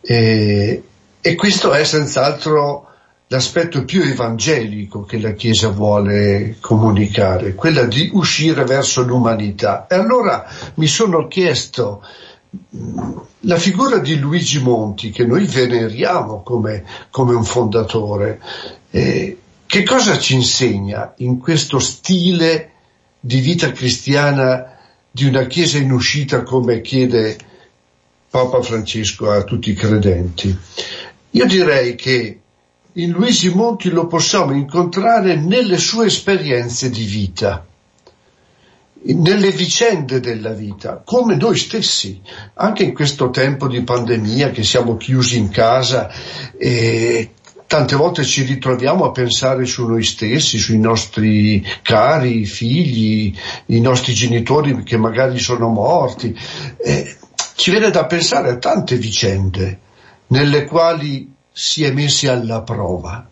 E, 0.00 0.82
e 1.20 1.34
questo 1.34 1.72
è 1.72 1.84
senz'altro 1.84 2.88
l'aspetto 3.34 3.84
più 3.84 4.00
evangelico 4.02 5.02
che 5.02 5.18
la 5.18 5.32
Chiesa 5.32 5.68
vuole 5.68 6.56
comunicare, 6.60 7.54
quella 7.54 7.82
di 7.82 8.08
uscire 8.12 8.62
verso 8.62 9.02
l'umanità. 9.02 9.88
E 9.88 9.96
allora 9.96 10.48
mi 10.74 10.86
sono 10.86 11.26
chiesto, 11.26 12.04
la 13.40 13.56
figura 13.56 13.98
di 13.98 14.16
Luigi 14.18 14.60
Monti, 14.62 15.10
che 15.10 15.24
noi 15.24 15.46
veneriamo 15.46 16.42
come, 16.44 16.84
come 17.10 17.34
un 17.34 17.44
fondatore, 17.44 18.40
eh, 18.90 19.36
che 19.66 19.82
cosa 19.82 20.16
ci 20.16 20.34
insegna 20.34 21.14
in 21.16 21.38
questo 21.40 21.80
stile 21.80 22.70
di 23.18 23.40
vita 23.40 23.72
cristiana 23.72 24.76
di 25.10 25.24
una 25.24 25.46
Chiesa 25.46 25.78
in 25.78 25.90
uscita 25.90 26.44
come 26.44 26.80
chiede 26.82 27.36
Papa 28.30 28.62
Francesco 28.62 29.28
a 29.28 29.42
tutti 29.42 29.70
i 29.70 29.74
credenti? 29.74 30.56
Io 31.30 31.46
direi 31.46 31.96
che 31.96 32.38
in 32.94 33.10
Luigi 33.10 33.52
Monti 33.52 33.90
lo 33.90 34.06
possiamo 34.06 34.52
incontrare 34.52 35.36
nelle 35.36 35.78
sue 35.78 36.06
esperienze 36.06 36.90
di 36.90 37.04
vita, 37.04 37.66
nelle 39.06 39.50
vicende 39.50 40.20
della 40.20 40.52
vita, 40.52 41.02
come 41.04 41.34
noi 41.36 41.56
stessi, 41.56 42.20
anche 42.54 42.84
in 42.84 42.94
questo 42.94 43.30
tempo 43.30 43.66
di 43.66 43.82
pandemia 43.82 44.50
che 44.50 44.62
siamo 44.62 44.96
chiusi 44.96 45.38
in 45.38 45.50
casa 45.50 46.08
e 46.56 47.30
tante 47.66 47.96
volte 47.96 48.22
ci 48.22 48.44
ritroviamo 48.44 49.04
a 49.04 49.10
pensare 49.10 49.64
su 49.64 49.86
noi 49.86 50.04
stessi, 50.04 50.58
sui 50.58 50.78
nostri 50.78 51.66
cari 51.82 52.44
figli, 52.44 53.36
i 53.66 53.80
nostri 53.80 54.14
genitori 54.14 54.84
che 54.84 54.96
magari 54.96 55.40
sono 55.40 55.68
morti. 55.68 56.38
E 56.76 57.16
ci 57.56 57.70
viene 57.72 57.90
da 57.90 58.06
pensare 58.06 58.50
a 58.50 58.56
tante 58.58 58.96
vicende 58.96 59.80
nelle 60.28 60.64
quali 60.64 61.33
si 61.56 61.84
è 61.84 61.92
messi 61.92 62.26
alla 62.26 62.62
prova. 62.62 63.30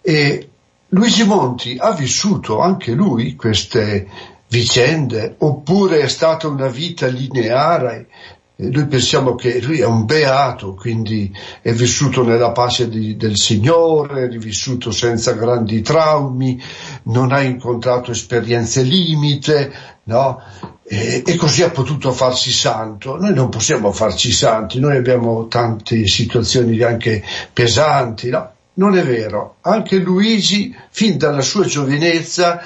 E 0.00 0.48
Luigi 0.88 1.24
Monti 1.24 1.76
ha 1.78 1.92
vissuto 1.92 2.58
anche 2.58 2.92
lui 2.92 3.36
queste 3.36 4.08
vicende, 4.48 5.34
oppure 5.38 6.00
è 6.00 6.08
stata 6.08 6.48
una 6.48 6.68
vita 6.68 7.06
lineare. 7.06 8.08
Noi 8.56 8.86
pensiamo 8.86 9.34
che 9.34 9.60
lui 9.60 9.80
è 9.80 9.84
un 9.84 10.06
beato, 10.06 10.74
quindi 10.74 11.30
è 11.60 11.72
vissuto 11.72 12.24
nella 12.24 12.52
pace 12.52 12.88
di, 12.88 13.16
del 13.16 13.36
Signore, 13.36 14.24
è 14.24 14.36
vissuto 14.38 14.90
senza 14.90 15.32
grandi 15.32 15.82
traumi, 15.82 16.62
non 17.04 17.32
ha 17.32 17.42
incontrato 17.42 18.10
esperienze 18.10 18.82
limite, 18.82 19.72
no? 20.04 20.40
E, 20.84 21.22
e, 21.24 21.36
così 21.36 21.62
ha 21.62 21.70
potuto 21.70 22.12
farsi 22.12 22.50
santo. 22.50 23.16
Noi 23.16 23.34
non 23.34 23.48
possiamo 23.48 23.92
farci 23.92 24.32
santi, 24.32 24.80
noi 24.80 24.96
abbiamo 24.96 25.46
tante 25.46 26.06
situazioni 26.06 26.80
anche 26.82 27.24
pesanti, 27.52 28.30
no? 28.30 28.50
Non 28.74 28.96
è 28.96 29.04
vero. 29.04 29.56
Anche 29.62 29.96
Luigi, 29.96 30.74
fin 30.90 31.18
dalla 31.18 31.42
sua 31.42 31.64
giovinezza 31.64 32.62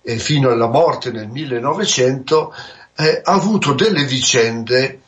e 0.00 0.18
fino 0.18 0.50
alla 0.50 0.68
morte 0.68 1.10
nel 1.10 1.28
1900, 1.28 2.54
eh, 2.96 3.20
ha 3.22 3.32
avuto 3.32 3.74
delle 3.74 4.04
vicende 4.04 5.00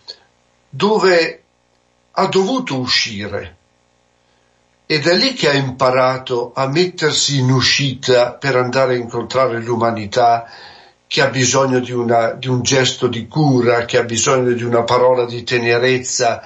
dove 0.69 1.43
ha 2.13 2.27
dovuto 2.27 2.79
uscire. 2.79 3.57
Ed 4.87 5.07
è 5.07 5.15
lì 5.15 5.33
che 5.33 5.49
ha 5.49 5.55
imparato 5.55 6.53
a 6.55 6.67
mettersi 6.67 7.39
in 7.39 7.51
uscita 7.51 8.33
per 8.33 8.57
andare 8.57 8.95
a 8.95 8.99
incontrare 8.99 9.61
l'umanità 9.61 10.47
che 11.13 11.21
ha 11.21 11.29
bisogno 11.29 11.79
di, 11.79 11.93
una, 11.93 12.31
di, 12.31 12.49
un 12.49 12.63
gesto 12.63 13.07
di 13.07 13.29
cura, 13.29 13.85
che 13.85 13.99
ha 13.99 14.03
bisogno 14.03 14.53
di 14.53 14.63
una 14.63 14.83
parola 14.83 15.27
di 15.27 15.43
tenerezza, 15.43 16.43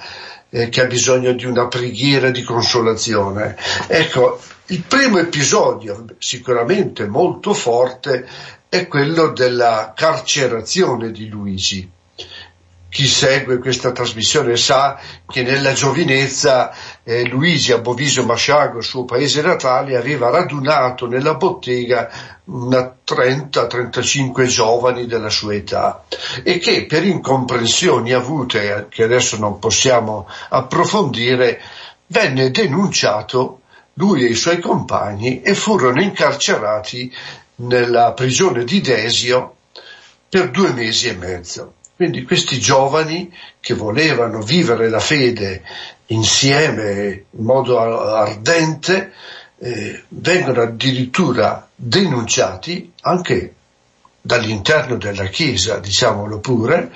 eh, 0.49 0.67
che 0.67 0.81
ha 0.81 0.87
bisogno 0.87 1.31
di 1.31 1.45
una 1.45 1.69
preghiera 1.69 2.31
di 2.31 2.43
consolazione. 2.43 3.55
Ecco, 3.87 4.41
il 4.65 4.81
primo 4.81 5.19
episodio, 5.19 6.03
sicuramente 6.17 7.07
molto 7.07 7.53
forte, 7.53 8.27
è 8.67 8.87
quello 8.87 9.29
della 9.29 9.93
carcerazione 9.95 11.11
di 11.11 11.29
Luigi 11.29 11.89
chi 12.89 13.05
segue 13.05 13.59
questa 13.59 13.91
trasmissione 13.91 14.55
sa 14.55 14.99
che 15.27 15.43
nella 15.43 15.73
giovinezza 15.73 16.73
eh, 17.09 17.25
Luigi 17.25 17.71
a 17.71 17.77
Boviso 17.77 18.25
Masciago, 18.25 18.79
il 18.79 18.83
suo 18.83 19.05
paese 19.05 19.41
natale, 19.41 19.95
aveva 19.95 20.29
radunato 20.29 21.07
nella 21.07 21.35
bottega 21.35 22.09
una 22.45 22.97
30-35 23.07 24.45
giovani 24.45 25.05
della 25.05 25.29
sua 25.29 25.53
età 25.53 26.03
e 26.43 26.57
che 26.57 26.85
per 26.85 27.05
incomprensioni 27.05 28.11
avute, 28.11 28.87
che 28.89 29.03
adesso 29.03 29.37
non 29.37 29.57
possiamo 29.57 30.27
approfondire, 30.49 31.61
venne 32.07 32.51
denunciato 32.51 33.61
lui 33.93 34.25
e 34.25 34.31
i 34.31 34.35
suoi 34.35 34.59
compagni 34.59 35.41
e 35.41 35.55
furono 35.55 36.01
incarcerati 36.01 37.09
nella 37.55 38.11
prigione 38.11 38.65
di 38.65 38.81
Desio 38.81 39.55
per 40.27 40.51
due 40.51 40.73
mesi 40.73 41.07
e 41.07 41.13
mezzo. 41.13 41.75
Quindi 41.95 42.23
questi 42.23 42.59
giovani 42.59 43.33
che 43.61 43.73
volevano 43.73 44.41
vivere 44.41 44.89
la 44.89 44.99
fede 44.99 45.63
insieme 46.07 47.25
in 47.31 47.43
modo 47.43 47.79
ardente 47.79 49.13
eh, 49.59 50.03
vengono 50.09 50.61
addirittura 50.61 51.67
denunciati 51.73 52.93
anche 53.01 53.53
dall'interno 54.21 54.97
della 54.97 55.25
Chiesa, 55.25 55.79
diciamolo 55.79 56.39
pure, 56.39 56.91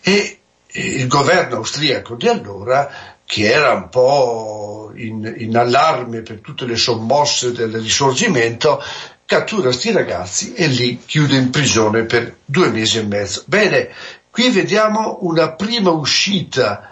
e 0.00 0.38
il 0.74 1.06
governo 1.06 1.56
austriaco 1.56 2.14
di 2.14 2.28
allora, 2.28 2.90
che 3.24 3.52
era 3.52 3.72
un 3.72 3.88
po' 3.88 4.92
in, 4.94 5.34
in 5.38 5.56
allarme 5.56 6.20
per 6.22 6.40
tutte 6.40 6.64
le 6.64 6.76
sommosse 6.76 7.52
del 7.52 7.78
risorgimento, 7.78 8.82
cattura 9.24 9.64
questi 9.64 9.92
ragazzi 9.92 10.54
e 10.54 10.66
li 10.66 10.98
chiude 11.04 11.36
in 11.36 11.50
prigione 11.50 12.04
per 12.04 12.36
due 12.44 12.68
mesi 12.70 12.98
e 12.98 13.04
mezzo. 13.04 13.42
Bene, 13.46 13.90
Qui 14.32 14.48
vediamo 14.48 15.18
una 15.20 15.50
prima 15.52 15.90
uscita 15.90 16.88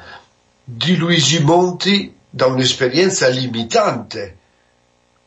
di 0.72 0.96
Luigi 0.96 1.42
Monti 1.42 2.14
da 2.30 2.46
un'esperienza 2.46 3.26
limitante, 3.26 4.37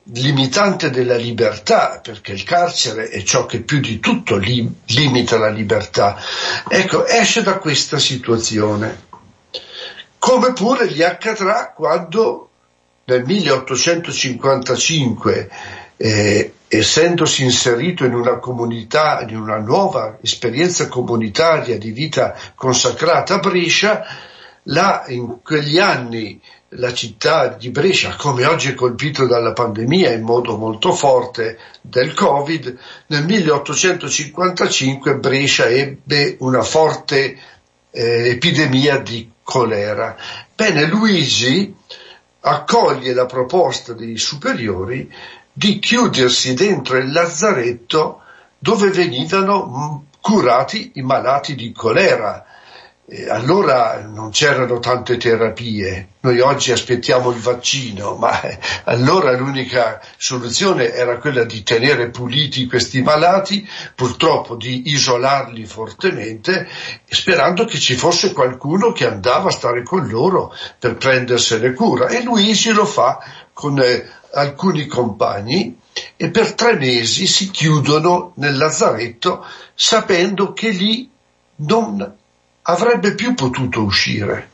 limitante 0.04 0.90
della 0.90 1.18
libertà, 1.18 2.00
perché 2.02 2.32
il 2.32 2.44
carcere 2.44 3.10
è 3.10 3.22
ciò 3.24 3.46
che 3.46 3.60
più 3.60 3.82
di 3.82 4.00
tutto 4.00 4.38
li, 4.38 4.74
limita 4.86 5.38
la 5.38 5.50
libertà. 5.50 6.16
Ecco, 6.68 7.06
esce 7.06 7.44
da 7.44 7.58
questa 7.58 8.00
situazione. 8.00 9.12
Come 10.18 10.54
pure 10.54 10.88
gli 10.88 11.04
accadrà 11.04 11.74
quando 11.76 12.48
nel 13.04 13.26
1855 13.26 15.50
eh, 15.98 16.54
essendosi 16.70 17.44
inserito 17.44 18.06
in 18.06 18.14
una 18.14 18.38
comunità, 18.38 19.26
in 19.28 19.36
una 19.36 19.58
nuova 19.58 20.20
esperienza 20.22 20.88
comunitaria 20.88 21.78
di 21.78 21.92
vita 21.92 22.34
consacrata 22.56 23.34
a 23.34 23.40
Brescia, 23.40 24.32
là 24.64 25.04
in 25.08 25.40
quegli 25.44 25.80
anni 25.80 26.40
la 26.76 26.94
città 26.94 27.50
di 27.50 27.70
Brescia, 27.70 28.16
come 28.16 28.46
oggi 28.46 28.70
è 28.70 28.74
colpito 28.74 29.28
dalla 29.28 29.54
pandemia 29.54 30.12
in 30.12 30.24
modo 30.24 30.58
molto 30.58 30.92
forte 30.94 31.60
del 31.82 32.14
Covid, 32.14 32.78
nel 33.08 33.26
1855 33.26 35.18
Brescia 35.18 35.66
ebbe 35.66 36.36
una 36.40 36.64
forte 36.64 37.38
eh, 37.92 38.30
epidemia 38.30 38.98
di 38.98 39.30
colera. 39.44 40.16
Bene, 40.56 40.86
Luigi 40.86 41.76
accoglie 42.42 43.14
la 43.14 43.26
proposta 43.26 43.94
dei 43.94 44.18
superiori 44.18 45.12
di 45.52 45.78
chiudersi 45.80 46.56
dentro 46.56 46.98
il 46.98 47.12
lazzaretto 47.12 48.22
dove 48.58 48.90
venivano 48.90 49.68
mm, 49.68 50.18
curati 50.20 50.94
i 50.96 51.02
malati 51.02 51.54
di 51.54 51.72
colera. 51.72 52.46
Allora 53.28 54.02
non 54.02 54.30
c'erano 54.30 54.80
tante 54.80 55.18
terapie, 55.18 56.08
noi 56.22 56.40
oggi 56.40 56.72
aspettiamo 56.72 57.32
il 57.32 57.40
vaccino, 57.40 58.16
ma 58.16 58.32
allora 58.86 59.34
l'unica 59.34 60.00
soluzione 60.16 60.94
era 60.94 61.18
quella 61.18 61.44
di 61.44 61.64
tenere 61.64 62.12
puliti 62.12 62.66
questi 62.66 63.02
malati, 63.02 63.68
purtroppo 63.94 64.56
di 64.56 64.84
isolarli 64.86 65.66
fortemente, 65.66 66.66
sperando 67.06 67.66
che 67.66 67.78
ci 67.78 67.96
fosse 67.96 68.32
qualcuno 68.32 68.94
che 68.94 69.06
andava 69.06 69.50
a 69.50 69.52
stare 69.54 69.84
con 69.84 70.08
loro 70.08 70.56
per 70.80 70.96
prendersene 70.96 71.74
cura. 71.74 72.08
E 72.08 72.24
Luigi 72.24 72.72
lo 72.72 72.86
fa 72.86 73.22
con 73.52 73.82
eh, 73.82 74.08
alcuni 74.32 74.88
compagni 74.88 75.78
e 76.16 76.30
per 76.30 76.54
tre 76.54 76.78
mesi 76.78 77.28
si 77.28 77.52
chiudono 77.52 78.32
nel 78.38 78.56
lazzaretto 78.56 79.46
sapendo 79.76 80.54
che 80.54 80.70
lì 80.70 81.12
non 81.58 82.22
avrebbe 82.64 83.16
più 83.16 83.34
potuto 83.34 83.82
uscire, 83.82 84.50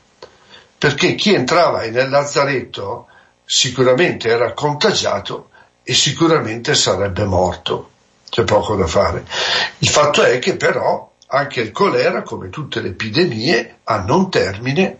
perché 0.77 1.15
chi 1.15 1.33
entrava 1.33 1.85
nel 1.87 2.09
lazzaretto 2.09 3.07
sicuramente 3.45 4.29
era 4.29 4.53
contagiato 4.53 5.49
e 5.83 5.93
sicuramente 5.93 6.75
sarebbe 6.75 7.25
morto. 7.25 7.89
C'è 8.29 8.43
poco 8.43 8.75
da 8.75 8.85
fare. 8.85 9.25
Il 9.79 9.89
fatto 9.89 10.21
è 10.21 10.37
che 10.37 10.55
però 10.55 11.11
anche 11.27 11.61
il 11.61 11.71
colera, 11.71 12.21
come 12.21 12.49
tutte 12.49 12.79
le 12.81 12.89
epidemie, 12.89 13.79
hanno 13.83 14.17
un 14.17 14.29
termine 14.29 14.99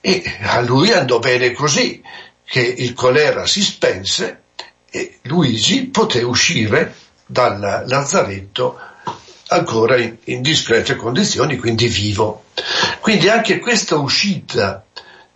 e 0.00 0.22
a 0.42 0.60
lui 0.60 0.92
andò 0.92 1.18
bene 1.18 1.52
così 1.52 2.02
che 2.44 2.60
il 2.60 2.94
colera 2.94 3.46
si 3.46 3.62
spense 3.62 4.42
e 4.90 5.18
Luigi 5.22 5.86
poté 5.86 6.22
uscire 6.22 6.94
dal 7.26 7.84
lazzaretto 7.86 8.78
ancora 9.48 9.96
in, 9.96 10.16
in, 10.24 10.42
discrete 10.42 10.96
condizioni, 10.96 11.56
quindi 11.56 11.88
vivo. 11.88 12.44
Quindi 13.00 13.28
anche 13.28 13.58
questa 13.58 13.96
uscita 13.96 14.84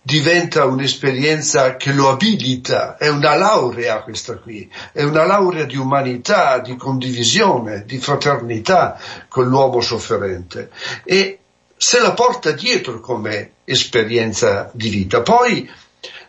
diventa 0.01 0.65
un'esperienza 0.65 1.77
che 1.77 1.93
lo 1.93 2.09
abilita, 2.09 2.97
è 2.97 3.07
una 3.07 3.35
laurea 3.35 4.01
questa 4.01 4.35
qui, 4.35 4.69
è 4.91 5.01
una 5.03 5.25
laurea 5.25 5.63
di 5.63 5.77
umanità, 5.77 6.59
di 6.59 6.75
condivisione, 6.75 7.85
di 7.85 7.97
fraternità 7.99 8.99
con 9.29 9.47
l'uomo 9.47 9.79
sofferente 9.79 10.69
e 11.05 11.39
se 11.77 12.01
la 12.01 12.11
porta 12.11 12.51
dietro 12.51 12.99
come 12.99 13.51
esperienza 13.63 14.69
di 14.73 14.89
vita. 14.89 15.21
Poi 15.21 15.69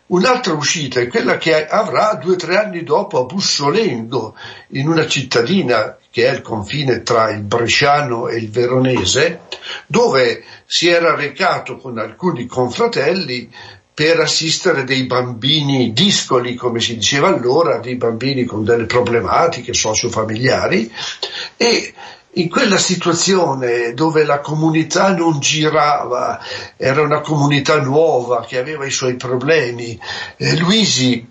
Un'altra 0.07 0.53
uscita 0.53 1.01
è 1.01 1.09
quella 1.09 1.39
che 1.39 1.67
avrà 1.67 2.15
due 2.15 2.35
o 2.35 2.37
tre 2.37 2.59
anni 2.59 2.83
dopo 2.83 3.19
a 3.19 3.25
Bussolengo, 3.25 4.37
in 4.73 4.87
una 4.87 5.07
cittadina 5.07 5.97
che 6.15 6.29
è 6.29 6.33
il 6.33 6.43
confine 6.43 7.03
tra 7.03 7.29
il 7.31 7.41
bresciano 7.41 8.29
e 8.29 8.37
il 8.37 8.49
veronese, 8.49 9.41
dove 9.89 10.45
si 10.65 10.87
era 10.87 11.17
recato 11.17 11.77
con 11.77 11.99
alcuni 11.99 12.47
confratelli 12.47 13.51
per 13.93 14.21
assistere 14.21 14.85
dei 14.85 15.07
bambini 15.07 15.93
discoli, 15.93 16.55
come 16.55 16.79
si 16.79 16.95
diceva 16.95 17.27
allora, 17.27 17.79
dei 17.79 17.97
bambini 17.97 18.45
con 18.45 18.63
delle 18.63 18.85
problematiche 18.87 19.75
sociofamiliari. 19.75 20.89
E 21.57 21.93
in 22.35 22.49
quella 22.49 22.79
situazione 22.79 23.93
dove 23.93 24.23
la 24.23 24.39
comunità 24.39 25.13
non 25.13 25.41
girava, 25.41 26.39
era 26.77 27.03
una 27.03 27.23
comunità 27.23 27.81
nuova 27.81 28.45
che 28.47 28.57
aveva 28.57 28.87
i 28.87 28.93
suoi 28.93 29.17
problemi, 29.17 29.99
eh, 30.37 30.57
Luisi 30.59 31.29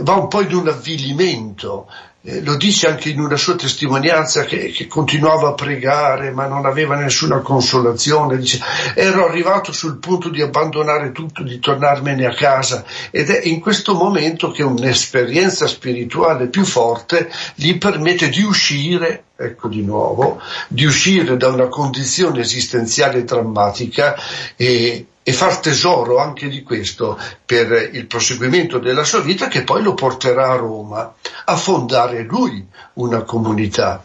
va 0.00 0.14
un 0.14 0.28
po' 0.28 0.40
in 0.40 0.54
un 0.54 0.68
avvilimento, 0.68 1.86
eh, 2.28 2.42
lo 2.42 2.56
dice 2.56 2.88
anche 2.88 3.10
in 3.10 3.20
una 3.20 3.36
sua 3.36 3.54
testimonianza 3.54 4.44
che, 4.44 4.70
che, 4.70 4.88
continuava 4.88 5.50
a 5.50 5.54
pregare 5.54 6.32
ma 6.32 6.46
non 6.46 6.66
aveva 6.66 6.96
nessuna 6.96 7.38
consolazione, 7.38 8.36
dice 8.36 8.58
ero 8.94 9.26
arrivato 9.26 9.70
sul 9.70 9.98
punto 9.98 10.28
di 10.28 10.42
abbandonare 10.42 11.12
tutto, 11.12 11.44
di 11.44 11.60
tornarmene 11.60 12.26
a 12.26 12.34
casa. 12.34 12.84
Ed 13.12 13.30
è 13.30 13.46
in 13.46 13.60
questo 13.60 13.94
momento 13.94 14.50
che 14.50 14.64
un'esperienza 14.64 15.68
spirituale 15.68 16.48
più 16.48 16.64
forte 16.64 17.30
gli 17.54 17.78
permette 17.78 18.28
di 18.28 18.42
uscire 18.42 19.22
ecco 19.38 19.68
di 19.68 19.82
nuovo, 19.82 20.40
di 20.66 20.84
uscire 20.84 21.36
da 21.36 21.48
una 21.48 21.68
condizione 21.68 22.40
esistenziale 22.40 23.22
drammatica 23.22 24.16
e, 24.56 25.06
e 25.28 25.32
far 25.32 25.58
tesoro 25.58 26.18
anche 26.18 26.46
di 26.46 26.62
questo 26.62 27.18
per 27.44 27.90
il 27.92 28.06
proseguimento 28.06 28.78
della 28.78 29.02
sua 29.02 29.18
vita 29.18 29.48
che 29.48 29.64
poi 29.64 29.82
lo 29.82 29.92
porterà 29.92 30.52
a 30.52 30.54
Roma 30.54 31.12
a 31.46 31.56
fondare 31.56 32.22
lui 32.22 32.64
una 32.92 33.22
comunità 33.22 34.04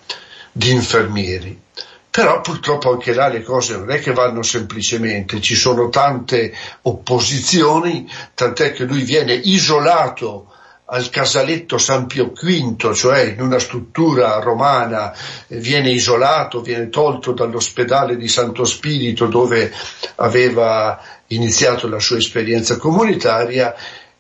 di 0.51 0.71
infermieri. 0.71 1.62
Però 2.10 2.41
purtroppo 2.41 2.91
anche 2.91 3.13
là 3.13 3.27
le 3.27 3.43
cose 3.43 3.77
non 3.77 3.91
è 3.91 3.99
che 3.99 4.13
vanno 4.13 4.41
semplicemente, 4.41 5.39
ci 5.41 5.53
sono 5.53 5.89
tante 5.89 6.51
opposizioni, 6.81 8.10
tant'è 8.34 8.73
che 8.73 8.86
lui 8.86 9.03
viene 9.03 9.36
isolato 9.36 10.51
al 10.93 11.10
casaletto 11.10 11.77
San 11.77 12.06
Pio 12.06 12.34
V, 12.34 12.93
cioè 12.93 13.21
in 13.21 13.41
una 13.41 13.60
struttura 13.60 14.39
romana, 14.39 15.13
eh, 15.47 15.58
viene 15.58 15.89
isolato, 15.89 16.62
viene 16.62 16.89
tolto 16.89 17.32
dall'ospedale 17.32 18.17
di 18.17 18.27
Santo 18.27 18.65
Spirito 18.65 19.27
dove 19.27 19.71
aveva 20.15 21.01
iniziato 21.27 21.88
la 21.88 21.99
sua 21.99 22.17
esperienza 22.17 22.77
comunitaria 22.77 23.73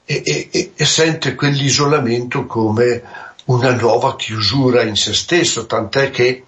e, 0.05 0.21
e, 0.23 0.71
e 0.73 0.85
sente 0.85 1.35
quell'isolamento 1.35 2.45
come 2.45 3.03
una 3.45 3.73
nuova 3.73 4.15
chiusura 4.15 4.83
in 4.83 4.95
se 4.95 5.13
stesso, 5.13 5.65
tant'è 5.65 6.09
che 6.09 6.45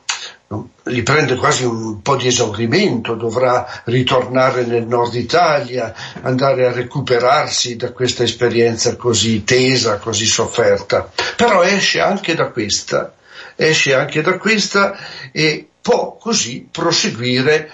gli 0.83 1.03
prende 1.03 1.35
quasi 1.35 1.63
un 1.63 2.01
po' 2.01 2.15
di 2.15 2.27
esaurimento, 2.27 3.15
dovrà 3.15 3.81
ritornare 3.85 4.65
nel 4.65 4.85
nord 4.85 5.13
Italia, 5.15 5.93
andare 6.21 6.67
a 6.67 6.71
recuperarsi 6.71 7.75
da 7.75 7.91
questa 7.91 8.23
esperienza 8.23 8.95
così 8.95 9.43
tesa, 9.43 9.97
così 9.97 10.25
sofferta. 10.25 11.09
Però 11.35 11.63
esce 11.63 11.99
anche 11.99 12.35
da 12.35 12.49
questa, 12.49 13.13
esce 13.55 13.93
anche 13.93 14.21
da 14.21 14.37
questa 14.37 14.97
e 15.31 15.67
può 15.81 16.17
così 16.17 16.67
proseguire 16.69 17.69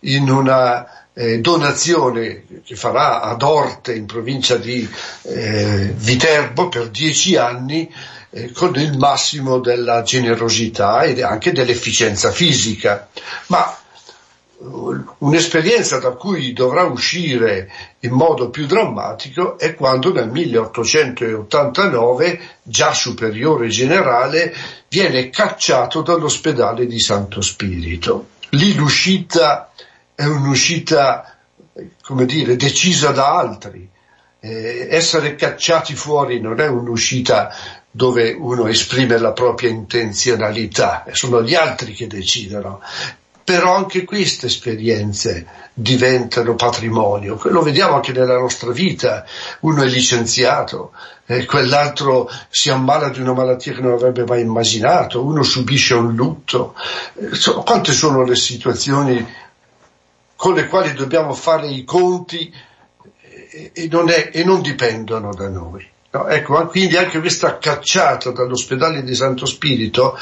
in 0.00 0.28
una 0.28 1.02
eh, 1.14 1.40
donazione 1.40 2.44
che 2.64 2.74
farà 2.74 3.22
ad 3.22 3.42
Orte 3.42 3.94
in 3.94 4.06
provincia 4.06 4.56
di 4.56 4.88
eh, 5.22 5.92
Viterbo 5.96 6.68
per 6.68 6.88
dieci 6.88 7.36
anni 7.36 7.92
eh, 8.34 8.50
con 8.52 8.74
il 8.76 8.96
massimo 8.96 9.58
della 9.58 10.00
generosità 10.02 11.02
e 11.02 11.22
anche 11.22 11.52
dell'efficienza 11.52 12.30
fisica. 12.30 13.08
Ma 13.48 13.76
uh, 14.56 15.04
un'esperienza 15.18 15.98
da 15.98 16.12
cui 16.12 16.54
dovrà 16.54 16.84
uscire 16.84 17.70
in 18.00 18.12
modo 18.12 18.48
più 18.48 18.64
drammatico 18.64 19.58
è 19.58 19.74
quando 19.74 20.14
nel 20.14 20.30
1889, 20.30 22.40
già 22.62 22.94
superiore 22.94 23.68
generale, 23.68 24.54
viene 24.88 25.28
cacciato 25.28 26.00
dall'ospedale 26.00 26.86
di 26.86 27.00
Santo 27.00 27.42
Spirito. 27.42 28.28
Lì 28.50 28.74
l'uscita 28.74 29.70
è 30.14 30.24
un'uscita, 30.24 31.36
come 32.02 32.24
dire, 32.24 32.56
decisa 32.56 33.10
da 33.10 33.36
altri. 33.36 33.90
Eh, 34.44 34.88
essere 34.90 35.36
cacciati 35.36 35.94
fuori 35.94 36.40
non 36.40 36.60
è 36.60 36.66
un'uscita 36.66 37.54
dove 37.94 38.32
uno 38.32 38.66
esprime 38.66 39.18
la 39.18 39.32
propria 39.32 39.68
intenzionalità, 39.68 41.04
sono 41.12 41.42
gli 41.42 41.54
altri 41.54 41.92
che 41.92 42.06
decidono. 42.06 42.80
Però 43.44 43.74
anche 43.74 44.04
queste 44.04 44.46
esperienze 44.46 45.46
diventano 45.74 46.54
patrimonio, 46.54 47.38
lo 47.42 47.62
vediamo 47.62 47.96
anche 47.96 48.12
nella 48.12 48.38
nostra 48.38 48.70
vita, 48.70 49.24
uno 49.60 49.82
è 49.82 49.86
licenziato, 49.86 50.92
eh, 51.26 51.44
quell'altro 51.44 52.30
si 52.48 52.70
ammala 52.70 53.08
di 53.10 53.20
una 53.20 53.32
malattia 53.32 53.74
che 53.74 53.80
non 53.80 53.92
avrebbe 53.92 54.24
mai 54.24 54.40
immaginato, 54.40 55.24
uno 55.24 55.42
subisce 55.42 55.94
un 55.94 56.14
lutto. 56.14 56.74
So, 57.32 57.62
quante 57.62 57.92
sono 57.92 58.22
le 58.22 58.36
situazioni 58.36 59.26
con 60.36 60.54
le 60.54 60.66
quali 60.66 60.92
dobbiamo 60.92 61.34
fare 61.34 61.68
i 61.68 61.84
conti 61.84 62.52
e, 63.72 63.88
non, 63.90 64.08
è, 64.08 64.30
e 64.32 64.44
non, 64.44 64.62
dipendono 64.62 65.34
da 65.34 65.48
noi. 65.48 65.88
No, 66.14 66.28
ecco, 66.28 66.66
quindi 66.66 66.98
anche 66.98 67.20
questa 67.20 67.56
cacciata 67.56 68.32
dall'ospedale 68.32 69.02
di 69.02 69.14
Santo 69.14 69.46
Spirito, 69.46 70.18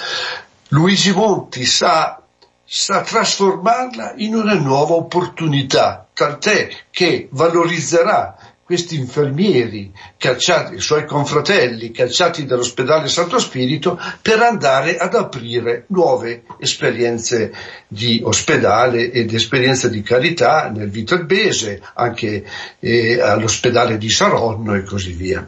Luigi 0.68 1.10
Monti 1.12 1.64
sa, 1.64 2.22
sa 2.64 3.00
trasformarla 3.00 4.14
in 4.18 4.36
una 4.36 4.54
nuova 4.54 4.94
opportunità, 4.94 6.06
tant'è 6.12 6.68
che 6.90 7.26
valorizzerà 7.32 8.36
questi 8.62 9.00
infermieri 9.00 9.92
cacciati, 10.16 10.76
i 10.76 10.80
suoi 10.80 11.04
confratelli 11.04 11.90
cacciati 11.90 12.44
dall'ospedale 12.44 13.08
Santo 13.08 13.40
Spirito 13.40 14.00
per 14.22 14.38
andare 14.42 14.96
ad 14.96 15.16
aprire 15.16 15.86
nuove 15.88 16.44
esperienze 16.60 17.52
di 17.88 18.20
ospedale 18.22 19.10
ed 19.10 19.34
esperienze 19.34 19.90
di 19.90 20.02
carità 20.02 20.70
nel 20.70 20.88
Viterbese, 20.88 21.82
anche 21.94 22.44
eh, 22.78 23.20
all'ospedale 23.20 23.98
di 23.98 24.08
Saronno 24.08 24.76
e 24.76 24.84
così 24.84 25.14
via. 25.14 25.44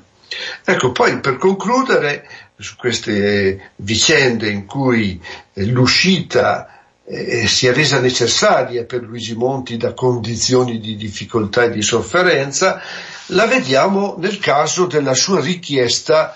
Ecco, 0.64 0.92
poi 0.92 1.20
per 1.20 1.36
concludere 1.36 2.28
su 2.56 2.76
queste 2.76 3.72
vicende 3.76 4.48
in 4.48 4.66
cui 4.66 5.20
eh, 5.52 5.64
l'uscita 5.64 6.80
eh, 7.04 7.46
si 7.46 7.66
è 7.66 7.72
resa 7.72 8.00
necessaria 8.00 8.84
per 8.84 9.02
Luigi 9.02 9.34
Monti 9.34 9.76
da 9.76 9.92
condizioni 9.92 10.78
di 10.78 10.96
difficoltà 10.96 11.64
e 11.64 11.70
di 11.70 11.82
sofferenza, 11.82 12.80
la 13.26 13.46
vediamo 13.46 14.16
nel 14.18 14.38
caso 14.38 14.86
della 14.86 15.14
sua 15.14 15.40
richiesta 15.40 16.34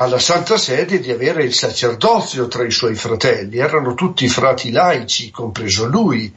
alla 0.00 0.18
Santa 0.18 0.56
Sede 0.56 1.00
di 1.00 1.10
avere 1.10 1.42
il 1.42 1.52
sacerdozio 1.52 2.46
tra 2.46 2.64
i 2.64 2.70
suoi 2.70 2.94
fratelli, 2.94 3.58
erano 3.58 3.94
tutti 3.94 4.28
frati 4.28 4.70
laici, 4.70 5.32
compreso 5.32 5.86
lui, 5.86 6.32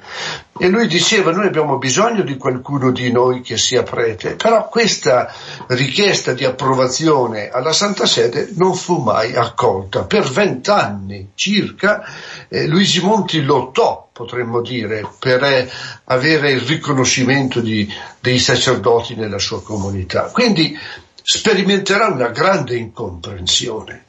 e 0.58 0.68
lui 0.68 0.88
diceva 0.88 1.32
noi 1.32 1.46
abbiamo 1.46 1.78
bisogno 1.78 2.24
di 2.24 2.38
qualcuno 2.38 2.92
di 2.92 3.12
noi 3.12 3.42
che 3.42 3.58
sia 3.58 3.84
prete, 3.84 4.36
però 4.36 4.68
questa 4.68 5.32
richiesta 5.68 6.34
di 6.34 6.44
approvazione 6.44 7.50
alla 7.50 7.74
Santa 7.74 8.08
Sede 8.08 8.50
non 8.56 8.74
fu 8.74 8.98
mai 8.98 9.36
accolta. 9.36 10.06
Per 10.06 10.28
vent'anni 10.28 11.32
circa 11.36 12.04
eh, 12.48 12.66
Luigi 12.66 13.02
Monti 13.04 13.44
lottò, 13.44 14.10
potremmo 14.12 14.62
dire, 14.62 15.08
per 15.20 15.44
eh, 15.44 15.70
avere 16.06 16.52
il 16.52 16.62
riconoscimento 16.62 17.60
di, 17.60 17.88
dei 18.20 18.40
sacerdoti 18.40 19.14
nella 19.14 19.40
sua 19.40 19.62
comunità. 19.62 20.32
Quindi 20.32 20.76
sperimenterà 21.22 22.08
una 22.08 22.30
grande 22.30 22.76
incomprensione. 22.76 24.06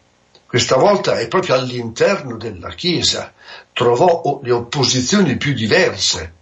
Questa 0.46 0.76
volta 0.76 1.18
è 1.18 1.28
proprio 1.28 1.54
all'interno 1.54 2.36
della 2.36 2.70
Chiesa, 2.70 3.32
trovò 3.72 4.40
le 4.42 4.52
opposizioni 4.52 5.36
più 5.36 5.54
diverse. 5.54 6.34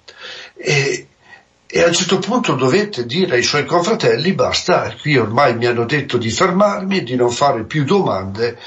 E, 0.55 1.07
e 1.67 1.83
a 1.83 1.87
un 1.87 1.93
certo 1.93 2.19
punto 2.19 2.55
dovette 2.55 3.07
dire 3.07 3.37
ai 3.37 3.45
suoi 3.45 3.65
confratelli 3.65 4.33
basta, 4.33 4.95
qui 5.01 5.17
ormai 5.17 5.57
mi 5.57 5.67
hanno 5.67 5.85
detto 5.85 6.19
di 6.19 6.31
fermarmi 6.31 6.99
e 6.99 7.03
di 7.05 7.15
non 7.15 7.31
fare 7.31 7.63
più 7.65 7.85
domande, 7.85 8.59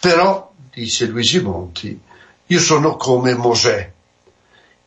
però, 0.00 0.50
dice 0.72 1.06
Luigi 1.06 1.40
Monti, 1.40 2.00
io 2.46 2.58
sono 2.58 2.96
come 2.96 3.34
Mosè, 3.34 3.92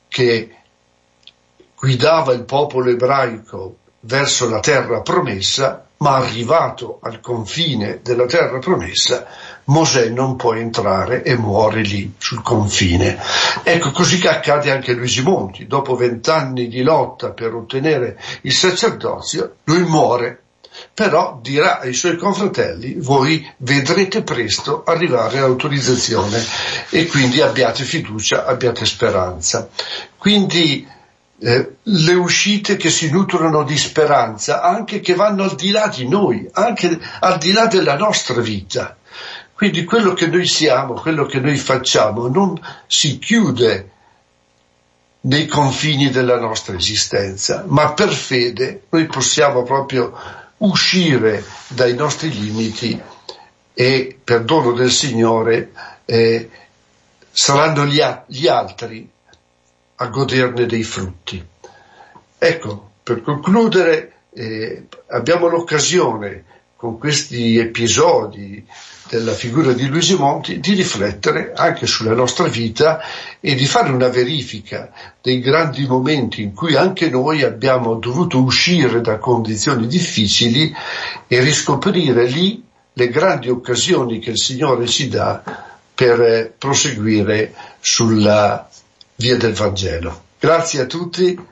che 0.10 0.56
guidava 1.76 2.34
il 2.34 2.44
popolo 2.44 2.90
ebraico 2.90 3.78
verso 4.02 4.50
la 4.50 4.60
terra 4.60 5.02
promessa 5.02 5.88
ma 5.98 6.16
arrivato 6.16 7.00
al 7.02 7.20
confine 7.22 8.00
della 8.02 8.26
terra 8.26 8.60
promessa, 8.60 9.26
Mosè 9.66 10.10
non 10.10 10.36
può 10.36 10.54
entrare 10.54 11.24
e 11.24 11.38
muore 11.38 11.82
lì 11.82 12.14
sul 12.18 12.42
confine. 12.42 13.18
Ecco 13.64 13.92
così 13.92 14.20
che 14.20 14.28
accade 14.28 14.72
anche 14.72 14.94
Luigi 14.94 15.22
Monti, 15.22 15.66
dopo 15.68 15.96
vent'anni 15.96 16.68
di 16.68 16.82
lotta 16.82 17.30
per 17.30 17.54
ottenere 17.54 18.20
il 18.42 18.52
sacerdozio, 18.52 19.56
lui 19.64 19.84
muore 19.84 20.40
però 20.94 21.40
dirà 21.42 21.80
ai 21.80 21.94
suoi 21.94 22.18
confratelli 22.18 22.96
voi 22.98 23.48
vedrete 23.58 24.24
presto 24.24 24.84
arrivare 24.84 25.40
l'autorizzazione 25.40 26.44
e 26.90 27.06
quindi 27.08 27.42
abbiate 27.42 27.84
fiducia, 27.84 28.46
abbiate 28.46 28.86
speranza. 28.86 29.70
Quindi 30.18 30.88
eh, 31.46 31.76
le 31.84 32.14
uscite 32.14 32.78
che 32.78 32.90
si 32.90 33.10
nutrono 33.12 33.64
di 33.64 33.78
speranza, 33.78 34.62
anche 34.62 35.02
che 35.02 35.14
vanno 35.14 35.44
al 35.44 35.56
di 35.56 35.72
là 35.72 35.88
di 35.88 36.08
noi, 36.08 36.48
anche 36.54 36.98
al 37.20 37.38
di 37.38 37.52
là 37.52 37.66
della 37.66 37.98
nostra 37.98 38.40
vita. 38.40 38.96
Quindi 39.54 39.84
quello 39.84 40.14
che 40.14 40.28
noi 40.28 40.48
siamo, 40.48 40.94
quello 40.94 41.26
che 41.26 41.42
noi 41.42 41.58
facciamo, 41.58 42.30
non 42.30 42.58
si 42.88 43.20
chiude 43.20 43.90
nei 45.22 45.46
confini 45.46 46.10
della 46.10 46.40
nostra 46.40 46.78
esistenza, 46.78 47.66
ma 47.68 47.92
per 47.92 48.14
fede 48.14 48.84
noi 48.90 49.06
possiamo 49.08 49.64
proprio 49.64 50.14
uscire 50.60 51.44
dai 51.68 51.94
nostri 51.94 52.32
limiti 52.32 53.00
e 53.74 54.18
per 54.24 54.44
dono 54.44 54.72
del 54.72 54.92
Signore 54.92 55.72
eh, 56.06 56.50
saranno 57.30 57.86
gli, 57.86 58.02
gli 58.28 58.48
altri 58.48 59.12
a 60.04 60.08
goderne 60.08 60.66
dei 60.66 60.84
frutti. 60.84 61.42
Ecco, 62.38 62.92
per 63.02 63.22
concludere, 63.22 64.12
eh, 64.34 64.88
abbiamo 65.08 65.48
l'occasione 65.48 66.44
con 66.76 66.98
questi 66.98 67.58
episodi 67.58 68.66
della 69.08 69.32
figura 69.32 69.72
di 69.72 69.88
Luigi 69.88 70.16
Monti 70.16 70.60
di 70.60 70.74
riflettere 70.74 71.54
anche 71.56 71.86
sulla 71.86 72.14
nostra 72.14 72.48
vita 72.48 73.00
e 73.40 73.56
di 73.56 73.66
fare 73.66 73.92
una 73.92 74.10
verifica 74.10 74.92
dei 75.22 75.40
grandi 75.40 75.86
momenti 75.86 76.42
in 76.42 76.54
cui 76.54 76.76
anche 76.76 77.10
noi 77.10 77.44
abbiamo 77.44 77.96
dovuto 77.96 78.42
uscire 78.42 79.00
da 79.00 79.18
condizioni 79.20 79.88
difficili 79.88 80.74
e 81.28 81.40
riscoprire 81.40 82.26
lì 82.26 82.62
le 82.92 83.08
grandi 83.08 83.50
occasioni 83.50 84.20
che 84.20 84.32
il 84.32 84.40
Signore 84.40 84.86
ci 84.88 85.08
dà 85.08 85.42
per 85.96 86.54
proseguire 86.58 87.54
sulla 87.80 88.68
via 89.16 89.38
del 89.38 89.54
Vangelo. 89.54 90.24
Grazie 90.40 90.82
a 90.82 90.86
tutti 90.86 91.52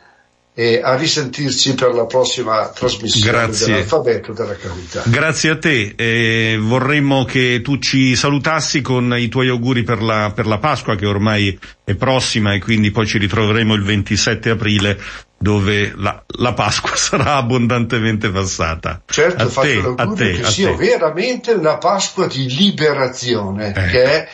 e 0.54 0.82
a 0.84 0.96
risentirci 0.96 1.76
per 1.76 1.94
la 1.94 2.06
prossima 2.06 2.68
trasmissione 2.68 3.32
Grazie. 3.32 3.68
dell'alfabeto 3.68 4.34
della 4.34 4.56
carità. 4.56 5.04
Grazie 5.06 5.50
a 5.52 5.58
te, 5.58 5.94
eh, 5.96 6.58
vorremmo 6.60 7.24
che 7.24 7.62
tu 7.64 7.80
ci 7.80 8.18
salutassi 8.18 8.82
con 8.82 9.16
i 9.18 9.30
tuoi 9.30 9.48
auguri 9.48 9.84
per 9.84 10.02
la, 10.02 10.34
per 10.36 10.48
la 10.48 10.58
Pasqua 10.58 10.96
che 10.96 11.06
ormai 11.06 11.58
è 11.86 11.96
prossima 11.96 12.54
e 12.54 12.60
quindi 12.60 12.92
poi 12.92 13.08
ci 13.08 13.18
ritroveremo 13.18 13.74
il 13.74 13.84
27 13.84 14.50
aprile 14.50 15.00
dove 15.38 15.94
la, 15.96 16.22
la 16.28 16.54
Pasqua 16.54 16.92
sarà 17.00 17.38
abbondantemente 17.38 18.30
passata. 18.30 19.02
Certo, 19.06 19.44
a 19.44 19.48
faccio 19.48 19.68
te, 19.68 19.76
l'augurio 19.76 20.12
a 20.12 20.16
te, 20.16 20.32
che 20.34 20.42
a 20.42 20.50
sia 20.50 20.70
te. 20.72 20.76
veramente 20.76 21.52
una 21.54 21.78
Pasqua 21.78 22.28
di 22.28 22.50
liberazione, 22.50 23.70
eh. 23.70 23.90
che 23.90 24.04
è 24.04 24.28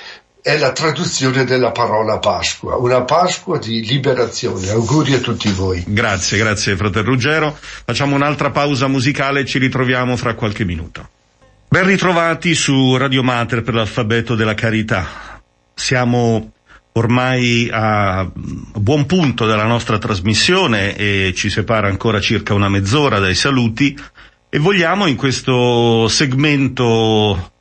è 0.47 0.57
la 0.57 0.71
traduzione 0.71 1.43
della 1.43 1.71
parola 1.71 2.19
Pasqua, 2.19 2.77
una 2.77 3.01
Pasqua 3.01 3.57
di 3.57 3.85
liberazione. 3.85 4.69
Auguri 4.69 5.15
a 5.15 5.19
tutti 5.19 5.51
voi. 5.51 5.83
Grazie, 5.85 6.37
grazie 6.37 6.77
fratello 6.77 7.09
Ruggero. 7.09 7.53
Facciamo 7.59 8.15
un'altra 8.15 8.49
pausa 8.49 8.87
musicale 8.87 9.41
e 9.41 9.45
ci 9.45 9.59
ritroviamo 9.59 10.15
fra 10.15 10.35
qualche 10.35 10.63
minuto. 10.63 11.09
Ben 11.67 11.85
ritrovati 11.85 12.55
su 12.55 12.95
Radio 12.95 13.23
Mater 13.23 13.61
per 13.61 13.73
l'alfabeto 13.73 14.35
della 14.35 14.53
carità. 14.53 15.41
Siamo 15.73 16.53
ormai 16.93 17.67
a 17.69 18.25
buon 18.33 19.05
punto 19.05 19.45
della 19.45 19.65
nostra 19.65 19.97
trasmissione 19.97 20.95
e 20.95 21.33
ci 21.35 21.49
separa 21.49 21.89
ancora 21.89 22.21
circa 22.21 22.53
una 22.53 22.69
mezz'ora 22.69 23.19
dai 23.19 23.35
saluti 23.35 23.99
e 24.47 24.59
vogliamo 24.59 25.07
in 25.07 25.17
questo 25.17 26.07
segmento 26.07 27.51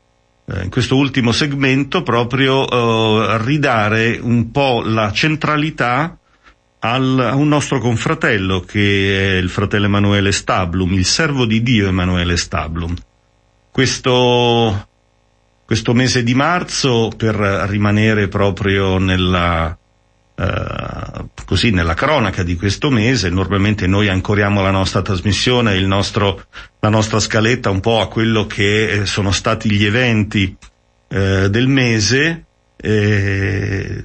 in 0.62 0.70
questo 0.70 0.96
ultimo 0.96 1.32
segmento 1.32 2.02
proprio 2.02 2.68
eh, 2.68 3.38
ridare 3.42 4.18
un 4.20 4.50
po' 4.52 4.82
la 4.84 5.10
centralità 5.12 6.16
al, 6.78 7.18
a 7.18 7.34
un 7.34 7.48
nostro 7.48 7.80
confratello 7.80 8.60
che 8.60 9.34
è 9.34 9.36
il 9.38 9.48
fratello 9.48 9.86
Emanuele 9.86 10.30
Stablum, 10.30 10.92
il 10.92 11.04
servo 11.04 11.46
di 11.46 11.62
Dio 11.62 11.88
Emanuele 11.88 12.36
Stablum. 12.36 12.94
Questo 13.70 14.88
questo 15.66 15.94
mese 15.94 16.22
di 16.22 16.32
marzo 16.32 17.10
per 17.16 17.34
rimanere 17.34 18.28
proprio 18.28 18.98
nella, 18.98 19.76
eh, 20.36 21.24
così, 21.46 21.70
nella 21.70 21.94
cronaca 21.94 22.42
di 22.42 22.56
questo 22.56 22.90
mese. 22.90 23.30
Normalmente 23.30 23.86
noi 23.86 24.08
ancoriamo 24.08 24.60
la 24.60 24.70
nostra 24.70 25.00
trasmissione, 25.00 25.80
nostro, 25.80 26.44
la 26.80 26.90
nostra 26.90 27.18
scaletta 27.20 27.70
un 27.70 27.80
po' 27.80 28.00
a 28.00 28.08
quello 28.08 28.46
che 28.46 28.90
eh, 28.90 29.06
sono 29.06 29.30
stati 29.32 29.70
gli 29.70 29.84
eventi 29.84 30.54
eh, 31.08 31.48
del 31.48 31.68
mese. 31.68 32.44
Eh, 32.76 34.02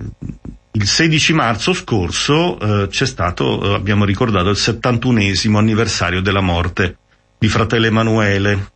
il 0.74 0.88
16 0.88 1.34
marzo 1.34 1.74
scorso 1.74 2.58
eh, 2.60 2.88
c'è 2.88 3.06
stato, 3.06 3.74
abbiamo 3.74 4.06
ricordato, 4.06 4.50
il 4.50 4.58
71esimo 4.58 5.58
anniversario 5.58 6.22
della 6.22 6.40
morte 6.40 6.98
di 7.38 7.50
fratello 7.50 7.88
Emanuele, 7.88 8.72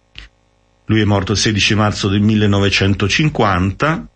lui 0.88 1.01
è 1.01 1.05
morto 1.05 1.32
il 1.32 1.38
16 1.38 1.76
marzo 1.76 2.07
del 2.09 2.22
1950 2.22 4.07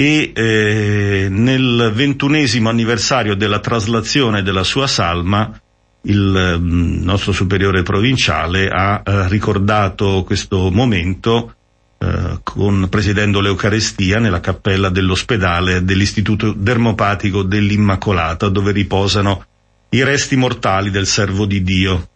e 0.00 0.30
eh, 0.32 1.26
nel 1.28 1.90
ventunesimo 1.92 2.68
anniversario 2.68 3.34
della 3.34 3.58
traslazione 3.58 4.44
della 4.44 4.62
sua 4.62 4.86
salma 4.86 5.60
il 6.02 6.56
mm, 6.56 7.02
nostro 7.02 7.32
superiore 7.32 7.82
provinciale 7.82 8.68
ha 8.68 9.02
eh, 9.04 9.28
ricordato 9.28 10.22
questo 10.24 10.70
momento 10.70 11.52
eh, 11.98 12.38
con, 12.44 12.86
presiedendo 12.88 13.40
l'Eucarestia 13.40 14.20
nella 14.20 14.38
cappella 14.38 14.88
dell'ospedale 14.88 15.82
dell'Istituto 15.82 16.52
Dermopatico 16.52 17.42
dell'Immacolata 17.42 18.48
dove 18.48 18.70
riposano 18.70 19.44
i 19.88 20.04
resti 20.04 20.36
mortali 20.36 20.90
del 20.90 21.08
servo 21.08 21.44
di 21.44 21.60
Dio 21.64 22.08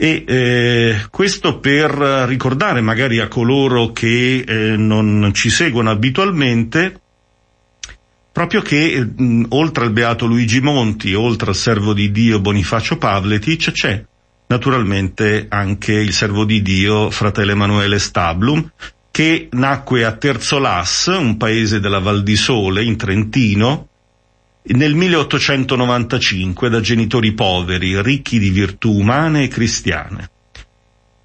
e 0.00 0.22
eh, 0.28 1.06
questo 1.10 1.58
per 1.58 1.90
ricordare 1.90 2.80
magari 2.80 3.18
a 3.18 3.26
coloro 3.26 3.90
che 3.90 4.44
eh, 4.46 4.76
non 4.76 5.32
ci 5.34 5.50
seguono 5.50 5.90
abitualmente 5.90 7.00
proprio 8.30 8.62
che 8.62 9.04
mh, 9.04 9.46
oltre 9.48 9.86
al 9.86 9.90
beato 9.90 10.26
Luigi 10.26 10.60
Monti, 10.60 11.14
oltre 11.14 11.48
al 11.48 11.56
servo 11.56 11.94
di 11.94 12.12
Dio 12.12 12.38
Bonifacio 12.38 12.96
Pavletic 12.96 13.72
c'è 13.72 14.04
naturalmente 14.46 15.46
anche 15.48 15.94
il 15.94 16.12
servo 16.12 16.44
di 16.44 16.62
Dio 16.62 17.10
fratello 17.10 17.50
Emanuele 17.50 17.98
Stablum 17.98 18.70
che 19.10 19.48
nacque 19.50 20.04
a 20.04 20.12
Terzolas, 20.12 21.06
un 21.06 21.36
paese 21.36 21.80
della 21.80 21.98
Val 21.98 22.22
di 22.22 22.36
Sole 22.36 22.84
in 22.84 22.96
Trentino, 22.96 23.87
nel 24.74 24.94
1895 24.94 26.68
da 26.68 26.80
genitori 26.80 27.32
poveri, 27.32 28.00
ricchi 28.02 28.38
di 28.38 28.50
virtù 28.50 28.92
umane 28.92 29.44
e 29.44 29.48
cristiane. 29.48 30.30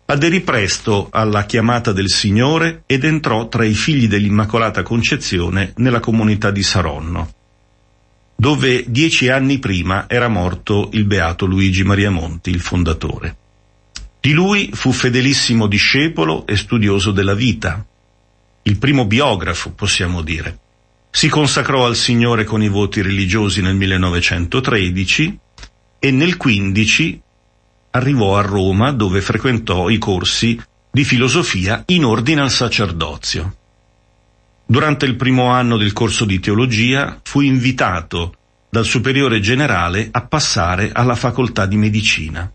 Aderì 0.05 0.41
presto 0.41 1.07
alla 1.11 1.45
chiamata 1.45 1.91
del 1.91 2.09
Signore 2.09 2.83
ed 2.85 3.03
entrò 3.03 3.47
tra 3.47 3.65
i 3.65 3.73
figli 3.73 4.07
dell'Immacolata 4.07 4.83
Concezione 4.83 5.73
nella 5.77 5.99
comunità 5.99 6.51
di 6.51 6.61
Saronno, 6.61 7.33
dove 8.35 8.83
dieci 8.87 9.29
anni 9.29 9.59
prima 9.59 10.05
era 10.07 10.27
morto 10.27 10.89
il 10.93 11.05
beato 11.05 11.45
Luigi 11.45 11.83
Maria 11.83 12.11
Monti, 12.11 12.49
il 12.49 12.59
fondatore. 12.59 13.37
Di 14.19 14.33
lui 14.33 14.69
fu 14.73 14.91
fedelissimo 14.91 15.67
discepolo 15.67 16.45
e 16.45 16.55
studioso 16.55 17.11
della 17.11 17.33
vita, 17.33 17.85
il 18.63 18.77
primo 18.77 19.05
biografo, 19.05 19.71
possiamo 19.71 20.21
dire. 20.21 20.59
Si 21.15 21.29
consacrò 21.29 21.85
al 21.85 21.95
Signore 21.95 22.43
con 22.43 22.63
i 22.63 22.67
voti 22.67 23.03
religiosi 23.03 23.61
nel 23.61 23.75
1913 23.75 25.39
e 25.99 26.11
nel 26.11 26.37
15 26.37 27.21
arrivò 27.91 28.35
a 28.35 28.41
Roma 28.41 28.91
dove 28.91 29.21
frequentò 29.21 29.89
i 29.89 29.99
corsi 29.99 30.59
di 30.91 31.03
filosofia 31.03 31.83
in 31.89 32.03
ordine 32.03 32.41
al 32.41 32.49
sacerdozio. 32.49 33.57
Durante 34.65 35.05
il 35.05 35.15
primo 35.15 35.51
anno 35.51 35.77
del 35.77 35.93
corso 35.93 36.25
di 36.25 36.39
teologia 36.39 37.19
fu 37.21 37.41
invitato 37.41 38.33
dal 38.67 38.83
superiore 38.83 39.39
generale 39.39 40.09
a 40.11 40.25
passare 40.25 40.91
alla 40.91 41.15
facoltà 41.15 41.67
di 41.67 41.77
medicina, 41.77 42.51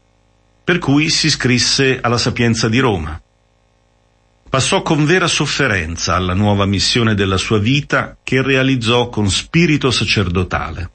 per 0.65 0.81
cui 0.81 1.11
si 1.11 1.27
iscrisse 1.27 2.01
alla 2.01 2.19
Sapienza 2.19 2.69
di 2.69 2.81
Roma. 2.81 3.23
Passò 4.49 4.81
con 4.81 5.05
vera 5.05 5.27
sofferenza 5.27 6.15
alla 6.15 6.33
nuova 6.33 6.65
missione 6.65 7.15
della 7.15 7.37
sua 7.37 7.59
vita 7.59 8.17
che 8.23 8.41
realizzò 8.41 9.11
con 9.11 9.29
spirito 9.29 9.91
sacerdotale. 9.91 10.91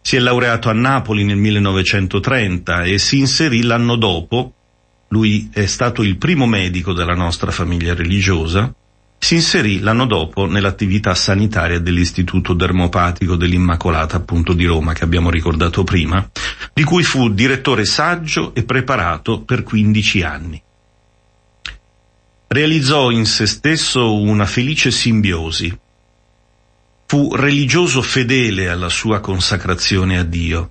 Si 0.00 0.16
è 0.16 0.18
laureato 0.18 0.70
a 0.70 0.72
Napoli 0.72 1.24
nel 1.24 1.36
1930 1.36 2.84
e 2.84 2.98
si 2.98 3.18
inserì 3.18 3.62
l'anno 3.62 3.96
dopo, 3.96 4.54
lui 5.08 5.50
è 5.52 5.66
stato 5.66 6.02
il 6.02 6.16
primo 6.16 6.46
medico 6.46 6.94
della 6.94 7.14
nostra 7.14 7.50
famiglia 7.50 7.94
religiosa, 7.94 8.72
si 9.18 9.34
inserì 9.34 9.80
l'anno 9.80 10.06
dopo 10.06 10.46
nell'attività 10.46 11.14
sanitaria 11.14 11.80
dell'Istituto 11.80 12.54
Dermopatico 12.54 13.36
dell'Immacolata 13.36 14.16
appunto 14.16 14.54
di 14.54 14.64
Roma 14.64 14.94
che 14.94 15.04
abbiamo 15.04 15.28
ricordato 15.28 15.84
prima, 15.84 16.26
di 16.72 16.82
cui 16.82 17.02
fu 17.02 17.28
direttore 17.28 17.84
saggio 17.84 18.54
e 18.54 18.64
preparato 18.64 19.42
per 19.42 19.62
15 19.62 20.22
anni 20.22 20.62
realizzò 22.52 23.10
in 23.10 23.24
se 23.24 23.46
stesso 23.46 24.14
una 24.14 24.44
felice 24.44 24.90
simbiosi. 24.90 25.76
Fu 27.06 27.34
religioso 27.34 28.02
fedele 28.02 28.68
alla 28.68 28.90
sua 28.90 29.20
consacrazione 29.20 30.18
a 30.18 30.22
Dio. 30.22 30.70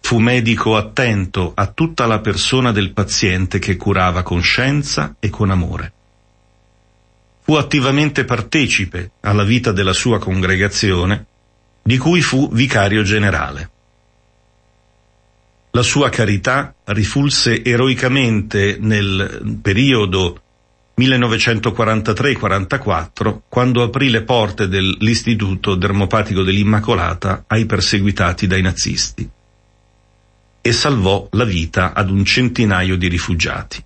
Fu 0.00 0.18
medico 0.18 0.76
attento 0.76 1.52
a 1.54 1.68
tutta 1.68 2.06
la 2.06 2.18
persona 2.18 2.72
del 2.72 2.92
paziente 2.92 3.60
che 3.60 3.76
curava 3.76 4.22
con 4.22 4.42
scienza 4.42 5.14
e 5.20 5.30
con 5.30 5.50
amore. 5.50 5.92
Fu 7.42 7.54
attivamente 7.54 8.24
partecipe 8.24 9.12
alla 9.20 9.44
vita 9.44 9.70
della 9.70 9.92
sua 9.92 10.18
congregazione, 10.18 11.26
di 11.82 11.96
cui 11.96 12.20
fu 12.20 12.48
vicario 12.52 13.02
generale. 13.02 13.70
La 15.70 15.82
sua 15.82 16.08
carità 16.08 16.74
rifulse 16.84 17.64
eroicamente 17.64 18.76
nel 18.80 19.58
periodo 19.62 20.41
1943-44, 21.06 23.40
quando 23.48 23.82
aprì 23.82 24.10
le 24.10 24.22
porte 24.22 24.68
dell'Istituto 24.68 25.74
Dermopatico 25.74 26.42
dell'Immacolata 26.42 27.44
ai 27.46 27.66
perseguitati 27.66 28.46
dai 28.46 28.62
nazisti 28.62 29.30
e 30.64 30.72
salvò 30.72 31.26
la 31.32 31.44
vita 31.44 31.92
ad 31.92 32.08
un 32.08 32.24
centinaio 32.24 32.96
di 32.96 33.08
rifugiati. 33.08 33.84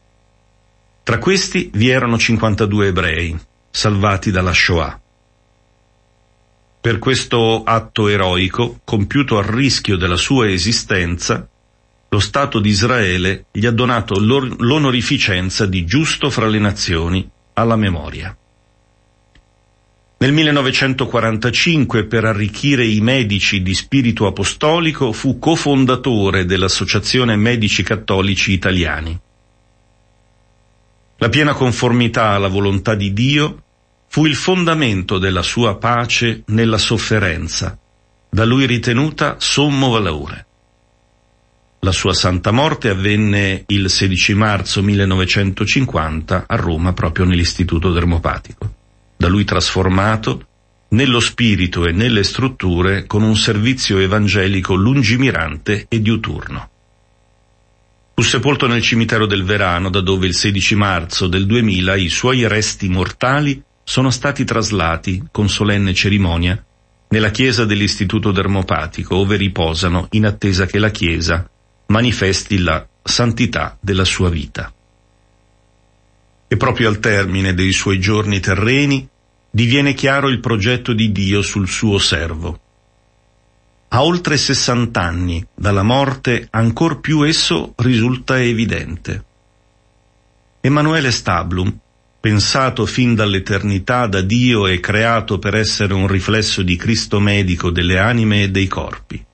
Tra 1.03 1.19
questi 1.19 1.71
vi 1.73 1.89
erano 1.89 2.19
52 2.19 2.89
ebrei, 2.89 3.37
salvati 3.71 4.31
dalla 4.31 4.53
Shoah. 4.53 5.01
Per 6.81 6.99
questo 6.99 7.65
atto 7.65 8.09
eroico, 8.09 8.81
compiuto 8.85 9.39
a 9.39 9.43
rischio 9.45 9.97
della 9.97 10.17
sua 10.17 10.51
esistenza, 10.51 11.49
lo 12.17 12.21
Stato 12.21 12.61
di 12.61 12.71
Israele 12.71 13.45
gli 13.53 13.67
ha 13.67 13.71
donato 13.71 14.19
l'onorificenza 14.19 15.67
di 15.67 15.85
giusto 15.85 16.31
fra 16.31 16.47
le 16.47 16.59
nazioni 16.59 17.29
alla 17.53 17.77
memoria. 17.77 18.35
Nel 20.19 20.33
1945, 20.33 22.07
per 22.07 22.25
arricchire 22.25 22.87
i 22.87 23.01
medici 23.01 23.61
di 23.61 23.75
spirito 23.75 24.27
apostolico, 24.27 25.13
fu 25.13 25.39
cofondatore 25.39 26.47
dell'Associazione 26.47 27.37
Medici 27.37 27.83
Cattolici 27.83 28.53
Italiani. 28.53 29.21
La 31.19 31.29
piena 31.29 31.53
conformità 31.53 32.31
alla 32.31 32.49
volontà 32.49 32.95
di 32.95 33.13
Dio 33.13 33.63
fu 34.09 34.25
il 34.25 34.37
fondamento 34.37 35.19
della 35.19 35.43
sua 35.43 35.77
pace 35.77 36.45
nella 36.47 36.79
sofferenza, 36.79 37.79
da 38.31 38.45
lui 38.47 38.65
ritenuta 38.65 39.37
sommo 39.39 39.91
valore. 39.91 40.47
La 41.81 41.93
sua 41.93 42.15
santa 42.15 42.51
morte 42.51 42.89
avvenne 42.89 43.65
il 43.69 43.89
16 43.89 44.35
marzo 44.35 44.83
1950 44.83 46.45
a 46.47 46.57
Roma 46.57 46.93
proprio 46.93 47.25
nell'Istituto 47.25 47.93
Dermopatico. 47.93 48.75
da 49.19 49.29
lui 49.29 49.45
trasformato, 49.45 50.47
nello 50.89 51.21
spirito 51.21 51.87
e 51.87 51.93
nelle 51.93 52.23
strutture 52.23 53.07
con 53.07 53.23
un 53.23 53.35
servizio 53.35 53.99
evangelico 53.99 54.75
lungimirante 54.75 55.87
e 55.89 56.01
diuturno. 56.01 56.69
Fu 58.15 58.23
sepolto 58.23 58.67
nel 58.67 58.83
cimitero 58.83 59.27
del 59.27 59.45
Verano, 59.45 59.91
da 59.91 60.01
dove 60.01 60.27
il 60.27 60.35
16 60.35 60.75
marzo 60.75 61.27
del 61.27 61.47
2000 61.47 61.97
i 61.97 62.09
suoi 62.09 62.47
resti 62.47 62.89
mortali 62.89 63.63
sono 63.85 64.11
stati 64.11 64.45
traslati, 64.45 65.23
con 65.31 65.49
solenne 65.49 65.93
cerimonia, 65.93 66.63
nella 67.09 67.31
chiesa 67.31 67.65
dell'Istituto 67.65 68.33
Dermopatico, 68.33 69.17
ove 69.17 69.37
riposano 69.37 70.09
in 70.11 70.27
attesa 70.27 70.67
che 70.67 70.79
la 70.79 70.91
chiesa 70.91 71.49
manifesti 71.87 72.59
la 72.59 72.87
santità 73.03 73.77
della 73.81 74.05
sua 74.05 74.29
vita. 74.29 74.73
E 76.49 76.57
proprio 76.57 76.89
al 76.89 76.99
termine 76.99 77.55
dei 77.55 77.73
suoi 77.73 77.99
giorni 77.99 78.41
terreni 78.41 79.09
diviene 79.51 79.95
chiaro 79.95 80.29
il 80.29 80.41
progetto 80.41 80.93
di 80.93 81.11
Dio 81.13 81.43
sul 81.43 81.69
suo 81.69 81.99
servo. 81.99 82.61
A 83.89 84.05
oltre 84.05 84.37
60 84.37 85.01
anni 85.01 85.47
dalla 85.55 85.83
morte 85.83 86.49
ancor 86.51 87.01
più 87.01 87.23
esso 87.23 87.73
risulta 87.77 88.41
evidente. 88.41 89.25
Emanuele 90.61 91.11
Stablum, 91.11 91.79
pensato 92.21 92.85
fin 92.87 93.15
dall'eternità 93.15 94.07
da 94.07 94.21
Dio 94.21 94.67
e 94.67 94.81
creato 94.81 95.39
per 95.39 95.55
essere 95.55 95.95
un 95.95 96.09
riflesso 96.09 96.63
di 96.63 96.77
Cristo 96.77 97.21
medico 97.21 97.71
delle 97.71 97.99
anime 97.99 98.43
e 98.43 98.51
dei 98.51 98.67
corpi. 98.67 99.25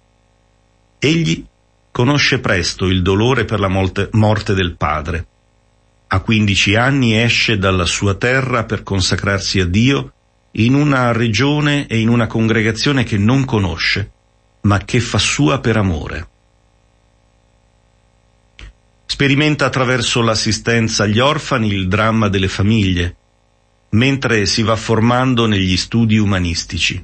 Egli 0.98 1.44
conosce 1.92 2.40
presto 2.40 2.86
il 2.86 3.02
dolore 3.02 3.44
per 3.44 3.60
la 3.60 3.68
morte 3.68 4.54
del 4.54 4.76
padre. 4.76 5.26
A 6.08 6.20
15 6.20 6.74
anni 6.74 7.16
esce 7.16 7.58
dalla 7.58 7.84
sua 7.84 8.14
terra 8.14 8.64
per 8.64 8.82
consacrarsi 8.82 9.60
a 9.60 9.66
Dio 9.66 10.12
in 10.52 10.74
una 10.74 11.12
regione 11.12 11.86
e 11.86 12.00
in 12.00 12.08
una 12.08 12.26
congregazione 12.26 13.04
che 13.04 13.18
non 13.18 13.44
conosce, 13.44 14.10
ma 14.62 14.78
che 14.78 15.00
fa 15.00 15.18
sua 15.18 15.60
per 15.60 15.76
amore. 15.76 16.28
Sperimenta 19.06 19.66
attraverso 19.66 20.22
l'assistenza 20.22 21.04
agli 21.04 21.18
orfani 21.18 21.68
il 21.68 21.88
dramma 21.88 22.28
delle 22.28 22.48
famiglie, 22.48 23.16
mentre 23.90 24.46
si 24.46 24.62
va 24.62 24.76
formando 24.76 25.46
negli 25.46 25.76
studi 25.76 26.16
umanistici. 26.16 27.02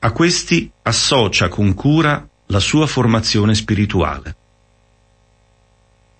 A 0.00 0.12
questi 0.12 0.70
associa 0.82 1.48
con 1.48 1.72
cura 1.72 2.28
la 2.46 2.60
sua 2.60 2.86
formazione 2.86 3.54
spirituale. 3.54 4.36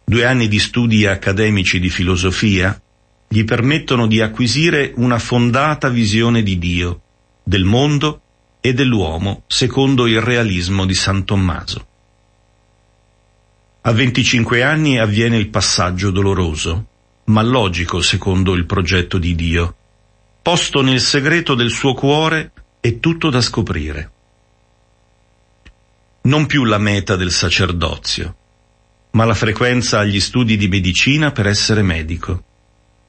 Due 0.05 0.25
anni 0.25 0.49
di 0.49 0.59
studi 0.59 1.07
accademici 1.07 1.81
di 1.81 1.91
filosofia 1.91 2.81
gli 3.29 3.45
permettono 3.45 4.07
di 4.07 4.21
acquisire 4.21 4.93
una 4.97 5.19
fondata 5.19 5.89
visione 5.89 6.43
di 6.43 6.59
Dio, 6.59 7.01
del 7.43 7.65
mondo 7.65 8.21
e 8.61 8.73
dell'uomo 8.73 9.43
secondo 9.47 10.07
il 10.07 10.21
realismo 10.21 10.87
di 10.87 10.95
San 10.95 11.25
Tommaso. 11.25 11.87
A 13.83 13.93
25 13.93 14.63
anni 14.63 14.99
avviene 14.99 15.37
il 15.37 15.49
passaggio 15.49 16.11
doloroso, 16.11 16.87
ma 17.25 17.43
logico 17.43 18.01
secondo 18.01 18.55
il 18.55 18.65
progetto 18.67 19.19
di 19.19 19.35
Dio. 19.35 19.75
Posto 20.41 20.83
nel 20.83 21.01
segreto 21.01 21.55
del 21.55 21.71
suo 21.71 21.93
cuore 21.93 22.53
è 22.81 22.99
tutto 23.01 23.31
da 23.31 23.41
scoprire 23.41 24.13
non 26.27 26.47
più 26.47 26.65
la 26.65 26.79
meta 26.79 27.17
del 27.17 27.31
sacerdozio, 27.31 28.37
ma 29.11 29.27
la 29.27 29.35
frequenza 29.35 29.99
agli 29.99 30.21
studi 30.21 30.57
di 30.57 30.69
medicina 30.69 31.33
per 31.33 31.47
essere 31.47 31.83
medico. 31.83 32.43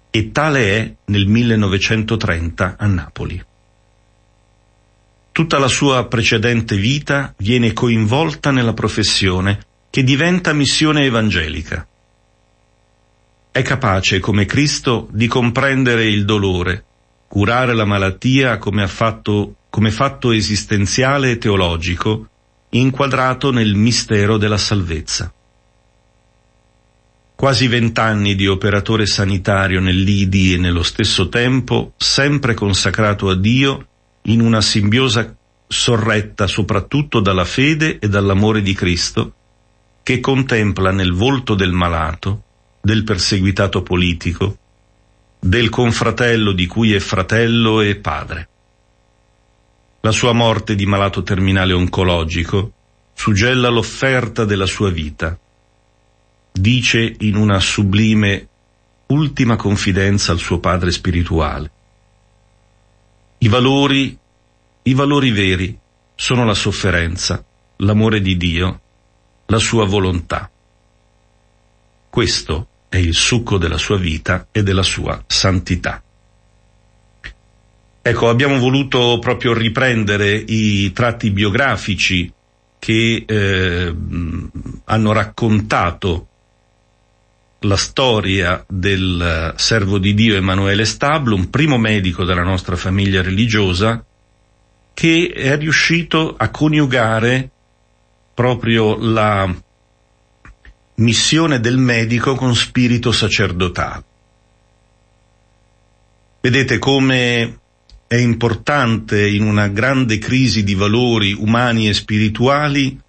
E 0.10 0.32
tale 0.32 0.78
è 0.78 0.94
nel 1.06 1.26
1930 1.26 2.76
a 2.78 2.86
Napoli. 2.88 3.44
Tutta 5.32 5.58
la 5.60 5.68
sua 5.68 6.06
precedente 6.08 6.76
vita 6.76 7.34
viene 7.38 7.74
coinvolta 7.74 8.52
nella 8.52 8.74
professione 8.74 9.60
che 9.90 10.04
diventa 10.04 10.52
missione 10.52 11.06
evangelica. 11.06 11.88
È 13.52 13.62
capace, 13.62 14.20
come 14.20 14.46
Cristo, 14.46 15.08
di 15.12 15.28
comprendere 15.28 16.06
il 16.06 16.26
dolore, 16.26 16.84
curare 17.28 17.74
la 17.74 17.86
malattia 17.86 18.58
come, 18.58 18.86
fatto, 18.90 19.56
come 19.70 19.92
fatto 19.92 20.32
esistenziale 20.32 21.32
e 21.32 21.38
teologico, 21.38 22.30
inquadrato 22.78 23.52
nel 23.52 23.74
mistero 23.74 24.38
della 24.38 24.58
salvezza. 24.58 25.32
Quasi 27.36 27.68
vent'anni 27.68 28.36
di 28.36 28.48
operatore 28.48 29.06
sanitario 29.06 29.80
nell'IDI 29.80 30.54
e 30.54 30.58
nello 30.58 30.84
stesso 30.84 31.28
tempo 31.28 31.94
sempre 31.98 32.54
consacrato 32.54 33.30
a 33.30 33.36
Dio 33.36 33.88
in 34.24 34.42
una 34.42 34.62
simbiosa 34.62 35.36
sorretta 35.68 36.48
soprattutto 36.48 37.20
dalla 37.20 37.46
fede 37.46 38.00
e 38.00 38.08
dall'amore 38.08 38.62
di 38.62 38.74
Cristo, 38.74 39.34
che 40.04 40.20
contempla 40.20 40.92
nel 40.92 41.14
volto 41.14 41.56
del 41.56 41.72
malato, 41.72 42.44
del 42.82 43.04
perseguitato 43.04 43.82
politico, 43.84 44.58
del 45.40 45.70
confratello 45.70 46.52
di 46.54 46.66
cui 46.68 46.94
è 46.94 47.00
fratello 47.00 47.82
e 47.82 47.96
padre. 47.96 48.50
La 50.06 50.12
sua 50.12 50.34
morte 50.34 50.76
di 50.76 50.86
malato 50.86 51.24
terminale 51.24 51.74
oncologico 51.74 52.74
suggella 53.16 53.70
l'offerta 53.70 54.46
della 54.46 54.68
sua 54.68 54.92
vita. 54.92 55.36
Dice 56.52 57.16
in 57.22 57.36
una 57.36 57.60
sublime 57.60 58.48
ultima 59.08 59.56
confidenza 59.56 60.32
al 60.32 60.38
suo 60.38 60.60
padre 60.60 60.92
spirituale. 60.92 61.72
I 63.40 63.48
valori, 63.48 64.16
i 64.84 64.94
valori 64.94 65.32
veri 65.32 65.76
sono 66.14 66.46
la 66.46 66.54
sofferenza, 66.54 67.44
l'amore 67.78 68.22
di 68.22 68.38
Dio, 68.38 68.82
la 69.48 69.58
sua 69.58 69.86
volontà. 69.86 70.52
Questo 72.12 72.68
è 72.90 72.98
il 72.98 73.16
succo 73.16 73.58
della 73.58 73.80
sua 73.80 73.98
vita 73.98 74.50
e 74.52 74.62
della 74.62 74.84
sua 74.84 75.24
santità. 75.26 76.05
Ecco, 78.08 78.30
abbiamo 78.30 78.60
voluto 78.60 79.18
proprio 79.18 79.52
riprendere 79.54 80.32
i 80.36 80.92
tratti 80.92 81.32
biografici 81.32 82.32
che 82.78 83.24
eh, 83.26 83.96
hanno 84.84 85.12
raccontato 85.12 86.28
la 87.62 87.76
storia 87.76 88.64
del 88.70 89.56
servo 89.58 89.98
di 89.98 90.14
Dio 90.14 90.36
Emanuele 90.36 90.86
Stablum, 90.86 91.46
primo 91.46 91.80
medico 91.80 92.26
della 92.26 92.44
nostra 92.44 92.76
famiglia 92.76 93.24
religiosa, 93.24 94.06
che 94.94 95.34
è 95.36 95.58
riuscito 95.58 96.36
a 96.38 96.50
coniugare 96.52 97.50
proprio 98.36 98.98
la 99.00 99.52
missione 100.98 101.60
del 101.60 101.78
medico 101.80 102.36
con 102.36 102.54
spirito 102.54 103.12
sacerdotale. 103.12 104.04
Vedete 106.42 106.78
come 106.78 107.62
è 108.08 108.16
importante 108.16 109.28
in 109.28 109.44
una 109.44 109.68
grande 109.68 110.18
crisi 110.20 110.64
di 110.64 110.76
valori 110.76 111.34
umani 111.34 111.88
e 111.88 111.94
spirituali 111.94 113.00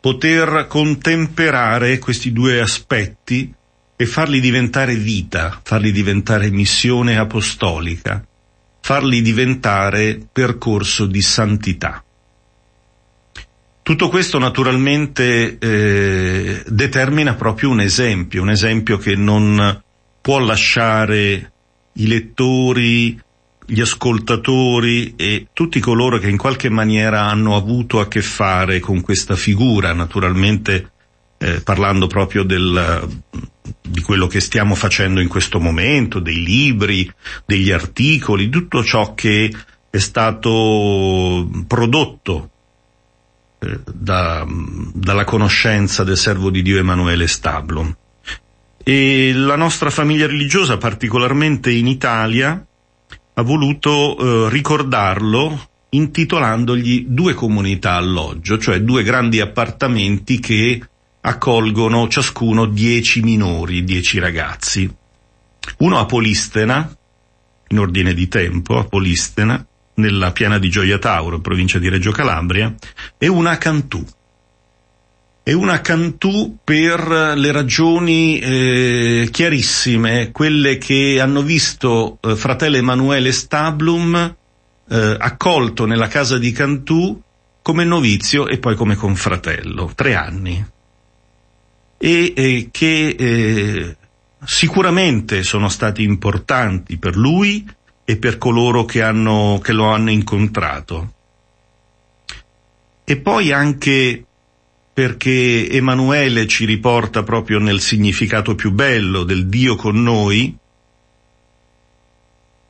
poter 0.00 0.66
contemperare 0.68 1.98
questi 1.98 2.32
due 2.32 2.60
aspetti 2.60 3.52
e 3.96 4.06
farli 4.06 4.40
diventare 4.40 4.96
vita, 4.96 5.60
farli 5.62 5.92
diventare 5.92 6.50
missione 6.50 7.16
apostolica, 7.16 8.24
farli 8.80 9.22
diventare 9.22 10.20
percorso 10.30 11.06
di 11.06 11.22
santità. 11.22 12.02
Tutto 13.82 14.08
questo 14.08 14.38
naturalmente 14.38 15.58
eh, 15.58 16.62
determina 16.66 17.34
proprio 17.34 17.70
un 17.70 17.80
esempio, 17.80 18.42
un 18.42 18.50
esempio 18.50 18.98
che 18.98 19.16
non 19.16 19.82
può 20.20 20.38
lasciare 20.38 21.52
i 21.94 22.06
lettori 22.06 23.20
gli 23.72 23.80
ascoltatori 23.80 25.14
e 25.16 25.46
tutti 25.54 25.80
coloro 25.80 26.18
che 26.18 26.28
in 26.28 26.36
qualche 26.36 26.68
maniera 26.68 27.22
hanno 27.22 27.56
avuto 27.56 28.00
a 28.00 28.06
che 28.06 28.20
fare 28.20 28.80
con 28.80 29.00
questa 29.00 29.34
figura, 29.34 29.94
naturalmente 29.94 30.90
eh, 31.38 31.62
parlando 31.62 32.06
proprio 32.06 32.42
del, 32.42 33.08
di 33.80 34.02
quello 34.02 34.26
che 34.26 34.40
stiamo 34.40 34.74
facendo 34.74 35.20
in 35.20 35.28
questo 35.28 35.58
momento, 35.58 36.18
dei 36.18 36.42
libri, 36.42 37.10
degli 37.46 37.70
articoli, 37.70 38.50
tutto 38.50 38.84
ciò 38.84 39.14
che 39.14 39.50
è 39.88 39.98
stato 39.98 41.48
prodotto 41.66 42.50
eh, 43.58 43.80
da, 43.90 44.46
dalla 44.92 45.24
conoscenza 45.24 46.04
del 46.04 46.18
servo 46.18 46.50
di 46.50 46.60
Dio 46.60 46.76
Emanuele 46.76 47.26
Stablum. 47.26 47.96
E 48.84 49.32
la 49.32 49.56
nostra 49.56 49.88
famiglia 49.88 50.26
religiosa, 50.26 50.76
particolarmente 50.76 51.70
in 51.70 51.86
Italia, 51.86 52.66
ha 53.34 53.42
voluto 53.42 54.46
eh, 54.46 54.50
ricordarlo 54.50 55.68
intitolandogli 55.90 57.06
due 57.08 57.34
comunità 57.34 57.94
alloggio, 57.94 58.58
cioè 58.58 58.80
due 58.80 59.02
grandi 59.02 59.40
appartamenti 59.40 60.38
che 60.40 60.80
accolgono 61.20 62.08
ciascuno 62.08 62.66
dieci 62.66 63.20
minori, 63.20 63.84
dieci 63.84 64.18
ragazzi. 64.18 64.90
Uno 65.78 65.98
a 65.98 66.06
Polistena, 66.06 66.96
in 67.68 67.78
ordine 67.78 68.14
di 68.14 68.28
tempo, 68.28 68.78
a 68.78 68.84
Polistena, 68.84 69.64
nella 69.94 70.32
piana 70.32 70.58
di 70.58 70.70
Gioia 70.70 70.98
Tauro, 70.98 71.40
provincia 71.40 71.78
di 71.78 71.88
Reggio 71.88 72.10
Calabria, 72.10 72.74
e 73.18 73.28
una 73.28 73.52
a 73.52 73.58
Cantù. 73.58 74.04
E 75.44 75.54
una 75.54 75.80
Cantù 75.80 76.58
per 76.62 77.34
le 77.34 77.50
ragioni 77.50 78.38
eh, 78.38 79.28
chiarissime, 79.32 80.30
quelle 80.30 80.78
che 80.78 81.18
hanno 81.20 81.42
visto 81.42 82.18
eh, 82.20 82.36
fratello 82.36 82.76
Emanuele 82.76 83.32
Stablum 83.32 84.36
eh, 84.88 85.16
accolto 85.18 85.84
nella 85.84 86.06
casa 86.06 86.38
di 86.38 86.52
Cantù 86.52 87.20
come 87.60 87.82
novizio 87.82 88.46
e 88.46 88.58
poi 88.58 88.76
come 88.76 88.94
confratello, 88.94 89.90
tre 89.96 90.14
anni. 90.14 90.64
E 91.98 92.32
eh, 92.36 92.68
che 92.70 93.08
eh, 93.08 93.96
sicuramente 94.44 95.42
sono 95.42 95.68
stati 95.68 96.04
importanti 96.04 96.98
per 96.98 97.16
lui 97.16 97.68
e 98.04 98.16
per 98.16 98.38
coloro 98.38 98.84
che, 98.84 99.02
hanno, 99.02 99.58
che 99.60 99.72
lo 99.72 99.86
hanno 99.86 100.10
incontrato. 100.10 101.12
E 103.02 103.16
poi 103.16 103.50
anche 103.50 104.26
perché 104.94 105.70
Emanuele 105.70 106.46
ci 106.46 106.66
riporta 106.66 107.22
proprio 107.22 107.58
nel 107.58 107.80
significato 107.80 108.54
più 108.54 108.72
bello 108.72 109.24
del 109.24 109.46
Dio 109.46 109.74
con 109.74 110.02
noi, 110.02 110.56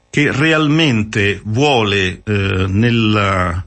che 0.09 0.31
realmente 0.31 1.41
vuole 1.45 2.21
eh, 2.23 2.67
nella, 2.69 3.67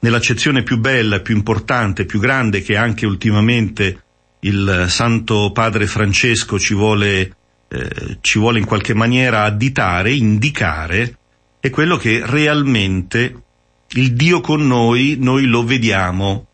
nell'accezione 0.00 0.62
più 0.62 0.78
bella, 0.78 1.20
più 1.20 1.34
importante, 1.34 2.04
più 2.04 2.20
grande 2.20 2.62
che 2.62 2.76
anche 2.76 3.06
ultimamente 3.06 4.02
il 4.40 4.84
Santo 4.88 5.50
Padre 5.52 5.86
Francesco 5.86 6.58
ci 6.58 6.74
vuole, 6.74 7.36
eh, 7.68 8.18
ci 8.20 8.38
vuole 8.38 8.60
in 8.60 8.66
qualche 8.66 8.94
maniera 8.94 9.42
additare, 9.42 10.12
indicare, 10.12 11.18
è 11.58 11.70
quello 11.70 11.96
che 11.96 12.22
realmente 12.24 13.42
il 13.92 14.12
Dio 14.12 14.40
con 14.40 14.64
noi, 14.66 15.16
noi 15.18 15.46
lo 15.46 15.64
vediamo 15.64 16.47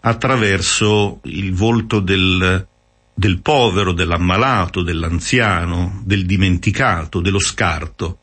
attraverso 0.00 1.20
il 1.24 1.52
volto 1.52 2.00
del, 2.00 2.66
del 3.12 3.40
povero, 3.40 3.92
dell'ammalato, 3.92 4.82
dell'anziano, 4.82 6.00
del 6.04 6.26
dimenticato, 6.26 7.20
dello 7.20 7.40
scarto. 7.40 8.18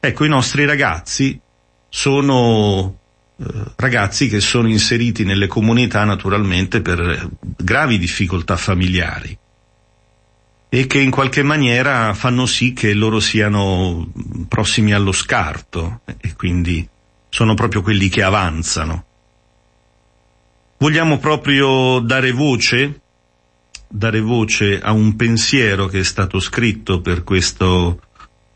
Ecco, 0.00 0.24
i 0.24 0.28
nostri 0.28 0.64
ragazzi 0.64 1.38
sono 1.88 2.98
eh, 3.38 3.44
ragazzi 3.76 4.28
che 4.28 4.40
sono 4.40 4.68
inseriti 4.68 5.24
nelle 5.24 5.46
comunità 5.46 6.04
naturalmente 6.04 6.80
per 6.80 7.28
gravi 7.40 7.98
difficoltà 7.98 8.56
familiari 8.56 9.36
e 10.68 10.86
che 10.86 11.00
in 11.00 11.10
qualche 11.10 11.42
maniera 11.42 12.14
fanno 12.14 12.46
sì 12.46 12.72
che 12.72 12.92
loro 12.94 13.20
siano 13.20 14.10
prossimi 14.48 14.92
allo 14.92 15.12
scarto 15.12 16.00
e 16.18 16.34
quindi 16.34 16.86
sono 17.28 17.54
proprio 17.54 17.82
quelli 17.82 18.08
che 18.08 18.22
avanzano. 18.22 19.04
Vogliamo 20.78 21.18
proprio 21.18 22.00
dare 22.00 22.32
voce, 22.32 23.00
dare 23.88 24.20
voce 24.20 24.78
a 24.78 24.92
un 24.92 25.16
pensiero 25.16 25.86
che 25.86 26.00
è 26.00 26.04
stato 26.04 26.38
scritto 26.38 27.00
per 27.00 27.24
questo, 27.24 28.00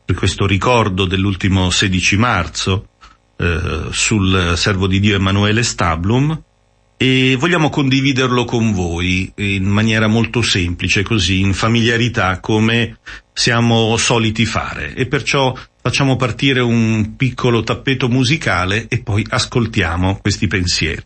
per 0.05 0.16
questo 0.16 0.47
ricordo 0.47 1.07
dell'ultimo 1.07 1.71
16 1.71 2.16
marzo, 2.18 2.89
eh, 3.37 3.87
sul 3.91 4.53
servo 4.57 4.87
di 4.87 5.01
Dio 5.01 5.14
Emanuele 5.14 5.62
Stablum 5.62 6.43
e 6.99 7.37
vogliamo 7.39 7.71
condividerlo 7.71 8.45
con 8.45 8.75
voi 8.75 9.33
in 9.37 9.64
maniera 9.64 10.07
molto 10.07 10.43
semplice, 10.43 11.03
così 11.03 11.41
in 11.41 11.55
familiarità 11.55 12.39
come 12.41 12.99
siamo 13.33 13.97
soliti 13.97 14.45
fare 14.45 14.93
e 14.95 15.07
perciò 15.07 15.57
facciamo 15.81 16.16
partire 16.16 16.61
un 16.61 17.16
piccolo 17.16 17.62
tappeto 17.62 18.11
musicale 18.11 18.89
e 18.89 19.01
poi 19.01 19.25
ascoltiamo 19.27 20.18
questi 20.21 20.47
pensieri. 20.47 21.03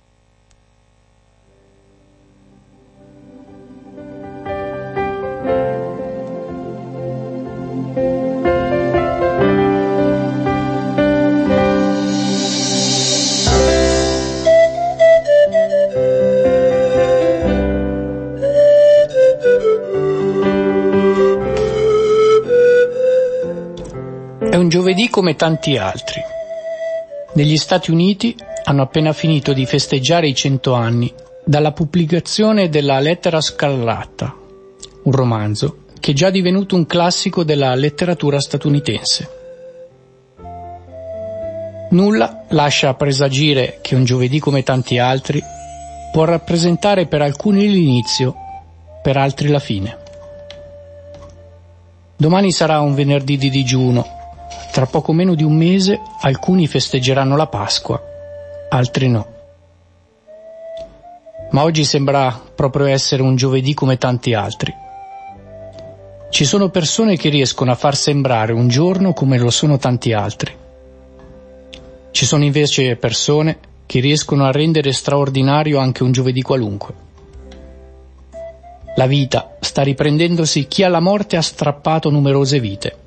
Giovedì 24.84 25.08
come 25.08 25.34
tanti 25.34 25.78
altri. 25.78 26.20
Negli 27.36 27.56
Stati 27.56 27.90
Uniti 27.90 28.36
hanno 28.64 28.82
appena 28.82 29.14
finito 29.14 29.54
di 29.54 29.64
festeggiare 29.64 30.28
i 30.28 30.34
cento 30.34 30.74
anni 30.74 31.10
dalla 31.42 31.72
pubblicazione 31.72 32.68
della 32.68 33.00
Lettera 33.00 33.40
Scarlatta, 33.40 34.36
un 35.04 35.12
romanzo 35.12 35.84
che 35.98 36.10
è 36.10 36.14
già 36.14 36.28
divenuto 36.28 36.76
un 36.76 36.84
classico 36.84 37.44
della 37.44 37.74
letteratura 37.74 38.38
statunitense. 38.38 39.28
Nulla 41.92 42.44
lascia 42.50 42.92
presagire 42.92 43.78
che 43.80 43.94
un 43.94 44.04
giovedì 44.04 44.38
come 44.38 44.62
tanti 44.62 44.98
altri 44.98 45.42
può 46.12 46.24
rappresentare 46.24 47.06
per 47.06 47.22
alcuni 47.22 47.70
l'inizio, 47.70 48.34
per 49.02 49.16
altri 49.16 49.48
la 49.48 49.60
fine. 49.60 49.96
Domani 52.18 52.52
sarà 52.52 52.80
un 52.80 52.94
venerdì 52.94 53.38
di 53.38 53.48
digiuno 53.48 54.20
tra 54.74 54.86
poco 54.86 55.12
meno 55.12 55.36
di 55.36 55.44
un 55.44 55.54
mese 55.54 56.00
alcuni 56.22 56.66
festeggeranno 56.66 57.36
la 57.36 57.46
Pasqua, 57.46 58.02
altri 58.70 59.08
no. 59.08 59.26
Ma 61.50 61.62
oggi 61.62 61.84
sembra 61.84 62.42
proprio 62.52 62.86
essere 62.86 63.22
un 63.22 63.36
giovedì 63.36 63.72
come 63.72 63.98
tanti 63.98 64.34
altri. 64.34 64.74
Ci 66.28 66.44
sono 66.44 66.70
persone 66.70 67.16
che 67.16 67.28
riescono 67.28 67.70
a 67.70 67.76
far 67.76 67.94
sembrare 67.94 68.52
un 68.52 68.66
giorno 68.66 69.12
come 69.12 69.38
lo 69.38 69.50
sono 69.50 69.76
tanti 69.76 70.12
altri. 70.12 70.52
Ci 72.10 72.26
sono 72.26 72.42
invece 72.42 72.96
persone 72.96 73.58
che 73.86 74.00
riescono 74.00 74.44
a 74.44 74.50
rendere 74.50 74.92
straordinario 74.92 75.78
anche 75.78 76.02
un 76.02 76.10
giovedì 76.10 76.42
qualunque. 76.42 76.94
La 78.96 79.06
vita 79.06 79.54
sta 79.60 79.82
riprendendosi 79.82 80.66
chi 80.66 80.82
alla 80.82 80.98
morte 80.98 81.36
ha 81.36 81.42
strappato 81.42 82.10
numerose 82.10 82.58
vite. 82.58 83.02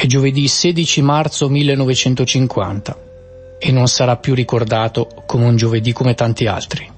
È 0.00 0.06
giovedì 0.06 0.48
16 0.48 1.02
marzo 1.02 1.50
1950 1.50 2.98
e 3.58 3.70
non 3.70 3.86
sarà 3.86 4.16
più 4.16 4.34
ricordato 4.34 5.06
come 5.26 5.44
un 5.44 5.56
giovedì 5.56 5.92
come 5.92 6.14
tanti 6.14 6.46
altri. 6.46 6.90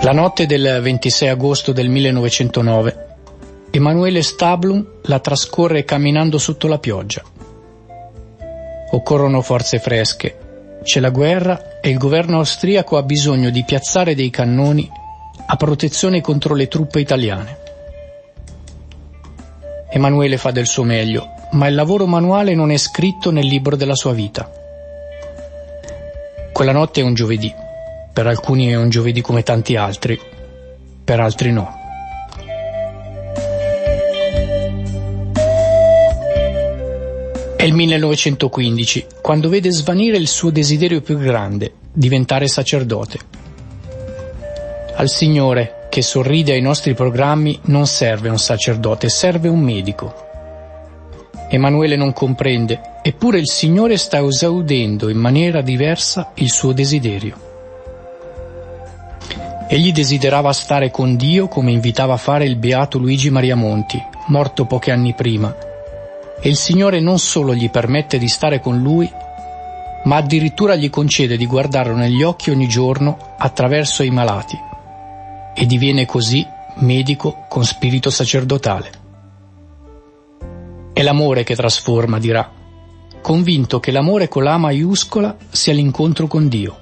La 0.00 0.10
notte 0.12 0.46
del 0.46 0.80
26 0.82 1.28
agosto 1.28 1.70
del 1.70 1.88
1909 1.88 3.06
Emanuele 3.70 4.22
Stablum 4.22 4.84
la 5.02 5.20
trascorre 5.20 5.84
camminando 5.84 6.38
sotto 6.38 6.66
la 6.66 6.80
pioggia. 6.80 7.22
Occorrono 8.90 9.40
forze 9.40 9.78
fresche, 9.78 10.80
c'è 10.82 10.98
la 10.98 11.10
guerra 11.10 11.78
e 11.80 11.90
il 11.90 11.98
governo 11.98 12.38
austriaco 12.38 12.96
ha 12.96 13.04
bisogno 13.04 13.50
di 13.50 13.62
piazzare 13.62 14.16
dei 14.16 14.30
cannoni 14.30 14.90
a 15.46 15.54
protezione 15.54 16.20
contro 16.20 16.56
le 16.56 16.66
truppe 16.66 16.98
italiane. 16.98 17.66
Emanuele 19.90 20.36
fa 20.36 20.50
del 20.50 20.66
suo 20.66 20.82
meglio, 20.82 21.32
ma 21.52 21.66
il 21.66 21.74
lavoro 21.74 22.06
manuale 22.06 22.54
non 22.54 22.70
è 22.70 22.76
scritto 22.76 23.30
nel 23.30 23.46
libro 23.46 23.74
della 23.74 23.94
sua 23.94 24.12
vita. 24.12 24.50
Quella 26.52 26.72
notte 26.72 27.00
è 27.00 27.04
un 27.04 27.14
giovedì, 27.14 27.52
per 28.12 28.26
alcuni 28.26 28.68
è 28.68 28.76
un 28.76 28.90
giovedì 28.90 29.22
come 29.22 29.42
tanti 29.42 29.76
altri, 29.76 30.20
per 31.04 31.20
altri 31.20 31.52
no. 31.52 31.72
È 37.56 37.62
il 37.64 37.74
1915, 37.74 39.06
quando 39.22 39.48
vede 39.48 39.70
svanire 39.70 40.18
il 40.18 40.28
suo 40.28 40.50
desiderio 40.50 41.00
più 41.00 41.16
grande, 41.16 41.72
diventare 41.92 42.46
sacerdote. 42.46 43.18
Al 44.96 45.08
Signore, 45.08 45.77
che 45.88 46.02
sorride 46.02 46.52
ai 46.52 46.60
nostri 46.60 46.94
programmi 46.94 47.58
non 47.64 47.86
serve 47.86 48.28
un 48.28 48.38
sacerdote, 48.38 49.08
serve 49.08 49.48
un 49.48 49.60
medico. 49.60 50.26
Emanuele 51.50 51.96
non 51.96 52.12
comprende, 52.12 52.80
eppure 53.02 53.38
il 53.38 53.48
Signore 53.48 53.96
sta 53.96 54.18
esaudendo 54.18 55.08
in 55.08 55.16
maniera 55.16 55.62
diversa 55.62 56.32
il 56.34 56.50
suo 56.50 56.72
desiderio. 56.72 57.46
Egli 59.66 59.92
desiderava 59.92 60.52
stare 60.52 60.90
con 60.90 61.16
Dio 61.16 61.48
come 61.48 61.72
invitava 61.72 62.14
a 62.14 62.18
fare 62.18 62.44
il 62.44 62.56
beato 62.56 62.98
Luigi 62.98 63.30
Maria 63.30 63.56
Monti, 63.56 64.02
morto 64.26 64.66
pochi 64.66 64.90
anni 64.90 65.14
prima, 65.14 65.54
e 66.40 66.48
il 66.48 66.56
Signore 66.56 67.00
non 67.00 67.18
solo 67.18 67.54
gli 67.54 67.70
permette 67.70 68.18
di 68.18 68.28
stare 68.28 68.60
con 68.60 68.80
lui, 68.80 69.10
ma 70.04 70.16
addirittura 70.16 70.76
gli 70.76 70.88
concede 70.90 71.36
di 71.36 71.46
guardarlo 71.46 71.96
negli 71.96 72.22
occhi 72.22 72.50
ogni 72.50 72.68
giorno 72.68 73.34
attraverso 73.38 74.02
i 74.02 74.10
malati 74.10 74.67
e 75.60 75.66
diviene 75.66 76.06
così 76.06 76.46
medico 76.76 77.46
con 77.48 77.64
spirito 77.64 78.10
sacerdotale. 78.10 78.90
È 80.92 81.02
l'amore 81.02 81.42
che 81.42 81.56
trasforma, 81.56 82.20
dirà, 82.20 82.48
convinto 83.20 83.80
che 83.80 83.90
l'amore 83.90 84.28
con 84.28 84.44
la 84.44 84.56
maiuscola 84.56 85.36
sia 85.50 85.72
l'incontro 85.72 86.28
con 86.28 86.46
Dio. 86.46 86.78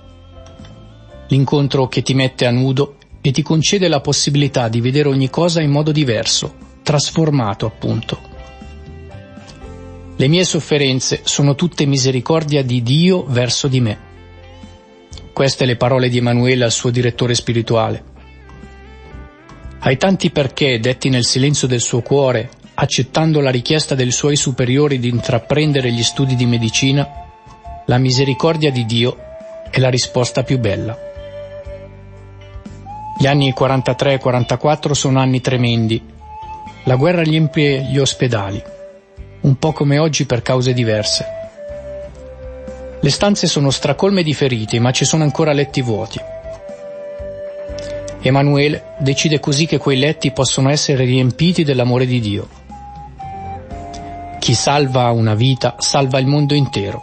L'incontro 1.28 1.88
che 1.88 2.02
ti 2.02 2.12
mette 2.12 2.44
a 2.44 2.50
nudo 2.50 2.96
e 3.22 3.30
ti 3.30 3.40
concede 3.40 3.88
la 3.88 4.02
possibilità 4.02 4.68
di 4.68 4.82
vedere 4.82 5.08
ogni 5.08 5.30
cosa 5.30 5.62
in 5.62 5.70
modo 5.70 5.90
diverso, 5.90 6.54
trasformato 6.82 7.64
appunto. 7.64 8.20
Le 10.16 10.28
mie 10.28 10.44
sofferenze 10.44 11.22
sono 11.24 11.54
tutte 11.54 11.86
misericordia 11.86 12.62
di 12.62 12.82
Dio 12.82 13.24
verso 13.26 13.68
di 13.68 13.80
me. 13.80 13.98
Queste 15.32 15.64
le 15.64 15.76
parole 15.76 16.10
di 16.10 16.18
Emanuele 16.18 16.64
al 16.64 16.72
suo 16.72 16.90
direttore 16.90 17.34
spirituale. 17.34 18.15
Ai 19.78 19.96
tanti 19.98 20.30
perché 20.30 20.80
detti 20.80 21.08
nel 21.08 21.24
silenzio 21.24 21.68
del 21.68 21.80
suo 21.80 22.02
cuore, 22.02 22.50
accettando 22.74 23.40
la 23.40 23.50
richiesta 23.50 23.94
dei 23.94 24.10
suoi 24.10 24.36
superiori 24.36 24.98
di 24.98 25.08
intraprendere 25.08 25.92
gli 25.92 26.02
studi 26.02 26.34
di 26.34 26.46
medicina, 26.46 27.08
la 27.86 27.98
misericordia 27.98 28.72
di 28.72 28.84
Dio 28.84 29.16
è 29.70 29.78
la 29.78 29.90
risposta 29.90 30.42
più 30.42 30.58
bella. 30.58 30.98
Gli 33.18 33.26
anni 33.26 33.52
43 33.52 34.14
e 34.14 34.18
44 34.18 34.92
sono 34.92 35.20
anni 35.20 35.40
tremendi. 35.40 36.02
La 36.84 36.96
guerra 36.96 37.22
riempie 37.22 37.82
gli 37.82 37.98
ospedali, 37.98 38.62
un 39.42 39.56
po' 39.56 39.72
come 39.72 39.98
oggi 39.98 40.26
per 40.26 40.42
cause 40.42 40.72
diverse. 40.72 41.26
Le 43.00 43.10
stanze 43.10 43.46
sono 43.46 43.70
stracolme 43.70 44.22
di 44.22 44.34
feriti, 44.34 44.80
ma 44.80 44.90
ci 44.90 45.04
sono 45.04 45.22
ancora 45.22 45.52
letti 45.52 45.80
vuoti. 45.80 46.20
Emanuele 48.26 48.94
decide 48.98 49.38
così 49.40 49.66
che 49.66 49.78
quei 49.78 49.98
letti 49.98 50.32
possono 50.32 50.70
essere 50.70 51.04
riempiti 51.04 51.64
dell'amore 51.64 52.06
di 52.06 52.20
Dio. 52.20 52.48
Chi 54.38 54.54
salva 54.54 55.10
una 55.10 55.34
vita 55.34 55.76
salva 55.78 56.18
il 56.18 56.26
mondo 56.26 56.54
intero. 56.54 57.02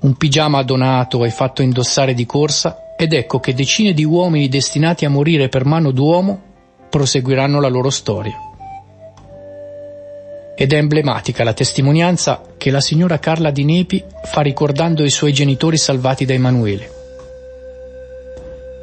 Un 0.00 0.14
pigiama 0.14 0.62
donato 0.62 1.24
e 1.24 1.30
fatto 1.30 1.62
indossare 1.62 2.14
di 2.14 2.26
corsa 2.26 2.94
ed 2.96 3.12
ecco 3.12 3.40
che 3.40 3.54
decine 3.54 3.92
di 3.92 4.04
uomini 4.04 4.48
destinati 4.48 5.04
a 5.04 5.10
morire 5.10 5.48
per 5.48 5.64
mano 5.64 5.90
d'uomo 5.90 6.40
proseguiranno 6.90 7.60
la 7.60 7.68
loro 7.68 7.90
storia. 7.90 8.36
Ed 10.56 10.72
è 10.72 10.76
emblematica 10.76 11.42
la 11.42 11.52
testimonianza 11.52 12.40
che 12.56 12.70
la 12.70 12.80
signora 12.80 13.18
Carla 13.18 13.50
di 13.50 13.64
Nepi 13.64 14.04
fa 14.22 14.40
ricordando 14.40 15.02
i 15.04 15.10
suoi 15.10 15.32
genitori 15.32 15.76
salvati 15.76 16.24
da 16.24 16.32
Emanuele. 16.32 16.93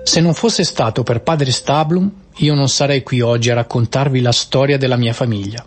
Se 0.03 0.19
non 0.19 0.33
fosse 0.33 0.63
stato 0.63 1.03
per 1.03 1.21
padre 1.21 1.51
Stablum, 1.51 2.11
io 2.37 2.53
non 2.53 2.67
sarei 2.67 3.03
qui 3.03 3.21
oggi 3.21 3.49
a 3.49 3.53
raccontarvi 3.53 4.21
la 4.21 4.31
storia 4.31 4.77
della 4.77 4.97
mia 4.97 5.13
famiglia. 5.13 5.63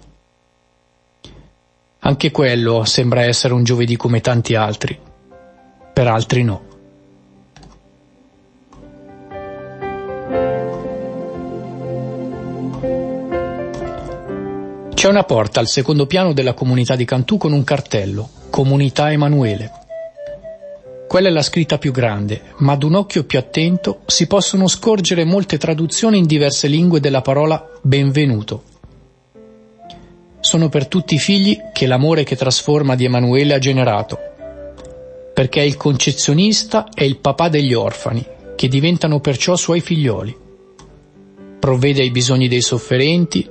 Anche 2.00 2.30
quello 2.30 2.84
sembra 2.84 3.22
essere 3.22 3.54
un 3.54 3.64
giovedì 3.64 3.96
come 3.96 4.20
tanti 4.20 4.54
altri, 4.54 4.98
per 5.92 6.06
altri 6.06 6.42
no. 6.42 6.62
C'è 14.92 15.08
una 15.08 15.24
porta 15.24 15.60
al 15.60 15.68
secondo 15.68 16.06
piano 16.06 16.32
della 16.32 16.54
comunità 16.54 16.96
di 16.96 17.04
Cantù 17.04 17.36
con 17.36 17.52
un 17.52 17.62
cartello, 17.62 18.28
Comunità 18.50 19.10
Emanuele. 19.10 19.83
Quella 21.06 21.28
è 21.28 21.30
la 21.30 21.42
scritta 21.42 21.78
più 21.78 21.92
grande, 21.92 22.42
ma 22.58 22.72
ad 22.72 22.82
un 22.82 22.94
occhio 22.94 23.24
più 23.24 23.38
attento 23.38 24.00
si 24.06 24.26
possono 24.26 24.66
scorgere 24.66 25.24
molte 25.24 25.58
traduzioni 25.58 26.18
in 26.18 26.26
diverse 26.26 26.66
lingue 26.66 26.98
della 26.98 27.20
parola 27.20 27.68
benvenuto. 27.82 28.62
Sono 30.40 30.68
per 30.68 30.88
tutti 30.88 31.14
i 31.14 31.18
figli 31.18 31.56
che 31.72 31.86
l'amore 31.86 32.24
che 32.24 32.34
trasforma 32.34 32.96
di 32.96 33.04
Emanuele 33.04 33.54
ha 33.54 33.58
generato, 33.58 34.18
perché 35.32 35.60
è 35.60 35.64
il 35.64 35.76
concezionista 35.76 36.88
e 36.92 37.04
il 37.04 37.18
papà 37.18 37.48
degli 37.48 37.74
orfani, 37.74 38.26
che 38.56 38.66
diventano 38.66 39.20
perciò 39.20 39.54
suoi 39.54 39.80
figlioli. 39.80 40.36
Provvede 41.60 42.02
ai 42.02 42.10
bisogni 42.10 42.48
dei 42.48 42.60
sofferenti, 42.60 43.48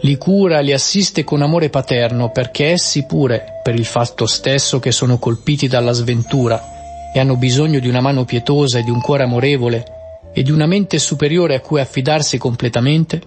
li 0.00 0.16
cura, 0.16 0.60
li 0.60 0.72
assiste 0.72 1.24
con 1.24 1.42
amore 1.42 1.68
paterno 1.68 2.30
perché 2.30 2.70
essi 2.70 3.04
pure, 3.04 3.60
per 3.62 3.74
il 3.74 3.84
fatto 3.84 4.24
stesso 4.26 4.78
che 4.78 4.92
sono 4.92 5.18
colpiti 5.18 5.68
dalla 5.68 5.92
sventura 5.92 6.74
e 7.16 7.18
hanno 7.18 7.36
bisogno 7.36 7.78
di 7.78 7.88
una 7.88 8.02
mano 8.02 8.26
pietosa 8.26 8.78
e 8.78 8.82
di 8.82 8.90
un 8.90 9.00
cuore 9.00 9.22
amorevole 9.22 9.86
e 10.34 10.42
di 10.42 10.50
una 10.50 10.66
mente 10.66 10.98
superiore 10.98 11.54
a 11.54 11.60
cui 11.60 11.80
affidarsi 11.80 12.36
completamente, 12.36 13.22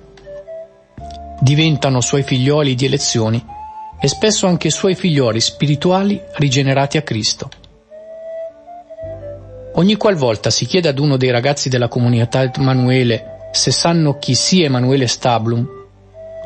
diventano 1.41 1.99
suoi 1.99 2.21
figlioli 2.21 2.75
di 2.75 2.85
elezioni 2.85 3.43
e 3.99 4.07
spesso 4.07 4.45
anche 4.45 4.69
suoi 4.69 4.93
figlioli 4.93 5.39
spirituali 5.39 6.21
rigenerati 6.33 6.97
a 6.97 7.01
Cristo. 7.01 7.49
Ogni 9.73 9.95
qualvolta 9.95 10.51
si 10.51 10.67
chiede 10.67 10.89
ad 10.89 10.99
uno 10.99 11.17
dei 11.17 11.31
ragazzi 11.31 11.67
della 11.67 11.87
comunità 11.87 12.43
Emanuele 12.43 13.47
se 13.51 13.71
sanno 13.71 14.19
chi 14.19 14.35
sia 14.35 14.67
Emanuele 14.67 15.07
Stablum, 15.07 15.67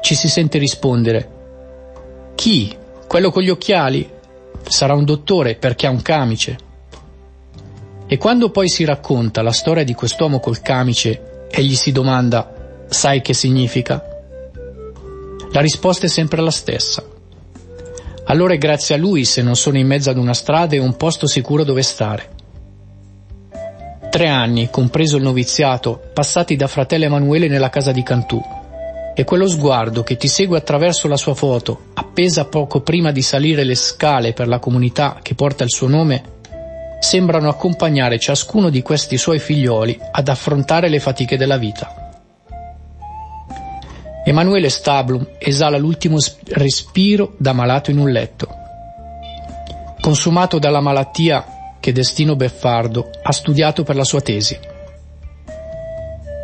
ci 0.02 0.16
si 0.16 0.30
sente 0.30 0.58
rispondere 0.60 1.30
Chi? 2.36 2.74
Quello 3.06 3.32
con 3.32 3.44
gli 3.44 3.50
occhiali? 3.50 4.10
Sarà 4.66 4.94
un 4.94 5.04
dottore 5.04 5.56
perché 5.56 5.88
ha 5.88 5.90
un 5.90 6.02
camice. 6.02 6.63
E 8.14 8.18
quando 8.18 8.52
poi 8.52 8.70
si 8.70 8.86
racconta 8.86 9.42
la 9.42 9.52
storia 9.52 9.84
di 9.84 9.96
quest'uomo 9.96 10.40
col 10.40 10.62
camice 10.62 11.48
e 11.50 11.64
gli 11.64 11.74
si 11.74 11.92
domanda 11.92 12.86
Sai 12.88 13.24
che 13.24 13.34
significa? 13.34 14.04
La 15.52 15.62
risposta 15.62 16.06
è 16.06 16.10
sempre 16.10 16.40
la 16.44 16.52
stessa. 16.52 17.04
Allora 18.26 18.54
è 18.54 18.60
grazie 18.60 18.94
a 18.94 19.00
lui 19.00 19.26
se 19.26 19.42
non 19.42 19.56
sono 19.56 19.80
in 19.80 19.88
mezzo 19.88 20.12
ad 20.12 20.18
una 20.18 20.36
strada 20.36 20.76
e 20.76 20.78
un 20.78 20.96
posto 20.96 21.26
sicuro 21.26 21.64
dove 21.64 21.82
stare. 21.82 22.30
Tre 24.12 24.28
anni, 24.28 24.70
compreso 24.70 25.18
il 25.18 25.24
noviziato, 25.24 26.00
passati 26.14 26.56
da 26.56 26.68
fratello 26.68 27.06
Emanuele 27.06 27.48
nella 27.48 27.70
casa 27.70 27.92
di 27.92 28.04
Cantù, 28.04 28.40
e 29.16 29.24
quello 29.24 29.48
sguardo 29.48 30.04
che 30.04 30.18
ti 30.18 30.28
segue 30.28 30.60
attraverso 30.60 31.08
la 31.08 31.18
sua 31.18 31.34
foto, 31.34 31.86
appesa 31.96 32.46
poco 32.46 32.82
prima 32.82 33.12
di 33.12 33.24
salire 33.24 33.64
le 33.64 33.74
scale 33.74 34.34
per 34.34 34.48
la 34.48 34.60
comunità 34.60 35.18
che 35.20 35.34
porta 35.34 35.64
il 35.64 35.72
suo 35.72 35.88
nome, 35.88 36.33
sembrano 37.04 37.50
accompagnare 37.50 38.18
ciascuno 38.18 38.70
di 38.70 38.82
questi 38.82 39.18
suoi 39.18 39.38
figlioli 39.38 40.00
ad 40.12 40.30
affrontare 40.30 40.88
le 40.88 41.00
fatiche 41.00 41.36
della 41.36 41.58
vita. 41.58 42.12
Emanuele 44.26 44.70
Stablum 44.70 45.32
esala 45.38 45.78
l'ultimo 45.78 46.18
respiro 46.46 47.36
da 47.38 47.52
malato 47.52 47.92
in 47.92 47.98
un 47.98 48.10
letto. 48.10 48.48
Consumato 50.00 50.60
dalla 50.60 50.80
malattia 50.80 51.76
che 51.82 51.92
Destino 51.92 52.38
Beffardo 52.38 53.10
ha 53.22 53.32
studiato 53.34 53.84
per 53.84 53.98
la 53.98 54.06
sua 54.06 54.22
tesi. 54.22 54.58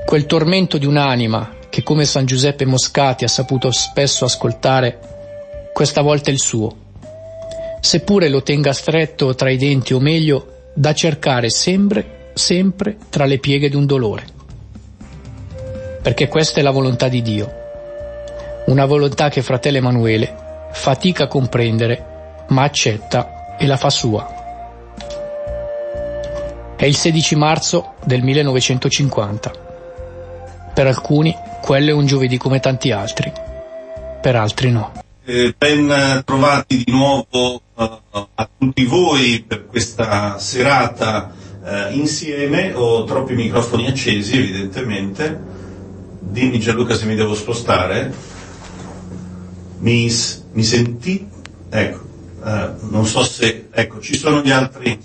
Quel 0.05 0.25
tormento 0.25 0.77
di 0.77 0.85
un'anima 0.85 1.55
che 1.69 1.83
come 1.83 2.03
San 2.03 2.25
Giuseppe 2.25 2.65
Moscati 2.65 3.23
ha 3.23 3.29
saputo 3.29 3.71
spesso 3.71 4.25
ascoltare, 4.25 4.99
questa 5.71 6.01
volta 6.01 6.29
è 6.29 6.33
il 6.33 6.39
suo. 6.39 6.87
Seppure 7.79 8.29
lo 8.29 8.43
tenga 8.43 8.73
stretto 8.73 9.33
tra 9.35 9.49
i 9.49 9.57
denti 9.57 9.93
o 9.93 9.99
meglio, 9.99 10.71
da 10.73 10.93
cercare 10.93 11.49
sempre, 11.49 12.31
sempre 12.33 12.97
tra 13.09 13.25
le 13.25 13.39
pieghe 13.39 13.69
di 13.69 13.75
un 13.75 13.85
dolore. 13.85 14.25
Perché 16.01 16.27
questa 16.27 16.59
è 16.59 16.63
la 16.63 16.71
volontà 16.71 17.07
di 17.07 17.21
Dio. 17.21 17.53
Una 18.67 18.85
volontà 18.85 19.29
che 19.29 19.41
fratello 19.41 19.77
Emanuele 19.77 20.47
fatica 20.71 21.25
a 21.25 21.27
comprendere, 21.27 22.45
ma 22.49 22.63
accetta 22.63 23.57
e 23.57 23.65
la 23.65 23.77
fa 23.77 23.89
sua. 23.89 24.37
È 26.75 26.85
il 26.85 26.95
16 26.95 27.35
marzo 27.35 27.95
del 28.05 28.21
1950. 28.21 29.51
Per 30.73 30.87
alcuni 30.87 31.35
quello 31.61 31.89
è 31.89 31.93
un 31.93 32.05
giovedì 32.05 32.37
come 32.37 32.59
tanti 32.59 32.91
altri, 32.91 33.31
per 34.21 34.35
altri 34.35 34.71
no. 34.71 34.91
Eh, 35.31 35.53
ben 35.55 36.23
trovati 36.25 36.83
di 36.83 36.91
nuovo 36.91 37.61
uh, 37.75 37.83
a 38.33 38.49
tutti 38.57 38.83
voi 38.85 39.43
per 39.47 39.67
questa 39.67 40.39
serata 40.39 41.31
uh, 41.61 41.95
insieme. 41.95 42.73
Ho 42.73 43.03
troppi 43.03 43.35
microfoni 43.35 43.85
accesi, 43.85 44.35
evidentemente. 44.39 45.39
Dimmi 46.19 46.59
Gianluca 46.59 46.95
se 46.95 47.05
mi 47.05 47.13
devo 47.13 47.35
spostare. 47.35 48.11
Mi, 49.77 50.11
mi 50.53 50.63
senti? 50.63 51.29
Ecco, 51.69 52.03
uh, 52.41 52.89
non 52.89 53.05
so 53.05 53.21
se... 53.21 53.67
Ecco, 53.69 53.99
ci 53.99 54.17
sono 54.17 54.41
gli 54.41 54.49
altri... 54.49 54.99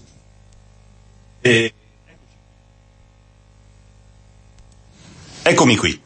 Eh, 1.43 1.75
eccomi 5.43 5.77
qui. 5.77 6.01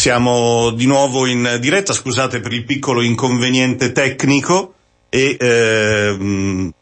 Siamo 0.00 0.70
di 0.70 0.86
nuovo 0.86 1.26
in 1.26 1.58
diretta, 1.60 1.92
scusate 1.92 2.40
per 2.40 2.54
il 2.54 2.64
piccolo 2.64 3.02
inconveniente 3.02 3.92
tecnico 3.92 4.72
e 5.10 5.36
ehm, 5.38 6.72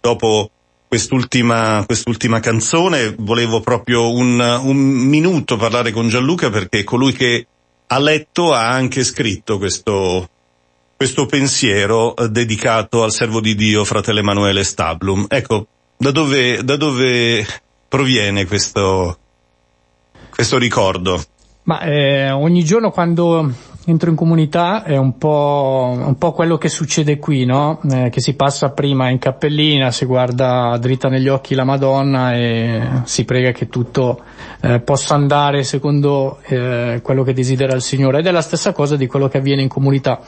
dopo 0.00 0.50
quest'ultima, 0.86 1.82
quest'ultima 1.84 2.38
canzone. 2.38 3.12
Volevo 3.18 3.58
proprio 3.58 4.12
un, 4.12 4.38
un 4.38 4.76
minuto 4.76 5.56
parlare 5.56 5.90
con 5.90 6.06
Gianluca 6.06 6.48
perché 6.48 6.84
colui 6.84 7.12
che 7.12 7.44
ha 7.88 7.98
letto 7.98 8.54
ha 8.54 8.68
anche 8.68 9.02
scritto 9.02 9.58
questo, 9.58 10.28
questo 10.96 11.26
pensiero 11.26 12.14
eh, 12.14 12.28
dedicato 12.28 13.02
al 13.02 13.10
servo 13.10 13.40
di 13.40 13.56
Dio, 13.56 13.84
fratello 13.84 14.20
Emanuele 14.20 14.62
Stablum. 14.62 15.26
Ecco, 15.28 15.66
da 15.96 16.12
dove, 16.12 16.62
da 16.62 16.76
dove 16.76 17.44
proviene 17.88 18.46
questo, 18.46 19.18
questo 20.30 20.56
ricordo? 20.56 21.20
Ma 21.70 21.82
eh, 21.82 22.32
ogni 22.32 22.64
giorno 22.64 22.90
quando 22.90 23.48
entro 23.86 24.10
in 24.10 24.16
comunità 24.16 24.82
è 24.82 24.96
un 24.96 25.16
po', 25.18 25.94
un 26.04 26.18
po 26.18 26.32
quello 26.32 26.58
che 26.58 26.68
succede 26.68 27.20
qui, 27.20 27.44
no? 27.44 27.80
Eh, 27.88 28.08
che 28.10 28.20
si 28.20 28.34
passa 28.34 28.70
prima 28.70 29.08
in 29.08 29.20
cappellina, 29.20 29.92
si 29.92 30.04
guarda 30.04 30.76
dritta 30.80 31.08
negli 31.08 31.28
occhi 31.28 31.54
la 31.54 31.62
Madonna 31.62 32.34
e 32.34 33.02
si 33.04 33.24
prega 33.24 33.52
che 33.52 33.68
tutto 33.68 34.20
eh, 34.62 34.80
possa 34.80 35.14
andare 35.14 35.62
secondo 35.62 36.40
eh, 36.46 36.98
quello 37.04 37.22
che 37.22 37.34
desidera 37.34 37.76
il 37.76 37.82
Signore. 37.82 38.18
Ed 38.18 38.26
è 38.26 38.32
la 38.32 38.42
stessa 38.42 38.72
cosa 38.72 38.96
di 38.96 39.06
quello 39.06 39.28
che 39.28 39.38
avviene 39.38 39.62
in 39.62 39.68
comunità. 39.68 40.18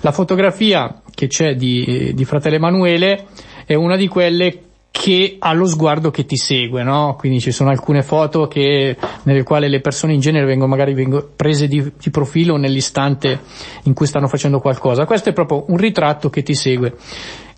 La 0.00 0.10
fotografia 0.10 1.02
che 1.14 1.28
c'è 1.28 1.54
di, 1.54 2.10
di 2.16 2.24
fratello 2.24 2.56
Emanuele 2.56 3.26
è 3.64 3.74
una 3.74 3.94
di 3.94 4.08
quelle 4.08 4.69
che 4.90 5.36
ha 5.38 5.52
lo 5.52 5.66
sguardo 5.66 6.10
che 6.10 6.26
ti 6.26 6.36
segue, 6.36 6.82
no? 6.82 7.16
Quindi 7.18 7.40
ci 7.40 7.52
sono 7.52 7.70
alcune 7.70 8.02
foto 8.02 8.48
che, 8.48 8.96
nelle 9.22 9.42
quali 9.44 9.68
le 9.68 9.80
persone 9.80 10.12
in 10.12 10.20
genere 10.20 10.44
vengono 10.46 10.68
magari 10.68 10.94
vengono 10.94 11.26
prese 11.34 11.68
di, 11.68 11.92
di, 11.96 12.10
profilo 12.10 12.56
nell'istante 12.56 13.40
in 13.84 13.94
cui 13.94 14.06
stanno 14.06 14.28
facendo 14.28 14.58
qualcosa. 14.58 15.06
Questo 15.06 15.30
è 15.30 15.32
proprio 15.32 15.64
un 15.68 15.76
ritratto 15.76 16.28
che 16.28 16.42
ti 16.42 16.54
segue 16.54 16.96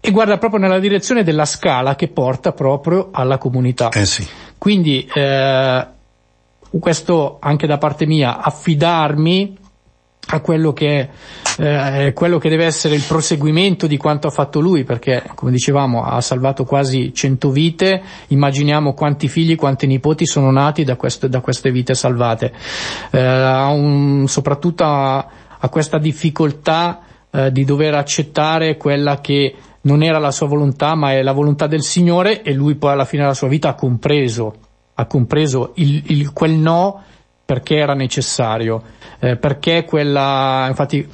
e 0.01 0.11
guarda 0.11 0.37
proprio 0.37 0.61
nella 0.61 0.79
direzione 0.79 1.23
della 1.23 1.45
scala 1.45 1.95
che 1.95 2.09
porta 2.09 2.53
proprio 2.53 3.09
alla 3.13 3.39
comunità. 3.39 3.89
Eh 3.91 4.05
sì. 4.05 4.27
Quindi 4.59 5.09
eh, 5.13 5.87
questo 6.79 7.39
anche 7.41 7.67
da 7.67 7.79
parte 7.79 8.07
mia, 8.07 8.41
affidarmi 8.43 9.59
a 10.29 10.41
quello 10.41 10.73
che, 10.73 11.09
eh, 11.59 12.13
quello 12.15 12.39
che 12.39 12.49
deve 12.49 12.65
essere 12.65 12.95
il 12.95 13.03
proseguimento 13.03 13.87
di 13.87 13.97
quanto 13.97 14.29
ha 14.29 14.31
fatto 14.31 14.61
lui, 14.61 14.85
perché 14.85 15.23
come 15.35 15.51
dicevamo 15.51 16.05
ha 16.05 16.21
salvato 16.21 16.65
quasi 16.65 17.13
cento 17.13 17.51
vite, 17.51 18.03
immaginiamo 18.29 18.95
quanti 18.95 19.29
figli, 19.29 19.57
quanti 19.57 19.87
nipoti 19.87 20.25
sono 20.25 20.51
nati 20.51 20.85
da, 20.85 20.97
queste, 20.97 21.29
da 21.29 21.41
queste 21.41 21.71
vite 21.71 21.95
salvate, 21.95 22.53
eh, 23.11 23.21
un, 23.21 24.25
soprattutto 24.27 24.85
a, 24.85 25.27
a, 25.59 25.69
questa 25.69 25.99
difficoltà 25.99 27.01
eh, 27.31 27.53
di 27.53 27.65
dover 27.65 27.95
accettare 27.95 28.77
quella 28.77 29.21
che 29.21 29.55
non 29.83 30.03
era 30.03 30.19
la 30.19 30.31
sua 30.31 30.47
volontà 30.47 30.95
ma 30.95 31.13
è 31.13 31.23
la 31.23 31.33
volontà 31.33 31.67
del 31.67 31.83
Signore 31.83 32.43
e 32.43 32.53
lui 32.53 32.77
poi 32.77 32.93
alla 32.93 33.05
fine 33.05 33.23
della 33.23 33.35
sua 33.35 33.49
vita 33.49 33.71
ha 33.71 33.75
compreso, 33.75 34.55
ha 34.95 35.07
compreso 35.07 35.73
il, 35.75 36.03
il, 36.07 36.33
quel 36.33 36.53
no 36.53 37.03
perché 37.53 37.77
era 37.77 37.93
necessario, 37.93 38.83
eh, 39.21 39.37
perché 39.37 39.85
quella, 39.85 40.65
infatti 40.69 41.07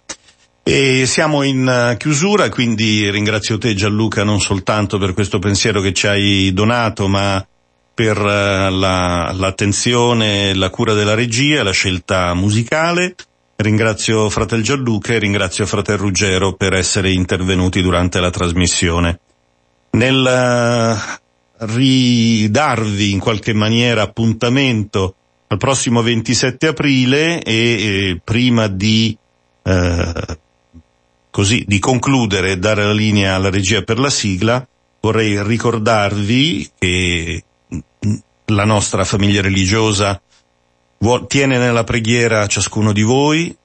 E 0.64 1.06
siamo 1.06 1.44
in 1.44 1.68
eh, 1.68 1.98
chiusura, 1.98 2.48
quindi 2.48 3.10
ringrazio 3.12 3.58
te 3.58 3.74
Gianluca 3.74 4.24
non 4.24 4.40
soltanto 4.40 4.98
per 4.98 5.14
questo 5.14 5.40
pensiero 5.40 5.82
che 5.82 5.92
ci 5.92 6.08
hai 6.08 6.54
donato, 6.54 7.10
ma 7.10 7.46
per 7.94 8.18
eh, 8.18 8.70
la, 8.70 9.34
l'attenzione, 9.34 10.54
la 10.54 10.70
cura 10.70 10.94
della 10.94 11.14
regia, 11.14 11.62
la 11.62 11.72
scelta 11.72 12.34
musicale. 12.34 13.16
Ringrazio 13.58 14.30
fratel 14.30 14.62
Gianluca 14.62 15.14
e 15.14 15.20
ringrazio 15.20 15.66
fratel 15.66 15.98
Ruggero 15.98 16.54
per 16.54 16.74
essere 16.74 17.12
intervenuti 17.12 17.82
durante 17.82 18.20
la 18.20 18.30
trasmissione. 18.30 19.20
Nel 19.92 20.26
eh, 20.28 21.66
ridarvi 21.66 23.12
in 23.12 23.20
qualche 23.20 23.54
maniera 23.54 24.02
appuntamento 24.02 25.16
al 25.48 25.58
prossimo 25.58 26.02
27 26.02 26.68
aprile 26.68 27.42
e, 27.42 27.54
e 27.54 28.22
prima 28.22 28.68
di 28.68 29.18
eh, 29.64 30.38
così 31.32 31.64
di 31.68 31.80
concludere 31.80 32.52
e 32.52 32.58
dare 32.58 32.84
la 32.84 32.94
linea 32.94 33.36
alla 33.36 33.50
regia 33.50 33.82
per 33.84 34.00
la 34.00 34.10
sigla, 34.10 34.66
vorrei 35.00 35.42
ricordarvi 35.44 36.70
che 36.78 37.44
la 38.46 38.66
nostra 38.66 39.04
famiglia 39.04 39.42
religiosa 39.42 40.22
tiene 41.28 41.58
nella 41.58 41.84
preghiera 41.84 42.48
ciascuno 42.48 42.92
di 42.92 43.04
voi, 43.04 43.56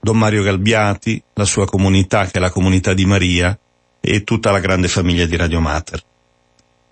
Don 0.00 0.18
Mario 0.18 0.42
Galbiati, 0.42 1.22
la 1.34 1.44
sua 1.44 1.66
comunità 1.66 2.26
che 2.26 2.38
è 2.38 2.40
la 2.40 2.50
comunità 2.50 2.94
di 2.94 3.04
Maria 3.04 3.58
e 4.00 4.24
tutta 4.24 4.50
la 4.50 4.60
grande 4.60 4.88
famiglia 4.88 5.26
di 5.26 5.36
Radio 5.36 5.60
Mater. 5.60 6.02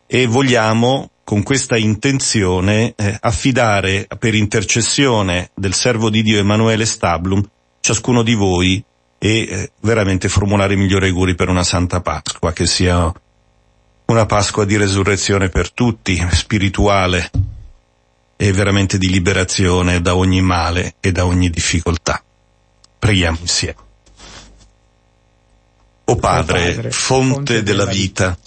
E 0.06 0.26
vogliamo 0.26 1.10
con 1.24 1.42
questa 1.42 1.76
intenzione 1.76 2.94
eh, 2.96 3.16
affidare 3.20 4.06
per 4.18 4.34
intercessione 4.34 5.50
del 5.54 5.74
servo 5.74 6.08
di 6.08 6.22
Dio 6.22 6.38
Emanuele 6.38 6.86
Stablum 6.86 7.42
ciascuno 7.80 8.22
di 8.22 8.34
voi 8.34 8.84
e 9.18 9.28
eh, 9.28 9.70
veramente 9.80 10.28
formulare 10.28 10.74
i 10.74 10.76
migliori 10.76 11.08
auguri 11.08 11.34
per 11.34 11.48
una 11.48 11.64
Santa 11.64 12.00
Pasqua, 12.00 12.52
che 12.52 12.66
sia 12.66 13.12
una 14.06 14.26
Pasqua 14.26 14.64
di 14.64 14.76
resurrezione 14.76 15.48
per 15.48 15.72
tutti, 15.72 16.24
spirituale, 16.30 17.30
e 18.37 18.53
veramente 18.53 18.99
di 18.99 19.09
liberazione 19.09 20.01
da 20.01 20.14
ogni 20.14 20.43
male 20.43 20.95
e 21.01 21.11
da 21.11 21.24
ogni 21.24 21.51
difficoltà. 21.51 22.22
Preghiamo 22.99 23.39
insieme. 23.41 23.84
O 26.05 26.16
Padre, 26.16 26.74
Padre 26.74 26.91
fonte 26.91 27.62
della 27.62 27.87
vita, 27.87 28.39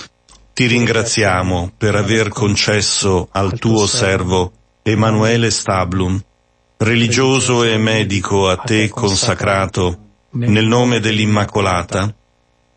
ti 0.54 0.66
ringraziamo 0.68 1.74
per 1.78 1.96
aver 1.96 2.30
concesso 2.30 3.28
al 3.32 3.58
tuo 3.58 3.88
servo 3.88 4.52
Emanuele 4.82 5.50
Stablum, 5.52 6.22
religioso 6.78 7.64
e 7.64 7.78
medico 7.78 8.48
a 8.48 8.58
te 8.58 8.88
consacrato, 8.90 9.98
nel 10.32 10.66
nome 10.66 11.00
dell'Immacolata, 11.00 12.14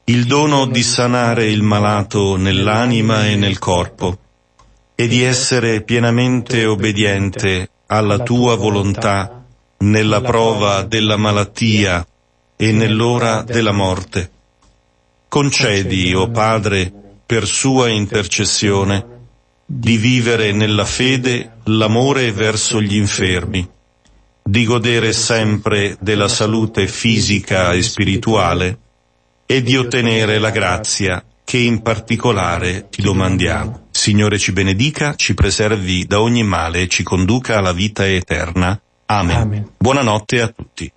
il 0.04 0.24
dono 0.24 0.66
di 0.66 0.82
sanare 0.82 1.46
il 1.46 1.62
malato 1.62 2.36
nell'anima 2.36 3.28
e 3.28 3.36
nel 3.36 3.58
corpo, 3.58 4.18
e 4.94 5.08
di 5.08 5.22
essere 5.22 5.82
pienamente 5.82 6.64
obbediente 6.66 7.70
alla 7.86 8.18
tua 8.18 8.56
volontà 8.56 9.44
nella 9.78 10.20
prova 10.20 10.82
della 10.82 11.16
malattia 11.16 12.06
e 12.56 12.72
nell'ora 12.72 13.42
della 13.42 13.72
morte. 13.72 14.30
Concedi, 15.28 16.14
o 16.14 16.22
oh 16.22 16.30
Padre, 16.30 16.92
per 17.24 17.46
sua 17.46 17.88
intercessione, 17.88 19.06
di 19.64 19.96
vivere 19.96 20.52
nella 20.52 20.84
fede 20.84 21.56
l'amore 21.64 22.30
verso 22.32 22.80
gli 22.80 22.94
infermi, 22.94 23.68
di 24.42 24.64
godere 24.64 25.12
sempre 25.12 25.96
della 26.00 26.28
salute 26.28 26.86
fisica 26.86 27.72
e 27.72 27.82
spirituale 27.82 28.78
e 29.46 29.62
di 29.62 29.76
ottenere 29.76 30.38
la 30.38 30.50
grazia 30.50 31.24
che 31.44 31.58
in 31.58 31.82
particolare 31.82 32.88
ti 32.88 33.02
domandiamo. 33.02 33.88
Signore 33.90 34.38
ci 34.38 34.52
benedica, 34.52 35.14
ci 35.16 35.34
preservi 35.34 36.06
da 36.06 36.20
ogni 36.20 36.42
male 36.42 36.82
e 36.82 36.88
ci 36.88 37.02
conduca 37.02 37.58
alla 37.58 37.72
vita 37.72 38.06
eterna. 38.06 38.80
Amen. 39.06 39.36
Amen. 39.36 39.70
Buonanotte 39.76 40.40
a 40.40 40.48
tutti. 40.48 40.90